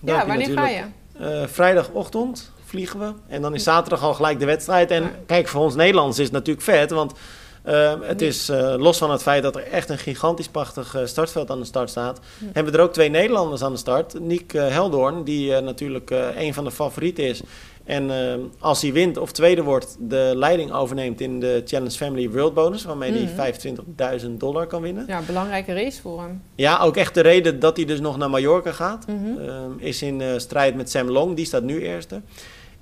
Daar 0.00 0.16
Ja, 0.16 0.26
wanneer 0.26 0.58
ga 0.58 0.68
je? 0.68 0.82
eh, 1.18 1.46
vrijdagochtend 1.46 2.50
vliegen 2.64 2.98
we. 3.00 3.12
En 3.28 3.42
dan 3.42 3.54
is 3.54 3.62
zaterdag 3.62 4.02
al 4.02 4.14
gelijk 4.14 4.38
de 4.38 4.44
wedstrijd. 4.46 4.90
En 4.90 5.02
Ja. 5.02 5.10
kijk, 5.26 5.48
voor 5.48 5.60
ons 5.62 5.74
Nederlanders 5.74 6.18
is 6.18 6.24
het 6.24 6.32
natuurlijk 6.34 6.64
vet. 6.64 6.90
Want 6.90 7.12
ehm, 7.64 8.00
het 8.02 8.22
is 8.22 8.48
eh, 8.48 8.74
los 8.78 8.98
van 8.98 9.10
het 9.10 9.22
feit 9.22 9.42
dat 9.42 9.56
er 9.56 9.62
echt 9.66 9.88
een 9.88 9.98
gigantisch 9.98 10.48
prachtig 10.48 10.94
eh, 10.94 11.04
startveld 11.06 11.50
aan 11.50 11.58
de 11.60 11.64
start 11.66 11.90
staat. 11.90 12.20
Hebben 12.52 12.72
we 12.72 12.78
er 12.78 12.84
ook 12.84 12.92
twee 12.92 13.08
Nederlanders 13.10 13.62
aan 13.62 13.72
de 13.72 13.78
start. 13.78 14.20
Nick 14.20 14.52
eh, 14.54 14.68
Heldoorn, 14.68 15.24
die 15.24 15.60
natuurlijk 15.60 16.10
een 16.36 16.54
van 16.54 16.64
de 16.64 16.70
favorieten 16.70 17.24
is. 17.24 17.42
En 17.84 18.10
ehm, 18.10 18.40
als 18.58 18.82
hij 18.82 18.92
wint 18.92 19.16
of 19.18 19.32
tweede 19.32 19.62
wordt, 19.62 19.96
de 20.00 20.32
leiding 20.34 20.72
overneemt 20.72 21.20
in 21.20 21.40
de 21.40 21.62
Challenge 21.64 21.90
Family 21.90 22.30
World 22.30 22.54
Bonus. 22.54 22.84
Waarmee 22.84 23.10
Mhm. 23.10 23.18
hij 23.36 23.54
25.000 23.54 24.40
dollar 24.40 24.66
kan 24.66 24.82
winnen. 24.82 25.04
Ja, 25.08 25.20
belangrijke 25.26 25.72
race 25.74 26.00
voor 26.00 26.20
hem. 26.20 26.42
Ja, 26.54 26.78
ook 26.80 26.96
echt 26.96 27.14
de 27.14 27.20
reden 27.20 27.60
dat 27.60 27.76
hij 27.76 27.84
dus 27.86 28.00
nog 28.00 28.16
naar 28.16 28.30
Mallorca 28.30 28.72
gaat. 28.72 29.06
Mhm. 29.06 29.48
Ehm, 29.48 29.70
is 29.78 30.02
in 30.02 30.22
strijd 30.40 30.74
met 30.74 30.90
Sam 30.90 31.10
Long, 31.10 31.36
die 31.36 31.44
staat 31.46 31.62
nu 31.62 31.80
eerste. 31.82 32.20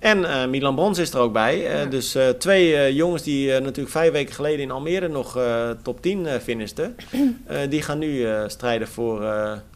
En 0.02 0.24
eh, 0.24 0.46
Milan 0.46 0.74
Brons 0.74 0.98
is 0.98 1.12
er 1.12 1.20
ook 1.20 1.32
bij. 1.32 1.66
Eh, 1.66 1.78
Ja. 1.82 1.84
Dus 1.84 2.14
eh, 2.14 2.28
twee 2.28 2.94
jongens 2.94 3.22
die 3.22 3.50
natuurlijk 3.60 3.88
vijf 3.90 4.12
weken 4.12 4.34
geleden 4.34 4.60
in 4.60 4.70
Almere 4.70 5.08
nog 5.08 5.38
top 5.82 6.02
10 6.02 6.26
eh 6.26 6.40
finishten. 6.40 6.96
die 7.68 7.82
gaan 7.82 7.98
nu 7.98 8.26
strijden 8.46 8.88
voor 8.88 9.20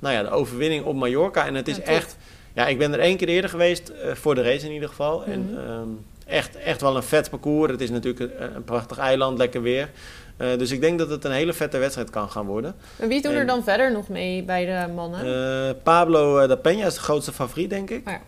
nou 0.00 0.14
ja, 0.14 0.22
de 0.22 0.30
overwinning 0.30 0.84
op 0.84 0.94
Mallorca. 0.94 1.46
En 1.46 1.54
het 1.54 1.68
is 1.68 1.76
Ja, 1.76 1.82
echt... 1.82 2.16
Ja, 2.54 2.66
ik 2.66 2.78
ben 2.78 2.92
er 2.92 2.98
één 2.98 3.16
keer 3.16 3.28
eerder 3.28 3.50
geweest, 3.50 3.92
voor 4.14 4.34
de 4.34 4.42
race 4.42 4.66
in 4.66 4.72
ieder 4.72 4.88
geval. 4.88 5.24
En 5.24 5.40
Mhm. 5.50 5.58
ehm, 5.70 5.88
echt, 6.26 6.56
echt 6.56 6.80
wel 6.80 6.96
een 6.96 7.02
vet 7.02 7.30
parcours. 7.30 7.70
Het 7.72 7.80
is 7.80 7.90
natuurlijk 7.90 8.32
een, 8.40 8.54
een 8.56 8.64
prachtig 8.64 8.98
eiland, 8.98 9.38
lekker 9.38 9.62
weer. 9.62 9.88
Dus 10.36 10.70
ik 10.70 10.80
denk 10.80 10.98
dat 10.98 11.10
het 11.10 11.24
een 11.24 11.30
hele 11.32 11.52
vette 11.52 11.78
wedstrijd 11.78 12.10
kan 12.10 12.30
gaan 12.30 12.46
worden. 12.46 12.74
En 12.98 13.08
wie 13.08 13.22
doen 13.22 13.32
er 13.32 13.46
dan 13.46 13.64
verder 13.64 13.92
nog 13.92 14.08
mee 14.08 14.42
bij 14.42 14.64
de 14.64 14.92
mannen? 14.94 15.76
Pablo 15.82 16.46
da 16.46 16.56
Peña 16.56 16.86
is 16.86 16.94
de 16.94 17.00
grootste 17.00 17.32
favoriet, 17.32 17.70
denk 17.70 17.90
ik. 17.90 18.06
Oh 18.08 18.12
ja. 18.12 18.20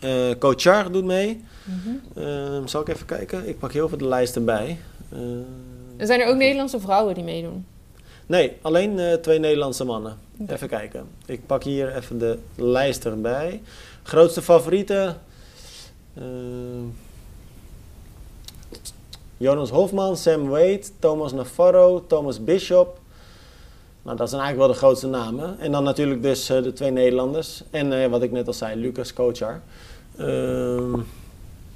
Eh 0.00 0.30
Coachar 0.38 0.92
doet 0.92 1.04
mee. 1.04 1.44
Mhm. 1.64 2.24
Ehm, 2.26 2.66
zal 2.66 2.80
ik 2.80 2.88
even 2.88 3.06
kijken? 3.06 3.48
Ik 3.48 3.58
pak 3.58 3.72
heel 3.72 3.88
veel 3.88 3.98
de 3.98 4.08
lijst 4.08 4.36
erbij. 4.36 4.78
Eh, 5.12 5.18
En 5.96 6.06
zijn 6.06 6.20
er 6.20 6.26
ook 6.28 6.36
Nederlandse 6.36 6.80
vrouwen 6.80 7.14
die 7.14 7.24
meedoen? 7.24 7.66
nee, 8.26 8.52
alleen 8.62 8.98
eh, 8.98 9.12
twee 9.14 9.38
Nederlandse 9.38 9.84
mannen. 9.84 10.16
Even 10.46 10.68
kijken. 10.68 11.04
Ik 11.26 11.46
pak 11.46 11.62
hier 11.62 11.96
even 11.96 12.18
de 12.18 12.38
lijst 12.54 13.04
erbij. 13.04 13.62
Grootste 14.02 14.42
favorieten. 14.42 15.16
Jonas 19.36 19.70
Hofman, 19.70 20.16
Sam 20.16 20.48
Wade, 20.48 20.80
Thomas 20.98 21.32
Navarro, 21.32 22.04
Thomas 22.06 22.44
Bishop. 22.44 22.98
Nou, 24.02 24.16
dat 24.16 24.28
zijn 24.28 24.40
eigenlijk 24.42 24.70
wel 24.70 24.78
de 24.80 24.84
grootste 24.86 25.06
namen. 25.06 25.58
En 25.58 25.72
dan 25.72 25.84
natuurlijk 25.84 26.22
dus 26.22 26.46
de 26.46 26.72
twee 26.72 26.90
Nederlanders. 26.90 27.62
En 27.70 28.10
wat 28.10 28.22
ik 28.22 28.32
net 28.32 28.46
al 28.46 28.52
zei, 28.52 28.80
Lucas 28.80 29.12
Kochar. 29.12 29.60
Ehm, 30.18 31.00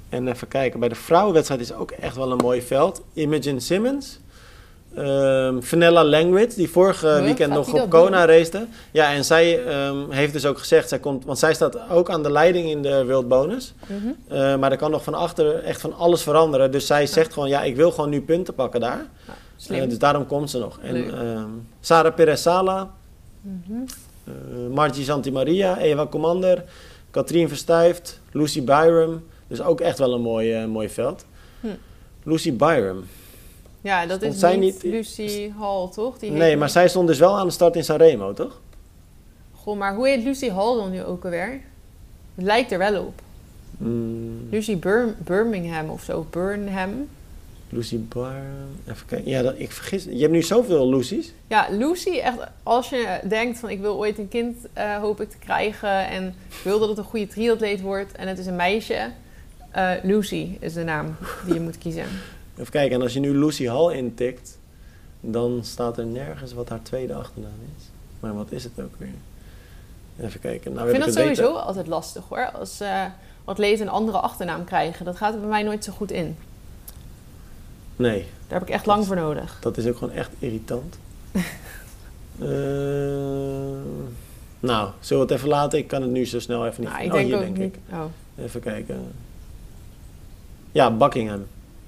en 0.09 0.27
even 0.27 0.47
kijken, 0.47 0.79
bij 0.79 0.89
de 0.89 0.95
vrouwenwedstrijd 0.95 1.61
is 1.61 1.73
ook 1.73 1.91
echt 1.91 2.15
wel 2.15 2.31
een 2.31 2.37
mooi 2.37 2.61
veld. 2.61 3.01
Imogen 3.13 3.61
Simmons. 3.61 4.19
Ehm 4.95 5.61
Vanilla 5.61 6.03
Langwitz, 6.03 6.55
die 6.55 6.69
vorige 6.69 7.21
weekend 7.23 7.53
nog 7.53 7.73
op 7.73 7.89
Kona 7.89 8.25
racete. 8.25 8.65
Ja, 8.91 9.13
en 9.13 9.25
zij 9.25 9.65
ehm, 9.65 10.09
heeft 10.09 10.33
dus 10.33 10.45
ook 10.45 10.57
gezegd, 10.59 10.89
zij 10.89 10.99
komt, 10.99 11.25
want 11.25 11.39
zij 11.39 11.53
staat 11.53 11.89
ook 11.89 12.09
aan 12.09 12.23
de 12.23 12.31
leiding 12.31 12.69
in 12.69 12.81
de 12.81 13.05
World 13.05 13.27
Bonus. 13.27 13.73
Mhm. 13.87 14.07
Eh, 14.27 14.55
maar 14.57 14.71
er 14.71 14.77
kan 14.77 14.91
nog 14.91 15.03
van 15.03 15.13
achter 15.13 15.63
echt 15.63 15.81
van 15.81 15.93
alles 15.93 16.21
veranderen. 16.23 16.71
Dus 16.71 16.85
zij 16.87 17.07
zegt 17.07 17.33
gewoon, 17.33 17.49
ja, 17.49 17.61
ik 17.63 17.75
wil 17.75 17.91
gewoon 17.91 18.09
nu 18.09 18.21
punten 18.21 18.53
pakken 18.53 18.79
daar. 18.79 19.05
Eh, 19.69 19.89
dus 19.89 19.97
daarom 19.99 20.27
komt 20.27 20.49
ze 20.49 20.59
nog. 20.59 20.79
En 20.81 21.19
ehm, 21.19 21.47
Sarah 21.79 22.13
Perez 22.15 22.41
Sala, 22.41 22.91
Mhm. 23.41 23.73
eh 24.25 24.33
Margie 24.73 25.03
Santimaria, 25.03 25.77
Eva 25.77 26.07
Commander, 26.07 26.63
Katrien 27.13 27.47
Verstijft, 27.47 28.19
Lucy 28.31 28.63
Byram. 28.63 29.23
Dus 29.47 29.61
ook 29.61 29.81
echt 29.81 29.97
wel 29.97 30.13
een 30.13 30.21
mooi, 30.21 30.53
eh, 30.53 30.65
mooi 30.65 30.89
veld. 30.89 31.25
Hm. 31.59 31.67
Lucy 32.23 32.53
Byram. 32.55 33.03
Ja, 33.81 34.05
dat 34.05 34.21
is 34.21 34.41
niet, 34.41 34.59
niet- 34.59 34.83
Lucy 34.83 35.51
Hall, 35.59 35.89
toch? 35.89 36.17
Die 36.19 36.31
Nee, 36.31 36.57
maar 36.57 36.69
zij 36.69 36.87
stond 36.89 37.07
dus 37.07 37.19
wel 37.19 37.37
aan 37.37 37.45
de 37.47 37.51
start 37.53 37.75
in 37.75 37.83
Sanremo, 37.83 38.33
toch? 38.33 38.61
Goh, 39.55 39.77
maar 39.77 39.95
hoe 39.95 40.07
heet 40.07 40.23
Lucy 40.23 40.49
Hall 40.49 40.75
dan 40.75 40.91
nu 40.91 41.03
ook 41.03 41.23
alweer? 41.23 41.61
Het 42.35 42.45
lijkt 42.45 42.71
er 42.71 42.77
wel 42.77 43.03
op. 43.03 43.21
Mm, 43.77 44.47
Lucy 44.51 44.77
Bir- 44.79 45.15
Birmingham 45.17 45.89
of 45.89 46.03
zo. 46.03 46.27
Burnham. 46.29 47.07
Lucy 47.73 47.97
Byram. 47.99 48.69
Even 48.89 49.05
kijken. 49.05 49.29
Ja, 49.31 49.41
dat, 49.41 49.53
ik 49.57 49.71
vergis. 49.71 50.03
Je 50.03 50.19
hebt 50.19 50.31
nu 50.31 50.41
zoveel 50.41 50.89
Lucy's. 50.89 51.31
Ja, 51.47 51.67
Lucy, 51.71 52.09
echt, 52.19 52.37
als 52.63 52.89
je 52.89 53.19
denkt 53.27 53.59
van 53.59 53.69
ik 53.69 53.79
wil 53.79 53.97
ooit 53.97 54.17
een 54.17 54.27
kind, 54.27 54.57
eh, 54.73 54.97
hoop 54.97 55.21
ik 55.21 55.29
te 55.29 55.37
krijgen. 55.37 56.07
En 56.07 56.27
ik 56.27 56.63
wil 56.63 56.79
dat 56.79 56.89
het 56.89 56.97
een 56.97 57.03
goede 57.03 57.27
triatleet 57.27 57.81
wordt. 57.81 58.11
En 58.11 58.27
het 58.27 58.37
is 58.37 58.45
een 58.45 58.55
meisje. 58.55 59.09
eh, 59.71 59.91
Lucy 60.03 60.57
is 60.59 60.73
de 60.73 60.83
naam 60.83 61.15
die 61.45 61.53
je 61.53 61.59
moet 61.61 61.77
kiezen. 61.77 62.05
Even 62.59 62.71
kijken. 62.71 62.95
En 62.95 63.01
als 63.01 63.13
je 63.13 63.19
nu 63.19 63.37
Lucy 63.37 63.67
Hall 63.67 63.93
intikt, 63.95 64.57
dan 65.19 65.59
staat 65.63 65.97
er 65.97 66.05
nergens 66.05 66.53
wat 66.53 66.69
haar 66.69 66.81
tweede 66.81 67.13
achternaam 67.13 67.59
is. 67.77 67.83
Maar 68.19 68.33
wat 68.35 68.51
is 68.51 68.63
het 68.63 68.73
ook 68.81 68.93
weer? 68.97 69.09
Even 70.27 70.39
kijken. 70.39 70.73
Nou, 70.73 70.85
Ik 70.89 70.95
vind 70.95 71.07
ik 71.07 71.13
dat 71.13 71.21
sowieso 71.23 71.47
weten. 71.47 71.63
altijd 71.65 71.87
lastig 71.87 72.23
hoor. 72.29 72.51
Als 72.51 72.79
eh 72.79 73.05
atleten 73.45 73.85
een 73.85 73.91
andere 73.91 74.17
achternaam 74.17 74.63
krijgen. 74.63 75.05
Dat 75.05 75.17
gaat 75.17 75.33
er 75.33 75.39
bij 75.39 75.49
mij 75.49 75.63
nooit 75.63 75.83
zo 75.83 75.91
goed 75.93 76.11
in. 76.11 76.37
Nee, 77.95 78.25
Daar 78.47 78.59
heb 78.59 78.67
ik 78.67 78.73
echt 78.73 78.85
lang 78.85 79.05
voor 79.05 79.15
nodig. 79.15 79.57
dat 79.61 79.77
is 79.77 79.87
ook 79.87 79.97
gewoon 79.97 80.13
echt 80.13 80.29
irritant. 80.39 80.97
Eh, 82.39 82.47
nou, 84.59 84.89
zullen 84.99 85.27
we 85.27 85.31
het 85.33 85.41
even 85.41 85.49
laten? 85.49 85.79
Ik 85.79 85.87
kan 85.87 86.01
het 86.01 86.11
nu 86.11 86.25
zo 86.25 86.39
snel 86.39 86.65
even 86.67 86.81
niet 86.81 86.89
Nou, 86.89 87.03
ik 87.03 87.07
oh, 87.09 87.13
denk 87.13 87.27
hier 87.27 87.39
denk 87.39 87.57
niet. 87.57 87.73
ik. 87.75 87.79
Oh. 87.91 88.03
Even 88.45 88.61
kijken. 88.61 89.11
Ja, 90.71 90.91
Buckingham. 90.91 91.45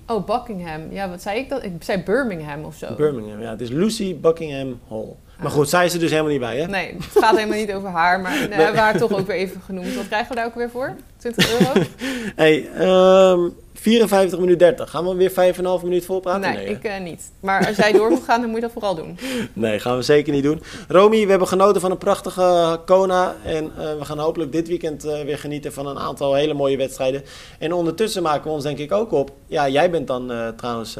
oh, 0.07 0.25
Buckingham. 0.25 0.81
Ja, 0.91 1.09
wat 1.09 1.21
zei 1.21 1.39
ik 1.39 1.49
dan? 1.49 1.63
Ik 1.63 1.71
zei 1.79 2.03
Birmingham 2.03 2.63
of 2.63 2.75
zo. 2.75 2.95
Birmingham, 2.95 3.41
ja. 3.41 3.49
Het 3.49 3.61
is 3.61 3.69
Lucy 3.69 4.19
Buckingham 4.19 4.79
Hall. 4.89 5.07
Maar 5.41 5.51
goed, 5.51 5.69
zij 5.69 5.85
is 5.85 5.93
er 5.93 5.99
dus 5.99 6.09
helemaal 6.09 6.31
niet 6.31 6.39
bij, 6.39 6.57
hè? 6.59 6.67
Nee, 6.67 6.93
het 6.93 7.23
gaat 7.23 7.35
helemaal 7.35 7.57
niet 7.57 7.73
over 7.73 7.89
haar, 7.89 8.19
maar 8.19 8.39
nee, 8.39 8.47
we 8.47 8.61
hebben 8.63 8.81
haar 8.81 8.97
toch 8.97 9.11
ook 9.11 9.27
weer 9.27 9.35
even 9.35 9.61
genoemd. 9.61 9.95
Wat 9.95 10.07
krijgen 10.07 10.29
we 10.29 10.35
daar 10.35 10.45
ook 10.45 10.55
weer 10.55 10.69
voor? 10.69 10.95
20 11.33 11.59
euro? 11.59 11.85
hey, 12.35 12.69
ehm 12.77 13.49
54 13.85 14.39
minuten 14.39 14.57
30. 14.57 14.89
Gaan 14.89 15.07
we 15.07 15.15
weer 15.15 15.53
5,5 15.79 15.83
minuut 15.83 16.05
volpraten? 16.05 16.41
Nee, 16.41 16.65
hè? 16.65 16.71
ik 16.71 16.83
eh, 16.83 16.99
niet. 16.99 17.31
Maar 17.39 17.67
als 17.67 17.75
jij 17.75 17.91
door 17.91 18.09
wil 18.09 18.21
gaan, 18.21 18.41
dan 18.41 18.49
moet 18.49 18.59
je 18.59 18.65
dat 18.65 18.71
vooral 18.71 18.95
doen. 18.95 19.17
Nee, 19.53 19.79
gaan 19.79 19.97
we 19.97 20.01
zeker 20.01 20.33
niet 20.33 20.43
doen. 20.43 20.61
Romy, 20.87 21.23
we 21.23 21.29
hebben 21.29 21.47
genoten 21.47 21.81
van 21.81 21.91
een 21.91 21.97
prachtige 21.97 22.79
Kona. 22.85 23.35
En 23.43 23.71
eh, 23.77 23.97
we 23.97 24.05
gaan 24.05 24.19
hopelijk 24.19 24.51
dit 24.51 24.67
weekend 24.67 25.05
eh, 25.05 25.21
weer 25.21 25.37
genieten 25.37 25.73
van 25.73 25.87
een 25.87 25.99
aantal 25.99 26.33
hele 26.33 26.53
mooie 26.53 26.77
wedstrijden. 26.77 27.23
En 27.59 27.73
ondertussen 27.73 28.23
maken 28.23 28.43
we 28.43 28.49
ons 28.49 28.63
denk 28.63 28.77
ik 28.77 28.91
ook 28.91 29.11
op. 29.11 29.31
Ja, 29.47 29.69
jij 29.69 29.89
bent 29.89 30.07
dan 30.07 30.53
trouwens 30.57 30.97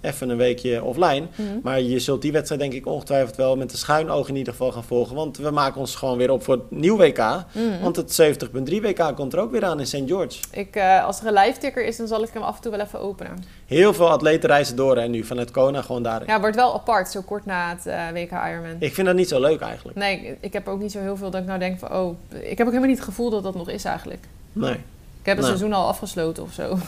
even 0.00 0.28
een 0.28 0.36
weekje 0.36 0.84
offline. 0.84 1.26
Mhm. 1.34 1.48
Maar 1.62 1.80
je 1.80 1.98
zult 1.98 2.22
die 2.22 2.32
wedstrijd 2.32 2.60
denk 2.60 2.72
ik 2.72 2.86
ongetwijfeld 2.86 3.36
wel 3.36 3.56
met 3.56 3.72
een 3.72 3.78
schuin 3.78 4.10
oog 4.10 4.28
in 4.28 4.36
ieder 4.36 4.52
geval 4.52 4.72
gaan 4.72 4.84
volgen. 4.84 5.16
Want 5.16 5.36
we 5.36 5.50
maken 5.50 5.80
ons 5.80 5.94
gewoon 5.94 6.18
weer 6.18 6.30
op 6.30 6.42
voor 6.42 6.54
het 6.54 6.70
nieuw 6.70 6.96
WK. 6.96 7.18
Mhm. 7.18 7.82
Want 7.82 7.96
het 7.96 8.12
70.3 8.12 8.80
WK 8.80 9.09
komt 9.14 9.32
er 9.32 9.38
ook 9.38 9.50
weer 9.50 9.64
aan 9.64 9.80
in 9.80 9.86
St. 9.86 10.02
George. 10.06 10.38
Ik, 10.50 10.76
eh, 10.76 11.04
als 11.04 11.20
er 11.20 11.26
een 11.26 11.32
live 11.32 11.58
ticker 11.58 11.84
is, 11.84 11.96
dan 11.96 12.06
zal 12.06 12.22
ik 12.22 12.28
hem 12.32 12.42
af 12.42 12.56
en 12.56 12.62
toe 12.62 12.70
wel 12.70 12.80
even 12.80 13.00
openen. 13.00 13.44
Heel 13.66 13.94
veel 13.94 14.10
atleten 14.10 14.48
reizen 14.48 14.76
door 14.76 14.96
en 14.96 15.10
nu 15.10 15.24
vanuit 15.24 15.50
Kona 15.50 15.82
gewoon 15.82 16.02
daarin. 16.02 16.28
Ja, 16.28 16.40
wordt 16.40 16.56
wel 16.56 16.74
apart, 16.74 17.08
zo 17.10 17.20
kort 17.20 17.46
na 17.46 17.68
het 17.70 17.86
eh, 17.86 18.08
WK 18.12 18.30
Ironman. 18.30 18.76
Ik 18.78 18.94
vind 18.94 19.06
dat 19.06 19.16
niet 19.16 19.28
zo 19.28 19.40
leuk 19.40 19.60
eigenlijk. 19.60 19.98
Nee, 19.98 20.36
ik- 20.40 20.52
heb 20.52 20.68
ook 20.68 20.80
niet 20.80 20.92
zo 20.92 20.98
heel 21.00 21.16
veel 21.16 21.30
dat 21.30 21.40
ik 21.40 21.46
nou 21.46 21.58
denk 21.58 21.78
van... 21.78 21.92
Oh, 21.92 22.16
ik 22.28 22.58
heb 22.58 22.60
ook 22.66 22.72
helemaal 22.72 22.88
niet 22.88 22.98
het 22.98 23.06
gevoel 23.08 23.30
dat 23.30 23.42
dat 23.42 23.54
nog 23.54 23.68
is 23.68 23.84
eigenlijk. 23.84 24.24
Nee. 24.52 24.72
Ik 24.72 25.26
heb 25.26 25.36
het 25.36 25.46
Nou. 25.46 25.56
seizoen 25.58 25.72
al 25.72 25.86
afgesloten 25.88 26.42
of 26.42 26.52
zo. 26.52 26.76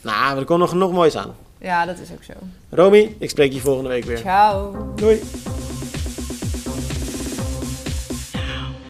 Nou, 0.00 0.38
er 0.38 0.44
komt 0.44 0.58
nog 0.60 0.68
genoeg 0.70 0.92
moois 0.92 1.16
aan. 1.16 1.34
Ja, 1.58 1.84
dat 1.86 1.98
is 1.98 2.12
ook 2.12 2.22
zo. 2.22 2.32
Romy, 2.70 3.14
ik 3.18 3.30
spreek 3.30 3.52
je 3.52 3.60
volgende 3.60 3.88
week 3.88 4.04
weer. 4.04 4.18
Ciao. 4.18 4.92
Doei! 4.96 5.20